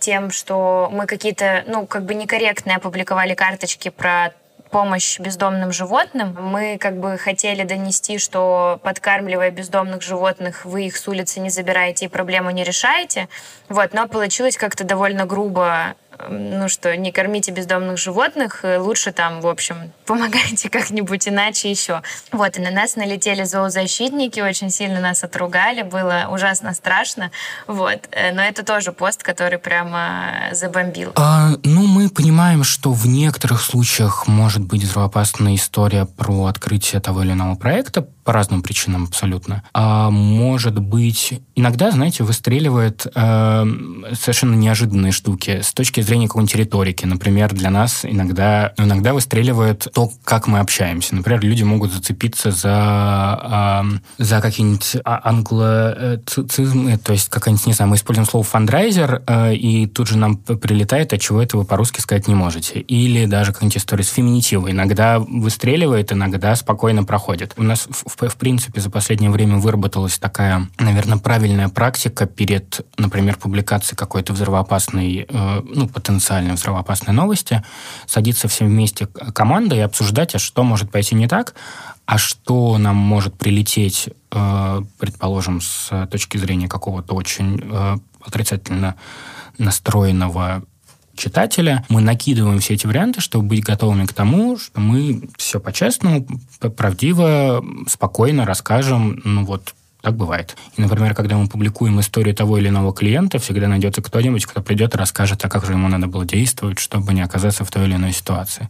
тем, 0.00 0.30
что 0.30 0.88
мы 0.92 1.06
какие-то, 1.06 1.64
ну, 1.66 1.86
как 1.86 2.04
бы 2.04 2.14
некорректные 2.14 2.76
опубликовали 2.76 3.34
карточки 3.34 3.90
про 3.90 4.32
помощь 4.74 5.20
бездомным 5.20 5.72
животным. 5.72 6.36
Мы 6.40 6.78
как 6.78 6.96
бы 6.96 7.16
хотели 7.16 7.62
донести, 7.62 8.18
что 8.18 8.80
подкармливая 8.82 9.52
бездомных 9.52 10.02
животных, 10.02 10.64
вы 10.64 10.86
их 10.86 10.96
с 10.96 11.06
улицы 11.06 11.38
не 11.38 11.48
забираете 11.48 12.06
и 12.06 12.08
проблему 12.08 12.50
не 12.50 12.64
решаете. 12.64 13.28
Вот, 13.68 13.92
но 13.92 14.08
получилось 14.08 14.56
как-то 14.56 14.82
довольно 14.82 15.26
грубо 15.26 15.94
ну 16.28 16.68
что, 16.68 16.96
не 16.96 17.12
кормите 17.12 17.52
бездомных 17.52 17.98
животных, 17.98 18.60
э, 18.64 18.78
лучше 18.78 19.12
там, 19.12 19.40
в 19.40 19.46
общем, 19.46 19.92
помогайте 20.06 20.68
как-нибудь 20.68 21.28
иначе 21.28 21.70
еще. 21.70 22.02
Вот, 22.32 22.58
и 22.58 22.60
на 22.60 22.70
нас 22.70 22.96
налетели 22.96 23.44
зоозащитники, 23.44 24.40
очень 24.40 24.70
сильно 24.70 25.00
нас 25.00 25.24
отругали, 25.24 25.82
было 25.82 26.28
ужасно 26.30 26.74
страшно, 26.74 27.30
вот. 27.66 28.08
Э, 28.10 28.32
но 28.32 28.42
это 28.42 28.64
тоже 28.64 28.92
пост, 28.92 29.22
который 29.22 29.58
прямо 29.58 30.48
забомбил. 30.52 31.12
А, 31.16 31.50
ну, 31.62 31.86
мы 31.86 32.08
понимаем, 32.08 32.64
что 32.64 32.92
в 32.92 33.06
некоторых 33.06 33.60
случаях 33.60 34.26
может 34.26 34.62
быть 34.62 34.82
взрывоопасная 34.82 35.54
история 35.54 36.06
про 36.06 36.46
открытие 36.46 37.00
того 37.00 37.22
или 37.22 37.32
иного 37.32 37.54
проекта, 37.54 38.06
по 38.24 38.32
разным 38.32 38.62
причинам 38.62 39.04
абсолютно. 39.04 39.62
А 39.72 40.10
может 40.10 40.78
быть, 40.78 41.40
иногда, 41.54 41.90
знаете, 41.90 42.24
выстреливает 42.24 43.06
э, 43.14 43.64
совершенно 44.12 44.54
неожиданные 44.54 45.12
штуки 45.12 45.60
с 45.62 45.72
точки 45.72 46.00
зрения 46.00 46.26
какой-нибудь 46.26 46.56
риторики. 46.56 47.04
Например, 47.04 47.52
для 47.52 47.70
нас 47.70 48.04
иногда, 48.04 48.72
иногда 48.78 49.12
выстреливает 49.12 49.86
то, 49.92 50.10
как 50.24 50.46
мы 50.46 50.60
общаемся. 50.60 51.14
Например, 51.14 51.40
люди 51.42 51.62
могут 51.62 51.92
зацепиться 51.92 52.50
за, 52.50 53.82
э, 54.18 54.22
за 54.22 54.40
какие-нибудь 54.40 54.96
а, 55.04 55.20
англоцизмы, 55.24 56.96
то 56.98 57.12
есть 57.12 57.28
какая-нибудь, 57.28 57.66
не 57.66 57.72
знаю, 57.74 57.90
мы 57.90 57.96
используем 57.96 58.26
слово 58.26 58.44
фандрайзер, 58.44 59.22
э, 59.26 59.54
и 59.54 59.86
тут 59.86 60.08
же 60.08 60.16
нам 60.16 60.36
прилетает, 60.36 61.12
от 61.12 61.20
чего 61.20 61.42
это 61.42 61.56
вы 61.56 61.64
по-русски 61.64 62.00
сказать 62.00 62.26
не 62.26 62.34
можете. 62.34 62.80
Или 62.80 63.26
даже 63.26 63.52
какая-нибудь 63.52 63.76
история 63.76 64.04
с 64.04 64.10
феминитивом. 64.10 64.70
Иногда 64.70 65.18
выстреливает, 65.18 66.12
иногда 66.12 66.56
спокойно 66.56 67.04
проходит. 67.04 67.52
У 67.56 67.62
нас 67.62 67.86
в 68.16 68.36
принципе, 68.36 68.80
за 68.80 68.90
последнее 68.90 69.30
время 69.30 69.56
выработалась 69.56 70.18
такая, 70.18 70.68
наверное, 70.78 71.18
правильная 71.18 71.68
практика 71.68 72.26
перед, 72.26 72.80
например, 72.96 73.36
публикацией 73.36 73.96
какой-то 73.96 74.32
взрывоопасной, 74.32 75.26
э, 75.28 75.60
ну, 75.64 75.88
потенциально 75.88 76.54
взрывоопасной 76.54 77.14
новости, 77.14 77.62
садиться 78.06 78.48
всем 78.48 78.68
вместе 78.68 79.06
командой 79.06 79.78
и 79.78 79.82
обсуждать, 79.82 80.34
а 80.34 80.38
что 80.38 80.62
может 80.62 80.90
пойти 80.90 81.14
не 81.14 81.28
так, 81.28 81.54
а 82.06 82.18
что 82.18 82.78
нам 82.78 82.96
может 82.96 83.36
прилететь, 83.36 84.08
э, 84.30 84.82
предположим, 84.98 85.60
с 85.60 86.06
точки 86.10 86.36
зрения 86.36 86.68
какого-то 86.68 87.14
очень 87.14 87.60
э, 87.62 87.96
отрицательно 88.24 88.96
настроенного 89.58 90.64
читателя. 91.16 91.84
Мы 91.88 92.00
накидываем 92.00 92.58
все 92.60 92.74
эти 92.74 92.86
варианты, 92.86 93.20
чтобы 93.20 93.46
быть 93.46 93.64
готовыми 93.64 94.06
к 94.06 94.12
тому, 94.12 94.58
что 94.58 94.80
мы 94.80 95.22
все 95.36 95.60
по-честному, 95.60 96.26
правдиво, 96.76 97.64
спокойно 97.88 98.44
расскажем, 98.44 99.20
ну 99.24 99.44
вот, 99.44 99.74
так 100.04 100.16
бывает. 100.16 100.54
И, 100.76 100.82
например, 100.82 101.14
когда 101.14 101.38
мы 101.38 101.48
публикуем 101.48 101.98
историю 101.98 102.34
того 102.34 102.58
или 102.58 102.68
иного 102.68 102.92
клиента, 102.92 103.38
всегда 103.38 103.68
найдется 103.68 104.02
кто-нибудь, 104.02 104.44
кто 104.44 104.60
придет 104.60 104.94
и 104.94 104.98
расскажет, 104.98 105.42
а 105.42 105.48
как 105.48 105.64
же 105.64 105.72
ему 105.72 105.88
надо 105.88 106.08
было 106.08 106.26
действовать, 106.26 106.78
чтобы 106.78 107.14
не 107.14 107.22
оказаться 107.22 107.64
в 107.64 107.70
той 107.70 107.86
или 107.86 107.94
иной 107.94 108.12
ситуации. 108.12 108.68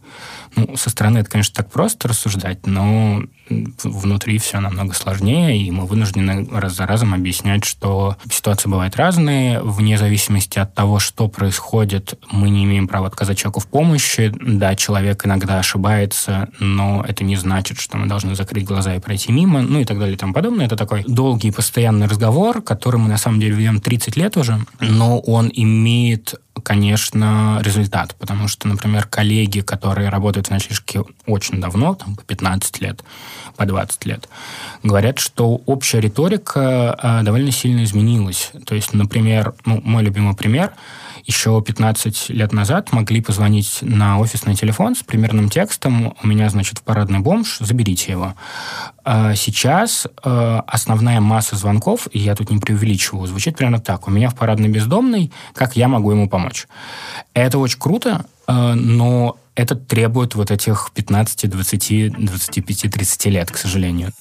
Ну, 0.54 0.76
со 0.76 0.90
стороны 0.90 1.18
это, 1.18 1.30
конечно, 1.30 1.52
так 1.52 1.72
просто 1.72 2.06
рассуждать, 2.06 2.68
но 2.68 3.24
внутри 3.48 4.38
все 4.38 4.60
намного 4.60 4.94
сложнее, 4.94 5.58
и 5.58 5.70
мы 5.70 5.86
вынуждены 5.86 6.46
раз 6.50 6.74
за 6.74 6.86
разом 6.86 7.14
объяснять, 7.14 7.64
что 7.64 8.16
ситуации 8.30 8.68
бывают 8.68 8.96
разные, 8.96 9.60
вне 9.60 9.98
зависимости 9.98 10.58
от 10.58 10.74
того, 10.74 10.98
что 10.98 11.28
происходит, 11.28 12.18
мы 12.30 12.50
не 12.50 12.64
имеем 12.64 12.88
права 12.88 13.06
отказать 13.06 13.38
человеку 13.38 13.60
в 13.60 13.66
помощи. 13.66 14.32
Да, 14.40 14.74
человек 14.74 15.26
иногда 15.26 15.58
ошибается, 15.58 16.48
но 16.58 17.04
это 17.06 17.24
не 17.24 17.36
значит, 17.36 17.80
что 17.80 17.98
мы 17.98 18.06
должны 18.06 18.34
закрыть 18.34 18.64
глаза 18.64 18.94
и 18.94 19.00
пройти 19.00 19.32
мимо, 19.32 19.62
ну 19.62 19.80
и 19.80 19.84
так 19.84 19.98
далее 19.98 20.14
и 20.14 20.18
тому 20.18 20.32
подобное. 20.32 20.66
Это 20.66 20.76
такой 20.76 21.04
долгий 21.06 21.50
постоянный 21.50 22.06
разговор, 22.06 22.62
который 22.62 22.96
мы 22.96 23.08
на 23.08 23.18
самом 23.18 23.40
деле 23.40 23.54
ведем 23.54 23.80
30 23.80 24.16
лет 24.16 24.36
уже, 24.36 24.58
но 24.80 25.18
он 25.20 25.50
имеет 25.52 26.34
конечно, 26.62 27.60
результат, 27.62 28.14
потому 28.18 28.48
что, 28.48 28.68
например, 28.68 29.06
коллеги, 29.06 29.60
которые 29.60 30.08
работают 30.08 30.46
в 30.46 30.50
ночлежке 30.50 31.02
очень 31.26 31.60
давно, 31.60 31.94
там, 31.94 32.16
по 32.16 32.22
15 32.22 32.80
лет, 32.80 33.02
по 33.56 33.66
20 33.66 34.06
лет, 34.06 34.28
говорят, 34.82 35.18
что 35.18 35.62
общая 35.66 36.00
риторика 36.00 36.98
э, 37.02 37.22
довольно 37.22 37.50
сильно 37.50 37.84
изменилась. 37.84 38.52
То 38.66 38.74
есть, 38.74 38.92
например, 38.92 39.54
ну, 39.64 39.80
мой 39.84 40.02
любимый 40.02 40.34
пример– 40.34 40.72
еще 41.26 41.62
15 41.62 42.28
лет 42.30 42.52
назад 42.52 42.92
могли 42.92 43.20
позвонить 43.20 43.78
на 43.80 44.18
офисный 44.18 44.54
телефон 44.54 44.94
с 44.94 45.02
примерным 45.02 45.48
текстом 45.48 46.14
«У 46.22 46.26
меня, 46.26 46.50
значит, 46.50 46.78
в 46.78 46.82
парадный 46.82 47.20
бомж, 47.20 47.58
заберите 47.60 48.12
его». 48.12 48.34
А 49.04 49.34
сейчас 49.34 50.06
э, 50.06 50.60
основная 50.66 51.20
масса 51.20 51.56
звонков, 51.56 52.08
и 52.12 52.18
я 52.18 52.34
тут 52.34 52.50
не 52.50 52.58
преувеличиваю, 52.58 53.26
звучит 53.26 53.56
примерно 53.56 53.80
так. 53.80 54.06
«У 54.06 54.10
меня 54.10 54.28
в 54.28 54.34
парадный 54.34 54.68
бездомный, 54.68 55.32
как 55.54 55.76
я 55.76 55.88
могу 55.88 56.10
ему 56.10 56.28
помочь?» 56.28 56.66
Это 57.32 57.58
очень 57.58 57.78
круто, 57.78 58.26
э, 58.46 58.74
но 58.74 59.38
это 59.54 59.76
требует 59.76 60.34
вот 60.34 60.50
этих 60.50 60.90
15, 60.94 61.48
20, 61.48 62.12
25, 62.18 62.90
30 62.92 63.26
лет, 63.26 63.50
к 63.50 63.56
сожалению. 63.56 64.12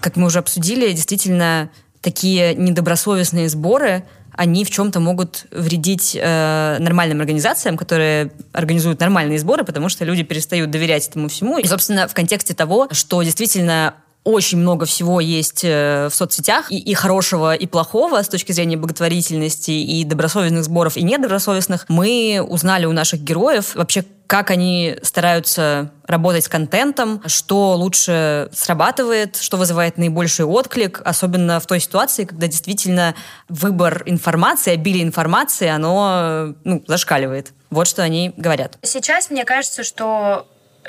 Как 0.00 0.16
мы 0.16 0.26
уже 0.26 0.40
обсудили, 0.40 0.90
действительно, 0.92 1.70
такие 2.00 2.56
недобросовестные 2.56 3.48
сборы– 3.48 4.04
они 4.36 4.64
в 4.64 4.70
чем-то 4.70 5.00
могут 5.00 5.46
вредить 5.50 6.16
э, 6.20 6.76
нормальным 6.80 7.20
организациям, 7.20 7.76
которые 7.76 8.32
организуют 8.52 9.00
нормальные 9.00 9.38
сборы, 9.38 9.64
потому 9.64 9.88
что 9.88 10.04
люди 10.04 10.22
перестают 10.22 10.70
доверять 10.70 11.08
этому 11.08 11.28
всему. 11.28 11.58
И, 11.58 11.66
собственно, 11.66 12.08
в 12.08 12.14
контексте 12.14 12.54
того, 12.54 12.88
что 12.92 13.22
действительно 13.22 13.94
очень 14.24 14.58
много 14.58 14.86
всего 14.86 15.20
есть 15.20 15.64
э, 15.64 16.08
в 16.10 16.14
соцсетях, 16.14 16.72
и, 16.72 16.78
и 16.78 16.94
хорошего, 16.94 17.54
и 17.54 17.66
плохого 17.66 18.22
с 18.22 18.28
точки 18.28 18.52
зрения 18.52 18.78
благотворительности, 18.78 19.70
и 19.70 20.02
добросовестных 20.04 20.64
сборов, 20.64 20.96
и 20.96 21.02
недобросовестных. 21.02 21.84
Мы 21.88 22.44
узнали 22.46 22.86
у 22.86 22.92
наших 22.92 23.20
героев 23.20 23.74
вообще, 23.74 24.04
как 24.26 24.50
они 24.50 24.96
стараются 25.02 25.90
работать 26.06 26.44
с 26.44 26.48
контентом, 26.48 27.22
что 27.26 27.74
лучше 27.74 28.48
срабатывает, 28.52 29.36
что 29.36 29.56
вызывает 29.56 29.98
наибольший 29.98 30.44
отклик, 30.44 31.00
особенно 31.04 31.60
в 31.60 31.66
той 31.66 31.80
ситуации, 31.80 32.24
когда 32.24 32.46
действительно 32.46 33.14
выбор 33.48 34.02
информации, 34.06 34.72
обилие 34.72 35.02
информации, 35.02 35.68
оно 35.68 36.54
ну, 36.64 36.82
зашкаливает. 36.86 37.52
Вот 37.70 37.86
что 37.86 38.02
они 38.02 38.32
говорят. 38.36 38.78
Сейчас 38.82 39.30
мне 39.30 39.44
кажется, 39.44 39.82
что 39.82 40.46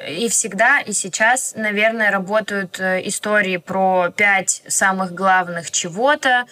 и 0.08 0.28
всегда, 0.30 0.80
и 0.80 0.92
сейчас, 0.94 1.54
наверное, 1.56 2.12
работают 2.12 2.80
э, 2.80 3.02
истории 3.08 3.58
про 3.58 4.12
пять 4.16 4.62
самых 4.68 5.14
главных 5.14 5.72
чего-то, 5.72 6.46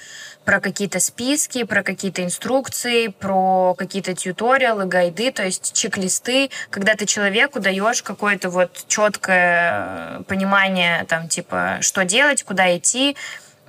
про 0.46 0.60
какие-то 0.60 1.00
списки, 1.00 1.64
про 1.64 1.84
какие-то 1.84 2.24
инструкции, 2.24 3.08
про 3.08 3.76
какие-то 3.76 4.14
тьюториалы, 4.14 4.86
гайды, 4.86 5.32
то 5.32 5.44
есть 5.44 5.74
чек-листы, 5.74 6.50
когда 6.70 6.96
ты 6.96 7.06
человеку 7.06 7.60
даешь 7.60 8.02
какое-то 8.02 8.50
вот 8.50 8.86
четкое 8.88 10.20
э, 10.20 10.24
понимание, 10.28 11.06
там, 11.06 11.28
типа, 11.28 11.78
что 11.82 12.06
делать, 12.06 12.44
куда 12.44 12.76
идти, 12.78 13.16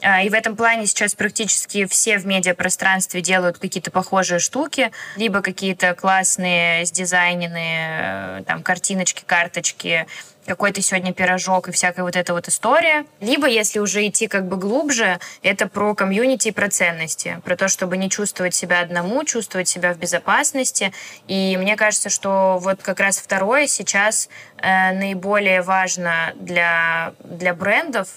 и 0.05 0.29
в 0.29 0.35
этом 0.35 0.55
плане 0.55 0.87
сейчас 0.87 1.15
практически 1.15 1.87
все 1.87 2.19
в 2.19 2.27
медиапространстве 2.27 3.21
делают 3.23 3.59
какие-то 3.59 3.91
похожие 3.91 4.39
штуки, 4.39 4.91
либо 5.17 5.41
какие-то 5.41 5.95
классные 5.95 6.85
сдизайненные 6.85 8.41
э, 8.41 8.43
там 8.47 8.63
картиночки, 8.63 9.23
карточки, 9.25 10.07
какой-то 10.47 10.83
сегодня 10.83 11.13
пирожок 11.13 11.69
и 11.69 11.73
всякая 11.73 12.03
вот 12.03 12.17
эта 12.17 12.33
вот 12.35 12.49
история. 12.49 13.07
Либо, 13.21 13.47
если 13.47 13.79
уже 13.79 14.07
идти 14.07 14.27
как 14.27 14.47
бы 14.47 14.57
глубже, 14.57 15.19
это 15.43 15.69
про 15.69 15.95
комьюнити 15.95 16.49
и 16.49 16.53
про 16.53 16.69
ценности, 16.69 17.41
про 17.45 17.57
то, 17.57 17.69
чтобы 17.69 17.97
не 17.97 18.11
чувствовать 18.11 18.55
себя 18.55 18.81
одному, 18.81 19.25
чувствовать 19.25 19.69
себя 19.69 19.95
в 19.95 19.99
безопасности. 19.99 20.93
И 21.29 21.57
мне 21.57 21.77
кажется, 21.77 22.11
что 22.11 22.59
вот 22.61 22.83
как 22.83 23.01
раз 23.01 23.19
второе 23.19 23.67
сейчас 23.67 24.29
э, 24.59 24.93
наиболее 24.93 25.63
важно 25.63 26.33
для, 26.37 27.15
для 27.25 27.55
брендов, 27.55 28.09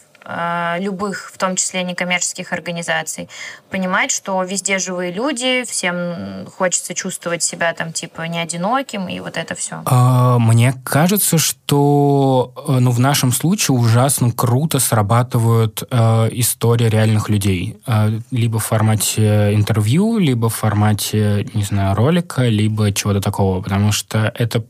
любых, 0.80 1.32
в 1.34 1.38
том 1.38 1.56
числе 1.56 1.84
некоммерческих 1.84 2.52
организаций, 2.52 3.30
понимать, 3.70 4.12
что 4.12 4.44
везде 4.44 4.78
живые 4.78 5.12
люди, 5.12 5.64
всем 5.66 6.48
хочется 6.58 6.94
чувствовать 6.94 7.44
себя 7.44 7.74
там 7.74 7.94
типа 7.94 8.24
не 8.24 8.40
одиноким 8.40 9.08
и 9.08 9.20
вот 9.20 9.38
это 9.38 9.56
все. 9.56 9.82
А, 9.86 10.38
мне 10.40 10.74
кажется, 10.84 11.38
что 11.38 12.54
э, 12.68 12.80
ну, 12.80 12.92
в 12.92 13.00
нашем 13.00 13.32
случае 13.32 13.78
ужасно 13.78 14.32
круто 14.32 14.80
срабатывают 14.80 15.84
э, 15.90 16.30
истории 16.32 16.90
реальных 16.90 17.30
людей. 17.30 17.78
Э, 17.88 18.20
либо 18.32 18.60
в 18.60 18.66
формате 18.66 19.54
интервью, 19.54 20.18
либо 20.18 20.50
в 20.50 20.56
формате, 20.56 21.48
не 21.54 21.64
знаю, 21.64 21.96
ролика, 21.96 22.44
либо 22.44 22.92
чего-то 22.92 23.22
такого. 23.22 23.62
Потому 23.62 23.92
что 23.92 24.32
это, 24.36 24.64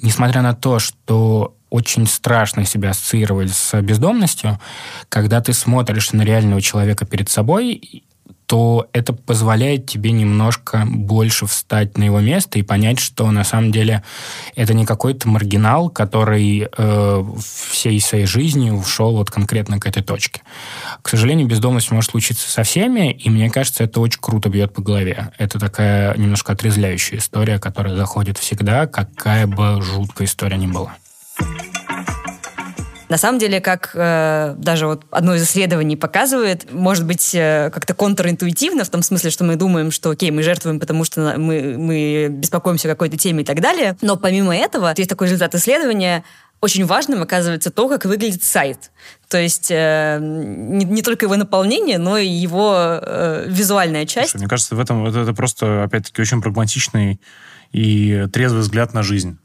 несмотря 0.00 0.42
на 0.42 0.54
то, 0.54 0.78
что 0.78 1.54
очень 1.72 2.06
страшно 2.06 2.66
себя 2.66 2.90
ассоциировать 2.90 3.50
с 3.50 3.80
бездомностью, 3.80 4.60
когда 5.08 5.40
ты 5.40 5.54
смотришь 5.54 6.12
на 6.12 6.22
реального 6.22 6.60
человека 6.60 7.06
перед 7.06 7.30
собой, 7.30 8.04
то 8.44 8.86
это 8.92 9.14
позволяет 9.14 9.86
тебе 9.86 10.10
немножко 10.12 10.84
больше 10.86 11.46
встать 11.46 11.96
на 11.96 12.04
его 12.04 12.20
место 12.20 12.58
и 12.58 12.62
понять, 12.62 12.98
что 12.98 13.30
на 13.30 13.44
самом 13.44 13.72
деле 13.72 14.02
это 14.54 14.74
не 14.74 14.84
какой-то 14.84 15.26
маргинал, 15.26 15.88
который 15.88 16.68
э, 16.70 17.24
всей 17.42 17.98
своей 18.02 18.26
жизнью 18.26 18.74
ушел 18.74 19.16
вот 19.16 19.30
конкретно 19.30 19.80
к 19.80 19.86
этой 19.86 20.02
точке. 20.02 20.42
К 21.00 21.08
сожалению, 21.08 21.46
бездомность 21.46 21.90
может 21.90 22.10
случиться 22.10 22.50
со 22.50 22.62
всеми, 22.62 23.12
и 23.12 23.30
мне 23.30 23.48
кажется, 23.48 23.84
это 23.84 24.00
очень 24.00 24.20
круто 24.20 24.50
бьет 24.50 24.74
по 24.74 24.82
голове. 24.82 25.32
Это 25.38 25.58
такая 25.58 26.14
немножко 26.18 26.52
отрезвляющая 26.52 27.16
история, 27.16 27.58
которая 27.58 27.96
заходит 27.96 28.36
всегда, 28.36 28.86
какая 28.86 29.46
бы 29.46 29.80
жуткая 29.80 30.26
история 30.26 30.58
ни 30.58 30.66
была. 30.66 30.96
На 33.12 33.18
самом 33.18 33.38
деле, 33.38 33.60
как 33.60 33.90
э, 33.92 34.54
даже 34.56 34.86
вот 34.86 35.04
одно 35.10 35.34
из 35.34 35.42
исследований 35.42 35.96
показывает, 35.96 36.72
может 36.72 37.04
быть, 37.04 37.34
э, 37.34 37.68
как-то 37.70 37.92
контринтуитивно, 37.92 38.84
в 38.84 38.88
том 38.88 39.02
смысле, 39.02 39.28
что 39.28 39.44
мы 39.44 39.56
думаем, 39.56 39.90
что, 39.90 40.08
окей, 40.08 40.30
мы 40.30 40.42
жертвуем, 40.42 40.80
потому 40.80 41.04
что 41.04 41.34
мы, 41.36 41.76
мы 41.76 42.28
беспокоимся 42.30 42.88
о 42.88 42.92
какой-то 42.92 43.18
теме 43.18 43.42
и 43.42 43.44
так 43.44 43.60
далее. 43.60 43.98
Но 44.00 44.16
помимо 44.16 44.56
этого, 44.56 44.94
есть 44.96 45.10
такой 45.10 45.26
результат 45.26 45.54
исследования, 45.54 46.24
очень 46.62 46.86
важным 46.86 47.20
оказывается 47.20 47.70
то, 47.70 47.86
как 47.86 48.06
выглядит 48.06 48.44
сайт. 48.44 48.90
То 49.28 49.36
есть 49.36 49.70
э, 49.70 50.18
не, 50.18 50.86
не 50.86 51.02
только 51.02 51.26
его 51.26 51.36
наполнение, 51.36 51.98
но 51.98 52.16
и 52.16 52.26
его 52.26 52.98
э, 53.02 53.44
визуальная 53.46 54.06
часть. 54.06 54.30
Слушай, 54.30 54.44
мне 54.44 54.48
кажется, 54.48 54.74
в 54.74 54.80
этом 54.80 55.04
это, 55.04 55.18
это 55.18 55.34
просто, 55.34 55.82
опять-таки, 55.82 56.22
очень 56.22 56.40
прагматичный 56.40 57.20
и 57.72 58.26
трезвый 58.32 58.62
взгляд 58.62 58.94
на 58.94 59.02
жизнь. 59.02 59.38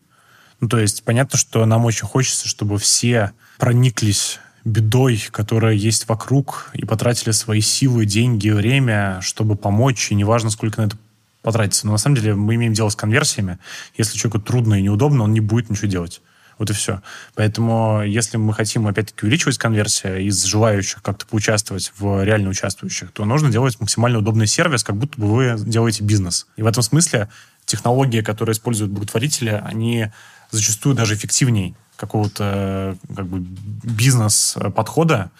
Ну, 0.60 0.68
то 0.68 0.80
есть 0.80 1.04
понятно, 1.04 1.38
что 1.38 1.66
нам 1.66 1.86
очень 1.86 2.08
хочется, 2.08 2.48
чтобы 2.48 2.78
все 2.78 3.32
прониклись 3.58 4.40
бедой, 4.64 5.24
которая 5.32 5.74
есть 5.74 6.08
вокруг, 6.08 6.70
и 6.74 6.86
потратили 6.86 7.32
свои 7.32 7.62
силы, 7.62 8.06
деньги, 8.06 8.50
время, 8.50 9.20
чтобы 9.22 9.56
помочь, 9.56 10.12
и 10.12 10.16
неважно, 10.16 10.50
сколько 10.50 10.82
на 10.82 10.88
это 10.88 10.98
потратится. 11.42 11.86
Но 11.86 11.94
на 11.94 11.98
самом 11.98 12.18
деле 12.18 12.36
мы 12.36 12.56
имеем 12.56 12.74
дело 12.74 12.90
с 12.90 12.96
конверсиями. 12.96 13.60
Если 13.98 14.18
человеку 14.18 14.40
трудно 14.40 14.76
и 14.76 14.82
неудобно, 14.82 15.24
он 15.24 15.32
не 15.32 15.40
будет 15.40 15.70
ничего 15.70 15.88
делать. 15.88 16.22
Вот 16.58 16.70
и 16.72 16.74
все. 16.74 17.02
Поэтому, 17.36 18.02
если 18.04 18.38
мы 18.38 18.54
хотим, 18.54 18.88
опять-таки, 18.88 19.26
увеличивать 19.26 19.58
конверсию 19.58 20.26
из 20.26 20.44
желающих 20.44 21.04
как-то 21.04 21.26
поучаствовать 21.28 21.94
в 21.98 22.24
реально 22.24 22.50
участвующих, 22.50 23.12
то 23.12 23.26
нужно 23.26 23.52
делать 23.52 23.80
максимально 23.80 24.18
удобный 24.18 24.48
сервис, 24.48 24.84
как 24.84 24.98
будто 24.98 25.22
бы 25.22 25.28
вы 25.28 25.56
делаете 25.60 26.04
бизнес. 26.04 26.48
И 26.58 26.64
в 26.64 26.68
этом 26.68 26.82
смысле 26.82 27.30
технологии, 27.66 28.22
которые 28.22 28.54
используют 28.54 28.92
благотворители, 28.92 29.62
они 29.64 30.12
зачастую 30.52 30.96
даже 30.96 31.16
эффективнее 31.16 31.76
какого-то 31.96 32.98
как 33.16 33.28
бы 33.28 33.40
бизнес-подхода, 33.40 35.32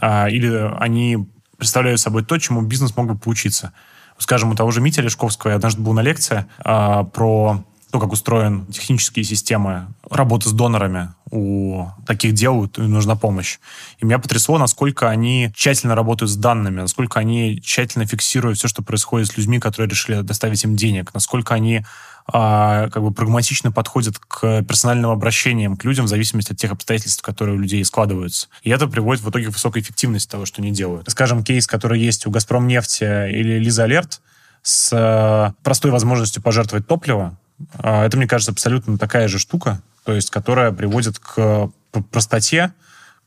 а, 0.00 0.28
или 0.28 0.48
они 0.78 1.28
представляют 1.56 2.00
собой 2.00 2.24
то, 2.24 2.38
чему 2.38 2.62
бизнес 2.62 2.96
мог 2.96 3.06
бы 3.06 3.16
поучиться. 3.16 3.72
Скажем, 4.16 4.50
у 4.50 4.54
того 4.54 4.70
же 4.70 4.80
Мити 4.80 5.00
Лешковского 5.00 5.50
я 5.50 5.56
однажды 5.56 5.80
был 5.80 5.92
на 5.92 6.00
лекции 6.00 6.46
а, 6.58 7.04
про 7.04 7.64
то, 7.90 7.98
как 8.00 8.12
устроены 8.12 8.66
технические 8.66 9.24
системы 9.24 9.88
работы 10.10 10.48
с 10.48 10.52
донорами. 10.52 11.10
У 11.30 11.86
таких 12.06 12.34
дел 12.34 12.70
нужна 12.76 13.16
помощь. 13.16 13.58
И 13.98 14.04
меня 14.04 14.18
потрясло, 14.18 14.58
насколько 14.58 15.08
они 15.08 15.50
тщательно 15.54 15.94
работают 15.94 16.30
с 16.30 16.36
данными, 16.36 16.80
насколько 16.80 17.18
они 17.18 17.60
тщательно 17.62 18.06
фиксируют 18.06 18.58
все, 18.58 18.68
что 18.68 18.82
происходит 18.82 19.28
с 19.28 19.36
людьми, 19.36 19.58
которые 19.58 19.88
решили 19.88 20.20
доставить 20.20 20.64
им 20.64 20.76
денег, 20.76 21.12
насколько 21.14 21.54
они 21.54 21.84
а, 22.30 22.90
как 22.90 23.02
бы 23.02 23.10
прагматично 23.10 23.72
подходят 23.72 24.18
к 24.18 24.62
персональным 24.62 25.10
обращениям 25.10 25.76
к 25.76 25.84
людям 25.84 26.04
в 26.04 26.08
зависимости 26.08 26.52
от 26.52 26.58
тех 26.58 26.72
обстоятельств, 26.72 27.22
которые 27.22 27.56
у 27.56 27.60
людей 27.60 27.82
складываются. 27.84 28.48
И 28.62 28.70
это 28.70 28.86
приводит 28.86 29.22
в 29.22 29.30
итоге 29.30 29.46
к 29.46 29.52
высокой 29.52 29.80
эффективности 29.80 30.30
того, 30.30 30.44
что 30.44 30.60
они 30.60 30.70
делают. 30.70 31.10
Скажем, 31.10 31.42
кейс, 31.42 31.66
который 31.66 31.98
есть 32.00 32.26
у 32.26 32.30
«Газпром 32.30 32.66
нефти» 32.66 33.04
или 33.30 33.58
«Лиза 33.58 33.84
Алерт», 33.84 34.20
с 34.62 34.90
э, 34.92 35.52
простой 35.62 35.90
возможностью 35.90 36.42
пожертвовать 36.42 36.86
топливо, 36.86 37.37
это, 37.82 38.16
мне 38.16 38.26
кажется, 38.26 38.52
абсолютно 38.52 38.98
такая 38.98 39.28
же 39.28 39.38
штука, 39.38 39.82
то 40.04 40.12
есть 40.12 40.30
которая 40.30 40.72
приводит 40.72 41.18
к 41.18 41.70
простоте 42.10 42.72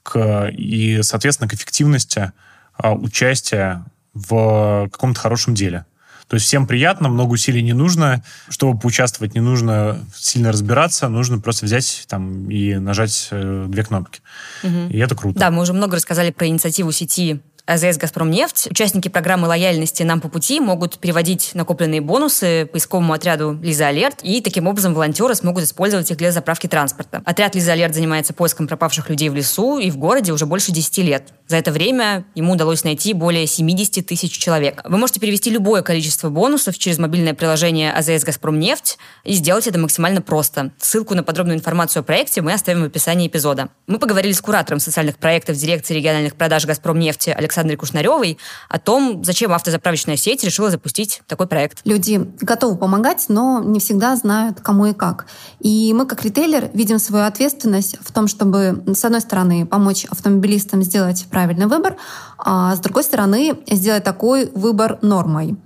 к, 0.03 0.49
и, 0.51 1.01
соответственно, 1.03 1.49
к 1.49 1.53
эффективности 1.53 2.32
а, 2.73 2.93
участия 2.93 3.86
в 4.13 4.89
каком-то 4.91 5.19
хорошем 5.19 5.53
деле. 5.53 5.86
То 6.32 6.36
есть 6.36 6.47
всем 6.47 6.65
приятно, 6.65 7.09
много 7.09 7.34
усилий 7.34 7.61
не 7.61 7.73
нужно. 7.73 8.23
Чтобы 8.47 8.79
поучаствовать, 8.79 9.36
не 9.36 9.41
нужно 9.41 9.99
сильно 10.15 10.53
разбираться, 10.53 11.09
нужно 11.09 11.39
просто 11.39 11.65
взять 11.65 12.05
там 12.07 12.49
и 12.49 12.75
нажать 12.75 13.27
э, 13.32 13.65
две 13.67 13.84
кнопки. 13.84 14.21
Угу. 14.63 14.91
И 14.91 14.97
это 14.97 15.13
круто. 15.13 15.38
Да, 15.38 15.51
мы 15.51 15.61
уже 15.61 15.73
много 15.73 15.97
рассказали 15.97 16.32
про 16.32 16.47
инициативу 16.47 16.93
сети 16.93 17.41
АЗС 17.66 17.97
«Газпромнефть». 17.97 18.68
Участники 18.72 19.07
программы 19.07 19.47
лояльности 19.47 20.03
«Нам 20.03 20.20
по 20.20 20.30
пути» 20.30 20.59
могут 20.59 20.97
переводить 20.97 21.51
накопленные 21.53 22.01
бонусы 22.01 22.66
поисковому 22.72 23.14
отряду 23.14 23.57
«Лиза 23.62 23.88
Алерт», 23.88 24.20
и 24.24 24.41
таким 24.41 24.68
образом 24.68 24.93
волонтеры 24.93 25.36
смогут 25.36 25.64
использовать 25.64 26.09
их 26.12 26.18
для 26.18 26.32
заправки 26.32 26.68
транспорта. 26.68 27.22
Отряд 27.26 27.55
«Лиза 27.55 27.74
Алерт» 27.74 27.93
занимается 27.93 28.34
поиском 28.34 28.68
пропавших 28.68 29.09
людей 29.09 29.30
в 29.30 29.36
лесу 29.36 29.78
и 29.78 29.91
в 29.91 29.97
городе 29.97 30.34
уже 30.34 30.45
больше 30.45 30.72
10 30.72 30.97
лет. 30.99 31.30
За 31.47 31.57
это 31.57 31.72
время 31.72 32.26
ему 32.34 32.53
удалось 32.53 32.84
найти 32.84 33.14
более 33.14 33.45
70 33.45 34.05
тысяч 34.05 34.38
человек. 34.38 34.82
Вы 34.84 34.97
можете 34.97 35.20
перевести 35.20 35.49
любое 35.49 35.82
количество 35.82 36.30
бонусов 36.30 36.78
через 36.78 36.97
мобильное 36.97 37.34
приложение 37.34 37.93
АЗС 37.93 38.24
«Газпромнефть» 38.24 38.97
и 39.24 39.34
сделать 39.34 39.68
это 39.68 39.78
максимально 39.80 40.22
просто. 40.22 40.72
Ссылку 40.80 41.14
на 41.14 41.24
подробную 41.24 41.57
информацию 41.57 42.01
о 42.01 42.03
проекте 42.03 42.41
мы 42.41 42.53
оставим 42.53 42.82
в 42.82 42.86
описании 42.86 43.28
эпизода. 43.28 43.70
Мы 43.88 43.99
поговорили 43.99 44.32
с 44.32 44.41
куратором 44.41 44.80
социальных 44.80 45.18
проектов 45.18 45.57
дирекции 45.57 45.93
региональных 45.93 46.36
продаж 46.36 46.66
«Газпромнефти» 46.66 47.30
Александром 47.30 47.50
Александре 47.51 47.77
Кушнаревой 47.77 48.37
о 48.69 48.79
том, 48.79 49.23
зачем 49.23 49.51
автозаправочная 49.51 50.15
сеть 50.15 50.43
решила 50.43 50.69
запустить 50.69 51.21
такой 51.27 51.47
проект. 51.47 51.79
Люди 51.85 52.25
готовы 52.39 52.77
помогать, 52.77 53.25
но 53.27 53.61
не 53.63 53.79
всегда 53.79 54.15
знают, 54.15 54.61
кому 54.61 54.87
и 54.87 54.93
как. 54.93 55.25
И 55.59 55.93
мы, 55.93 56.05
как 56.05 56.23
ритейлер, 56.23 56.69
видим 56.73 56.97
свою 56.97 57.25
ответственность 57.25 57.97
в 58.01 58.11
том, 58.11 58.27
чтобы, 58.27 58.83
с 58.87 59.03
одной 59.03 59.21
стороны, 59.21 59.65
помочь 59.65 60.05
автомобилистам 60.05 60.81
сделать 60.83 61.25
правильный 61.29 61.67
выбор, 61.67 61.97
а 62.37 62.75
с 62.75 62.79
другой 62.79 63.03
стороны, 63.03 63.57
сделать 63.69 64.03
такой 64.03 64.49
выбор 64.53 64.97
нормой. 65.01 65.57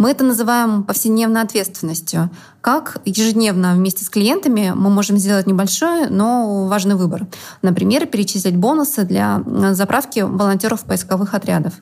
Мы 0.00 0.12
это 0.12 0.24
называем 0.24 0.82
повседневной 0.82 1.42
ответственностью. 1.42 2.30
Как 2.62 3.02
ежедневно 3.04 3.74
вместе 3.74 4.02
с 4.02 4.08
клиентами 4.08 4.72
мы 4.74 4.88
можем 4.88 5.18
сделать 5.18 5.46
небольшой, 5.46 6.08
но 6.08 6.64
важный 6.68 6.94
выбор. 6.94 7.26
Например, 7.60 8.06
перечислить 8.06 8.56
бонусы 8.56 9.04
для 9.04 9.42
заправки 9.74 10.20
волонтеров 10.20 10.84
поисковых 10.84 11.34
отрядов. 11.34 11.74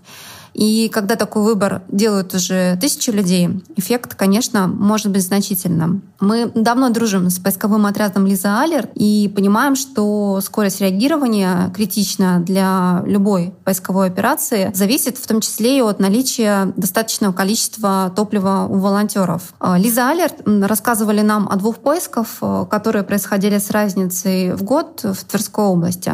И 0.54 0.88
когда 0.88 1.16
такой 1.16 1.42
выбор 1.42 1.82
делают 1.88 2.34
уже 2.34 2.76
тысячи 2.80 3.10
людей, 3.10 3.62
эффект, 3.76 4.14
конечно, 4.14 4.66
может 4.66 5.10
быть 5.10 5.22
значительным. 5.22 6.02
Мы 6.20 6.50
давно 6.54 6.90
дружим 6.90 7.30
с 7.30 7.38
поисковым 7.38 7.86
отрядом 7.86 8.26
Лиза 8.26 8.60
Алер 8.60 8.88
и 8.94 9.32
понимаем, 9.34 9.76
что 9.76 10.40
скорость 10.42 10.80
реагирования 10.80 11.72
критична 11.74 12.40
для 12.40 13.02
любой 13.06 13.54
поисковой 13.64 14.08
операции, 14.08 14.70
зависит 14.74 15.18
в 15.18 15.26
том 15.26 15.40
числе 15.40 15.78
и 15.78 15.82
от 15.82 16.00
наличия 16.00 16.72
достаточного 16.76 17.32
количества 17.32 18.12
топлива 18.14 18.66
у 18.68 18.78
волонтеров. 18.78 19.54
А, 19.60 19.78
Лиза 19.78 20.08
Алер 20.08 20.30
рассказывали 20.44 21.20
нам 21.20 21.48
о 21.48 21.56
двух 21.56 21.76
поисках, 21.76 22.26
э, 22.40 22.66
которые 22.70 23.04
происходили 23.04 23.58
с 23.58 23.70
разницей 23.70 24.54
в 24.54 24.62
год 24.62 25.02
в 25.04 25.24
Тверской 25.24 25.64
области. 25.64 26.12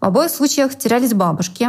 В 0.00 0.04
обоих 0.06 0.30
случаях 0.30 0.76
терялись 0.78 1.12
бабушки 1.12 1.68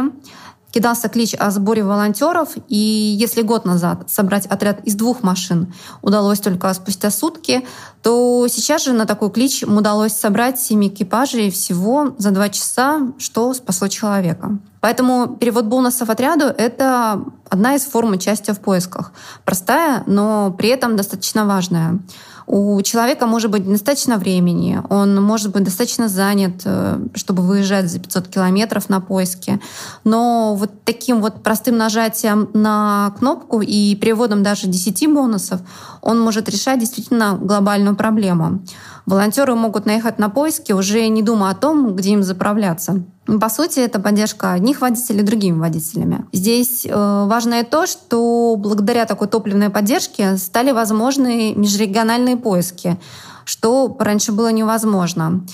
кидался 0.72 1.08
клич 1.08 1.34
о 1.38 1.50
сборе 1.50 1.84
волонтеров, 1.84 2.50
и 2.68 2.76
если 2.76 3.42
год 3.42 3.64
назад 3.64 4.10
собрать 4.10 4.46
отряд 4.46 4.84
из 4.84 4.94
двух 4.96 5.22
машин 5.22 5.72
удалось 6.00 6.40
только 6.40 6.72
спустя 6.74 7.10
сутки, 7.10 7.64
то 8.02 8.46
сейчас 8.48 8.84
же 8.84 8.92
на 8.92 9.06
такой 9.06 9.30
клич 9.30 9.62
удалось 9.62 10.12
собрать 10.12 10.58
семь 10.58 10.88
экипажей 10.88 11.50
всего 11.50 12.14
за 12.18 12.32
два 12.32 12.48
часа, 12.48 13.12
что 13.18 13.54
спасло 13.54 13.88
человека. 13.88 14.58
Поэтому 14.80 15.36
перевод 15.36 15.66
бонусов 15.66 16.10
отряду— 16.10 16.46
это 16.58 17.22
одна 17.48 17.76
из 17.76 17.84
форм 17.84 18.10
участия 18.12 18.52
в 18.52 18.58
поисках. 18.58 19.12
Простая, 19.44 20.02
но 20.06 20.50
при 20.50 20.70
этом 20.70 20.96
достаточно 20.96 21.46
важная. 21.46 22.00
У 22.46 22.82
человека 22.82 23.26
может 23.26 23.50
быть 23.50 23.66
достаточно 23.66 24.18
времени, 24.18 24.82
он 24.90 25.22
может 25.22 25.52
быть 25.52 25.62
достаточно 25.62 26.08
занят, 26.08 26.62
э, 26.64 26.98
чтобы 27.14 27.42
выезжать 27.42 27.88
за 27.88 28.00
500 28.00 28.28
километров 28.28 28.88
на 28.88 29.00
поиски. 29.00 29.60
Но 30.04 30.56
вот 30.56 30.84
таким 30.84 31.20
вот 31.20 31.42
простым 31.42 31.76
нажатием 31.76 32.50
на 32.52 33.14
кнопку 33.18 33.60
и 33.60 33.94
переводом 33.94 34.42
даже 34.42 34.66
10 34.66 35.06
бонусов 35.12 35.60
он 36.00 36.20
может 36.20 36.48
решать 36.48 36.80
действительно 36.80 37.38
глобальную 37.40 37.91
проблему. 37.96 38.62
Волонтеры 39.06 39.54
могут 39.54 39.86
наехать 39.86 40.18
на 40.18 40.28
поиски, 40.28 40.72
уже 40.72 41.08
не 41.08 41.22
думая 41.22 41.52
о 41.52 41.54
том, 41.54 41.96
где 41.96 42.10
им 42.10 42.22
заправляться. 42.22 43.02
По 43.40 43.48
сути, 43.48 43.80
это 43.80 44.00
поддержка 44.00 44.52
одних 44.52 44.80
водителей 44.80 45.22
другими 45.22 45.58
водителями. 45.58 46.24
Здесь 46.32 46.86
э, 46.86 46.90
важно 47.26 47.60
и 47.60 47.64
то, 47.64 47.86
что 47.86 48.56
благодаря 48.56 49.06
такой 49.06 49.28
топливной 49.28 49.70
поддержке 49.70 50.36
стали 50.36 50.72
возможны 50.72 51.54
межрегиональные 51.54 52.36
поиски, 52.36 52.98
что 53.44 53.96
раньше 53.98 54.32
было 54.32 54.50
невозможно. 54.50 55.44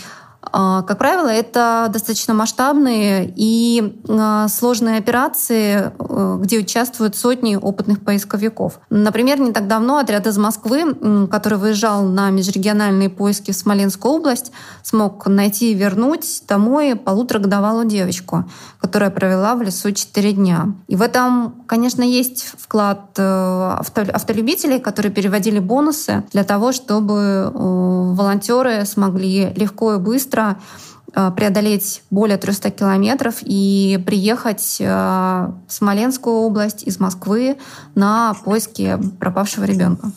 А, 0.41 0.83
как 0.83 0.99
правило, 0.99 1.29
это 1.29 1.89
достаточно 1.93 2.33
масштабные 2.33 3.33
и 3.35 4.01
а, 4.09 4.49
сложные 4.49 4.99
операции, 4.99 5.93
э, 5.99 6.39
где 6.41 6.59
участвуют 6.59 7.17
сотни 7.17 7.57
опытных 7.57 8.05
поисковиков. 8.05 8.81
Например, 8.89 9.41
не 9.41 9.53
так 9.53 9.67
давно 9.67 9.99
отряд 9.99 10.27
из 10.27 10.39
Москвы, 10.39 10.95
который 11.31 11.59
выезжал 11.59 12.05
на 12.05 12.31
межрегиональные 12.31 13.11
поиски 13.11 13.51
в 13.51 13.57
Смоленскую 13.57 14.15
область, 14.15 14.53
смог 14.83 15.27
найти 15.27 15.73
и 15.73 15.75
вернуть 15.75 16.43
домой 16.49 16.95
полуторагодовалую 16.95 17.87
девочку, 17.87 18.45
которая 18.81 19.11
провела 19.11 19.55
в 19.57 19.63
лесу 19.63 19.91
4 19.93 20.33
дня. 20.33 20.75
И 20.87 20.97
в 20.97 21.03
этом, 21.03 21.65
конечно, 21.67 22.03
есть 22.03 22.53
вклад 22.57 23.11
э, 23.19 23.77
автолюбителей, 24.13 24.79
которые 24.79 25.13
переводили 25.13 25.59
бонусы 25.59 26.25
для 26.33 26.45
того, 26.45 26.73
чтобы 26.73 27.15
э, 27.15 27.51
волонтеры 27.53 28.85
смогли 28.85 29.53
легко 29.57 29.95
и 29.95 29.99
быстро 29.99 30.28
быстро 30.29 30.59
э, 31.15 31.31
преодолеть 31.35 32.03
более 32.11 32.37
300 32.37 32.71
километров 32.71 33.37
и 33.41 33.99
приехать 34.07 34.77
э, 34.79 34.85
в 34.87 35.73
Смоленскую 35.73 36.37
область 36.37 36.83
из 36.83 37.01
Москвы 37.01 37.57
на 37.95 38.35
поиски 38.45 38.99
пропавшего 39.19 39.65
ребенка. 39.65 40.13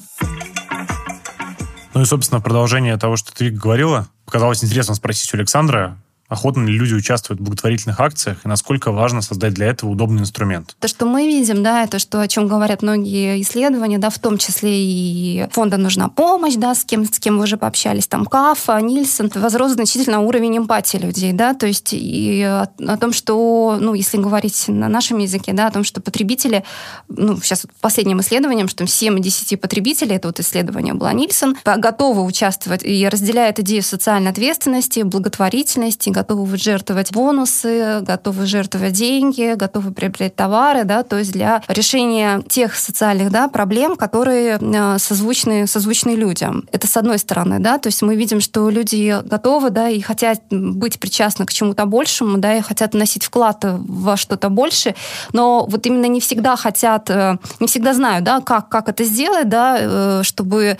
Ну 1.93 2.01
и, 2.01 2.05
собственно, 2.05 2.41
продолжение 2.41 2.97
того, 2.97 3.16
что 3.16 3.34
ты 3.34 3.49
говорила, 3.49 4.07
показалось 4.26 4.64
интересно 4.64 4.95
спросить 4.95 5.34
у 5.34 5.38
Александра, 5.38 5.97
охотно 6.32 6.65
ли 6.65 6.77
люди 6.77 6.93
участвуют 6.93 7.41
в 7.41 7.43
благотворительных 7.43 7.99
акциях 7.99 8.38
и 8.45 8.47
насколько 8.47 8.93
важно 8.93 9.21
создать 9.21 9.53
для 9.53 9.67
этого 9.67 9.89
удобный 9.89 10.21
инструмент? 10.21 10.77
То, 10.79 10.88
что 10.88 11.05
мы 11.05 11.27
видим, 11.27 11.61
да, 11.61 11.84
это 11.84 11.99
что, 11.99 12.21
о 12.21 12.27
чем 12.29 12.47
говорят 12.47 12.82
многие 12.82 13.41
исследования, 13.41 13.97
да, 13.97 14.09
в 14.09 14.17
том 14.17 14.38
числе 14.38 14.71
и 14.73 15.47
фонда 15.51 15.75
нужна 15.75 16.07
помощь, 16.07 16.55
да, 16.55 16.73
с 16.73 16.86
кем, 16.86 17.03
с 17.03 17.19
кем 17.19 17.38
вы 17.38 17.43
уже 17.43 17.57
пообщались, 17.57 18.07
там 18.07 18.25
Кафа, 18.25 18.79
Нильсон, 18.79 19.29
возрос 19.36 19.73
значительно 19.73 20.21
уровень 20.21 20.59
эмпатии 20.59 20.97
людей, 20.97 21.34
да, 21.34 21.53
то 21.53 21.67
есть 21.67 21.89
и 21.91 22.41
о, 22.43 22.69
о 22.88 22.97
том, 22.97 23.11
что, 23.11 23.77
ну, 23.77 23.93
если 23.93 24.17
говорить 24.17 24.69
на 24.69 24.88
нашем 24.88 25.17
языке, 25.17 25.51
да, 25.51 25.67
о 25.67 25.71
том, 25.71 25.84
что 25.84 25.99
потребители, 25.99 26.63
ну, 27.09 27.41
сейчас 27.41 27.67
последним 27.82 28.21
исследованием, 28.21 28.69
что 28.69 28.88
7 28.88 29.19
из 29.19 29.25
10 29.25 29.59
потребителей, 29.59 30.15
это 30.15 30.29
вот 30.29 30.39
исследование 30.39 30.93
было 30.93 31.11
Нильсон, 31.11 31.57
готовы 31.65 32.23
участвовать 32.23 32.84
и 32.86 33.05
разделяют 33.09 33.59
идею 33.59 33.84
социальной 33.84 34.32
ответственности, 34.32 35.01
благотворительности, 35.01 36.09
готовы 36.22 36.57
жертвовать 36.57 37.11
бонусы, 37.11 38.01
готовы 38.01 38.45
жертвовать 38.45 38.93
деньги, 38.93 39.55
готовы 39.55 39.91
приобретать 39.91 40.36
товары, 40.36 40.84
да, 40.84 41.01
то 41.01 41.17
есть 41.17 41.32
для 41.32 41.63
решения 41.67 42.43
тех 42.47 42.76
социальных 42.76 43.32
да, 43.32 43.47
проблем, 43.47 43.95
которые 43.95 44.59
э, 44.61 44.99
созвучны, 44.99 45.65
созвучны 45.65 46.11
людям. 46.11 46.67
Это 46.72 46.86
с 46.86 46.95
одной 46.97 47.17
стороны, 47.17 47.59
да, 47.59 47.80
то 47.80 47.88
есть 47.88 48.03
мы 48.03 48.15
видим, 48.15 48.39
что 48.39 48.69
люди 48.69 49.17
готовы, 49.26 49.72
да, 49.72 49.89
и 49.89 49.99
хотят 49.99 50.41
быть 50.51 50.99
причастны 50.99 51.45
к 51.45 51.53
чему-то 51.53 51.86
большему, 51.86 52.38
да, 52.38 52.55
и 52.55 52.61
хотят 52.61 52.93
носить 52.93 53.26
вклад 53.26 53.57
во 53.63 54.15
что-то 54.15 54.49
больше, 54.49 54.93
но 55.34 55.65
вот 55.67 55.88
именно 55.88 56.05
не 56.05 56.19
всегда 56.19 56.55
хотят, 56.55 57.09
э, 57.09 57.38
не 57.59 57.67
всегда 57.67 57.93
знают, 57.95 58.24
да, 58.24 58.41
как, 58.41 58.69
как 58.69 58.89
это 58.89 59.03
сделать, 59.05 59.49
да, 59.49 59.78
э, 59.80 60.22
чтобы 60.24 60.78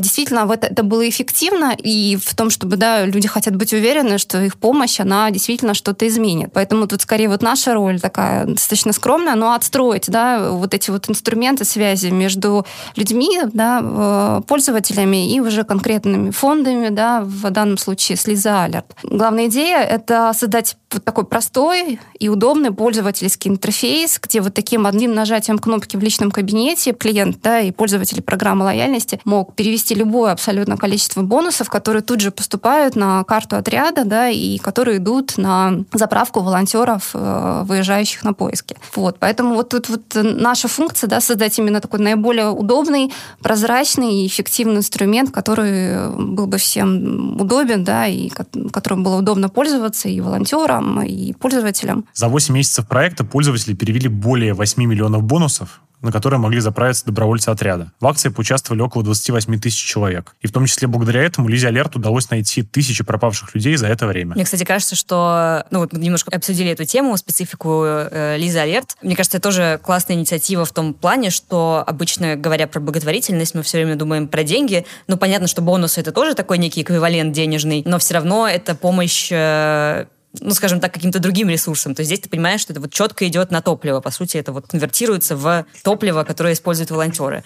действительно 0.00 0.52
это, 0.52 0.66
это 0.66 0.82
было 0.82 1.08
эффективно, 1.08 1.76
и 1.84 2.16
в 2.16 2.34
том, 2.34 2.50
чтобы, 2.50 2.76
да, 2.76 3.04
люди 3.04 3.28
хотят 3.28 3.54
быть 3.54 3.72
уверены, 3.72 4.18
что 4.18 4.40
их 4.42 4.56
помощь 4.56 4.71
помощь, 4.72 5.00
она 5.00 5.30
действительно 5.30 5.74
что-то 5.74 6.06
изменит. 6.08 6.50
Поэтому 6.54 6.86
тут 6.86 7.02
скорее 7.02 7.28
вот 7.28 7.42
наша 7.42 7.74
роль 7.74 8.00
такая 8.00 8.46
достаточно 8.46 8.94
скромная, 8.94 9.34
но 9.34 9.52
отстроить, 9.52 10.08
да, 10.08 10.50
вот 10.50 10.72
эти 10.72 10.90
вот 10.90 11.10
инструменты 11.10 11.66
связи 11.66 12.06
между 12.06 12.64
людьми, 12.96 13.40
да, 13.52 13.80
э, 13.82 14.40
пользователями 14.46 15.30
и 15.30 15.40
уже 15.40 15.64
конкретными 15.64 16.30
фондами, 16.30 16.88
да, 16.88 17.20
в 17.22 17.50
данном 17.50 17.76
случае 17.76 18.16
с 18.16 18.26
Лиза 18.26 18.64
Алерт. 18.64 18.86
Главная 19.02 19.48
идея— 19.48 19.80
это 19.80 20.32
создать 20.34 20.76
вот 20.94 21.04
такой 21.04 21.24
простой 21.24 22.00
и 22.18 22.28
удобный 22.28 22.70
пользовательский 22.72 23.50
интерфейс, 23.50 24.20
где 24.22 24.40
вот 24.40 24.54
таким 24.54 24.86
одним 24.86 25.14
нажатием 25.14 25.58
кнопки 25.58 25.96
в 25.96 26.00
личном 26.00 26.30
кабинете 26.30 26.92
клиент 26.92 27.38
да, 27.42 27.60
и 27.60 27.70
пользователь 27.70 28.22
программы 28.22 28.64
лояльности 28.64 29.20
мог 29.24 29.54
перевести 29.54 29.94
любое 29.94 30.32
абсолютно 30.32 30.76
количество 30.76 31.22
бонусов, 31.22 31.68
которые 31.68 32.02
тут 32.02 32.20
же 32.20 32.30
поступают 32.30 32.96
на 32.96 33.24
карту 33.24 33.56
отряда 33.56 34.04
да, 34.04 34.28
и 34.28 34.58
которые 34.58 34.98
идут 34.98 35.38
на 35.38 35.84
заправку 35.92 36.40
волонтеров, 36.40 37.10
э, 37.14 37.62
выезжающих 37.64 38.24
на 38.24 38.32
поиски. 38.32 38.76
Вот, 38.94 39.18
поэтому 39.18 39.54
вот 39.54 39.70
тут 39.70 39.88
вот 39.88 40.02
наша 40.14 40.68
функция 40.68 41.08
да, 41.08 41.20
создать 41.20 41.58
именно 41.58 41.80
такой 41.80 42.00
наиболее 42.00 42.50
удобный, 42.50 43.12
прозрачный 43.40 44.22
и 44.22 44.26
эффективный 44.26 44.76
инструмент, 44.76 45.30
который 45.30 46.10
был 46.10 46.46
бы 46.46 46.58
всем 46.58 47.40
удобен, 47.40 47.84
да, 47.84 48.06
и 48.06 48.28
которым 48.28 49.02
было 49.02 49.18
удобно 49.18 49.48
пользоваться 49.48 50.08
и 50.08 50.20
волонтерам, 50.20 50.81
инвесторам 50.82 51.02
и 51.02 51.32
пользователям. 51.32 52.06
За 52.14 52.28
8 52.28 52.54
месяцев 52.54 52.86
проекта 52.86 53.24
пользователи 53.24 53.74
перевели 53.74 54.08
более 54.08 54.54
8 54.54 54.82
миллионов 54.84 55.22
бонусов, 55.22 55.80
на 56.00 56.10
которые 56.10 56.40
могли 56.40 56.58
заправиться 56.58 57.06
добровольцы 57.06 57.48
отряда. 57.48 57.92
В 58.00 58.06
акции 58.08 58.28
поучаствовали 58.28 58.82
около 58.82 59.04
28 59.04 59.60
тысяч 59.60 59.80
человек. 59.80 60.34
И 60.40 60.48
в 60.48 60.52
том 60.52 60.66
числе 60.66 60.88
благодаря 60.88 61.22
этому 61.22 61.46
Лизе 61.46 61.68
Алерт 61.68 61.94
удалось 61.94 62.28
найти 62.28 62.62
тысячи 62.62 63.04
пропавших 63.04 63.54
людей 63.54 63.76
за 63.76 63.86
это 63.86 64.08
время. 64.08 64.34
Мне, 64.34 64.44
кстати, 64.44 64.64
кажется, 64.64 64.96
что... 64.96 65.64
Ну, 65.70 65.78
вот 65.78 65.92
мы 65.92 66.00
немножко 66.00 66.34
обсудили 66.34 66.70
эту 66.70 66.84
тему, 66.84 67.16
специфику 67.16 67.84
э, 67.84 68.36
Лизы 68.36 68.58
Алерт. 68.58 68.96
Мне 69.00 69.14
кажется, 69.14 69.38
это 69.38 69.48
тоже 69.48 69.80
классная 69.80 70.16
инициатива 70.16 70.64
в 70.64 70.72
том 70.72 70.92
плане, 70.92 71.30
что 71.30 71.84
обычно, 71.86 72.34
говоря 72.34 72.66
про 72.66 72.80
благотворительность, 72.80 73.54
мы 73.54 73.62
все 73.62 73.78
время 73.78 73.94
думаем 73.94 74.26
про 74.26 74.42
деньги. 74.42 74.84
Ну, 75.06 75.16
понятно, 75.16 75.46
что 75.46 75.62
бонусы— 75.62 76.00
это 76.02 76.10
тоже 76.10 76.34
такой 76.34 76.58
некий 76.58 76.82
эквивалент 76.82 77.32
денежный, 77.32 77.82
но 77.86 78.00
все 78.00 78.14
равно 78.14 78.48
это 78.48 78.74
помощь 78.74 79.28
э, 79.30 80.06
ну, 80.40 80.50
скажем 80.52 80.80
так, 80.80 80.92
каким-то 80.92 81.18
другим 81.18 81.48
ресурсом. 81.48 81.94
То 81.94 82.00
есть 82.00 82.08
здесь 82.08 82.20
ты 82.20 82.28
понимаешь, 82.28 82.60
что 82.60 82.72
это 82.72 82.80
вот 82.80 82.92
четко 82.92 83.26
идет 83.28 83.50
на 83.50 83.60
топливо. 83.60 84.00
По 84.00 84.10
сути, 84.10 84.36
это 84.36 84.52
вот 84.52 84.68
конвертируется 84.68 85.36
в 85.36 85.66
топливо, 85.82 86.24
которое 86.24 86.54
используют 86.54 86.90
волонтеры. 86.90 87.44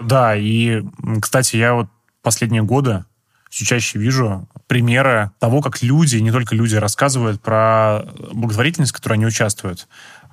Да, 0.00 0.36
и, 0.36 0.82
кстати, 1.20 1.56
я 1.56 1.74
вот 1.74 1.88
последние 2.22 2.62
годы 2.62 3.04
все 3.50 3.64
чаще 3.64 3.98
вижу 3.98 4.48
примеры 4.66 5.30
того, 5.38 5.62
как 5.62 5.82
люди, 5.82 6.16
не 6.16 6.30
только 6.30 6.54
люди, 6.54 6.76
рассказывают 6.76 7.40
про 7.40 8.02
благотворительность, 8.32 8.92
в 8.92 8.94
которой 8.94 9.14
они 9.14 9.26
участвуют. 9.26 9.88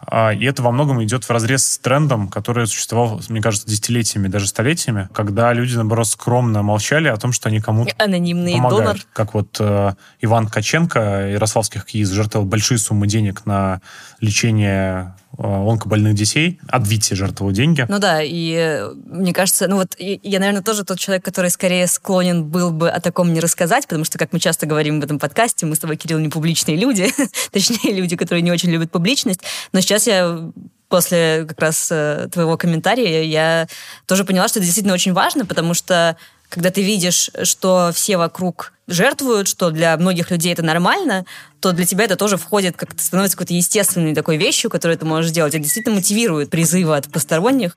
А, 0.08 0.32
и 0.32 0.46
это 0.46 0.62
во 0.62 0.72
многом 0.72 1.04
идет 1.04 1.24
в 1.24 1.30
разрез 1.30 1.66
с 1.66 1.78
трендом, 1.78 2.28
который 2.28 2.68
существовал, 2.68 3.22
мне 3.30 3.42
кажется, 3.42 3.68
десятилетиями, 3.68 4.28
даже 4.28 4.48
столетиями, 4.48 5.10
когда 5.14 5.52
люди, 5.54 5.76
наоборот, 5.76 6.08
скромно 6.08 6.64
молчали 6.64 7.08
о 7.08 7.18
том, 7.18 7.32
что 7.32 7.50
они 7.50 7.60
кому-то 7.60 7.94
Анонимный 7.98 8.54
помогают. 8.54 8.86
донор. 8.86 9.00
Как 9.14 9.34
вот 9.34 9.58
э, 9.60 9.94
Иван 10.22 10.48
Каченко, 10.48 11.30
Ярославских 11.32 11.86
КИИС, 11.86 12.10
жертвовал 12.10 12.46
большие 12.46 12.78
суммы 12.78 13.08
денег 13.08 13.46
на 13.46 13.82
лечение 14.22 15.14
онкобольных 15.38 16.14
детей. 16.14 16.60
От 16.68 16.86
жертвовал 16.86 17.52
деньги. 17.52 17.86
Ну 17.88 18.00
да, 18.00 18.22
и 18.22 18.54
э, 18.54 18.94
мне 19.06 19.34
кажется, 19.34 19.68
ну 19.68 19.78
вот 19.78 19.96
я, 19.98 20.40
наверное, 20.40 20.62
тоже 20.62 20.84
тот 20.84 21.00
человек, 21.00 21.26
который 21.26 21.50
скорее 21.50 21.88
склонен 21.88 22.46
был 22.46 22.72
бы 22.72 22.90
о 22.90 23.00
таком 23.00 23.34
не 23.34 23.40
рассказать, 23.40 23.88
потому 23.88 24.06
что, 24.06 24.18
как 24.18 24.34
мы 24.34 24.40
часто 24.40 24.66
говорим 24.66 25.02
в 25.02 25.04
этом 25.04 25.20
подкасте, 25.20 25.66
мы 25.66 25.76
с 25.76 25.80
тобой, 25.80 25.98
Кирилл, 25.98 26.20
не 26.20 26.30
публичные 26.30 26.78
люди, 26.78 27.12
точнее, 27.52 27.94
люди, 27.94 28.16
которые 28.16 28.42
не 28.42 28.52
очень 28.52 28.70
любят 28.70 28.92
публичность. 28.92 29.42
Но 29.72 29.82
сейчас 29.82 30.08
я 30.08 30.52
после 30.90 31.46
как 31.48 31.60
раз 31.60 31.90
э, 31.92 32.30
твоего 32.32 32.58
комментария 32.58 33.24
я 33.24 33.68
тоже 34.06 34.24
поняла, 34.24 34.48
что 34.48 34.60
это 34.60 34.66
действительно 34.66 34.94
очень 34.94 35.14
важно, 35.14 35.46
потому 35.46 35.74
что 35.74 36.16
когда 36.50 36.70
ты 36.70 36.84
видишь, 36.84 37.30
что 37.44 37.92
все 37.94 38.18
вокруг 38.18 38.74
жертвуют, 38.88 39.48
что 39.48 39.72
для 39.72 39.98
многих 39.98 40.32
людей 40.32 40.54
это 40.54 40.64
нормально, 40.64 41.26
то 41.66 41.72
для 41.72 41.86
тебя 41.88 42.06
это 42.06 42.16
тоже 42.16 42.38
входит, 42.38 42.78
как-то 42.78 43.02
становится 43.02 43.36
какой-то 43.36 43.56
естественной 43.56 44.14
такой 44.14 44.38
вещью, 44.38 44.70
которую 44.70 45.00
ты 45.00 45.06
можешь 45.06 45.32
делать. 45.32 45.56
Это 45.56 45.64
действительно 45.64 45.96
мотивирует 45.96 46.52
призывы 46.52 46.96
от 46.96 47.12
посторонних. 47.12 47.76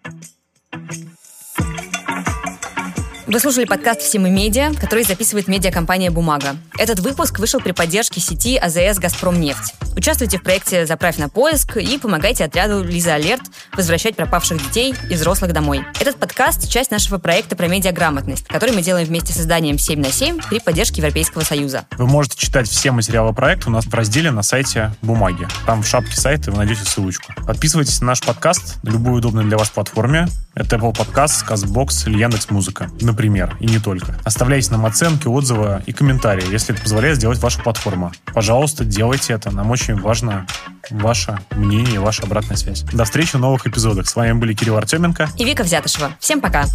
Вы 3.30 3.40
слушали 3.40 3.66
подкаст 3.66 4.00
«Все 4.00 4.18
мы 4.18 4.30
медиа», 4.30 4.72
который 4.72 5.04
записывает 5.04 5.48
медиакомпания 5.48 6.10
«Бумага». 6.10 6.56
Этот 6.78 7.00
выпуск 7.00 7.38
вышел 7.40 7.60
при 7.60 7.72
поддержке 7.72 8.22
сети 8.22 8.56
АЗС 8.56 8.98
«Газпромнефть». 8.98 9.74
Участвуйте 9.94 10.38
в 10.38 10.42
проекте 10.42 10.86
«Заправь 10.86 11.18
на 11.18 11.28
поиск» 11.28 11.76
и 11.76 11.98
помогайте 11.98 12.44
отряду 12.44 12.82
«Лиза 12.82 13.16
Алерт» 13.16 13.42
возвращать 13.74 14.16
пропавших 14.16 14.64
детей 14.68 14.94
и 15.10 15.14
взрослых 15.14 15.52
домой. 15.52 15.84
Этот 16.00 16.16
подкаст– 16.16 16.70
часть 16.70 16.90
нашего 16.90 17.18
проекта 17.18 17.54
про 17.54 17.68
медиаграмотность, 17.68 18.46
который 18.46 18.74
мы 18.74 18.80
делаем 18.80 19.06
вместе 19.06 19.34
с 19.34 19.40
изданием 19.40 19.76
«7 19.76 19.98
на 19.98 20.06
7» 20.06 20.48
при 20.48 20.58
поддержке 20.58 21.02
Европейского 21.02 21.42
Союза. 21.42 21.84
Вы 21.98 22.06
можете 22.06 22.38
читать 22.38 22.66
все 22.66 22.92
материалы 22.92 23.34
проекта 23.34 23.68
у 23.68 23.72
нас 23.72 23.84
в 23.84 23.92
разделе 23.92 24.30
на 24.30 24.42
сайте 24.42 24.94
«Бумаги». 25.02 25.46
Там 25.66 25.82
в 25.82 25.86
шапке 25.86 26.16
сайта 26.16 26.50
вы 26.50 26.56
найдете 26.56 26.80
ссылочку. 26.86 27.34
Подписывайтесь 27.46 28.00
на 28.00 28.06
наш 28.06 28.22
подкаст 28.22 28.82
на 28.82 28.88
любую 28.88 29.16
удобную 29.16 29.46
для 29.46 29.58
вас 29.58 29.68
платформе. 29.68 30.28
Это 30.59 30.76
Apple 30.76 30.92
Podcast, 30.92 31.46
CastBox 31.48 32.09
или 32.09 32.18
Яндекс.Музыка 32.18 32.90
например, 33.00 33.56
и 33.61 33.66
не 33.66 33.78
только. 33.78 34.18
Оставляйте 34.24 34.72
нам 34.72 34.84
оценки, 34.84 35.28
отзывы 35.28 35.82
и 35.86 35.92
комментарии, 35.92 36.50
если 36.50 36.74
это 36.74 36.82
позволяет 36.82 37.16
сделать 37.16 37.38
ваша 37.38 37.61
платформа. 37.61 38.12
Пожалуйста, 38.34 38.84
делайте 38.84 39.32
это. 39.32 39.50
Нам 39.50 39.70
очень 39.70 40.00
важно 40.00 40.46
ваше 40.90 41.38
мнение, 41.52 42.00
ваша 42.00 42.24
обратная 42.24 42.56
связь. 42.56 42.82
До 42.82 43.04
встречи 43.04 43.36
в 43.36 43.40
новых 43.40 43.66
эпизодах. 43.66 44.09
С 44.09 44.16
вами 44.16 44.32
были 44.32 44.52
Кирилл 44.52 44.76
Артеменко 44.76 45.28
и 45.36 45.44
Вика 45.44 45.62
Взятышева. 45.62 46.12
Всем 46.18 46.40
пока! 46.40 46.66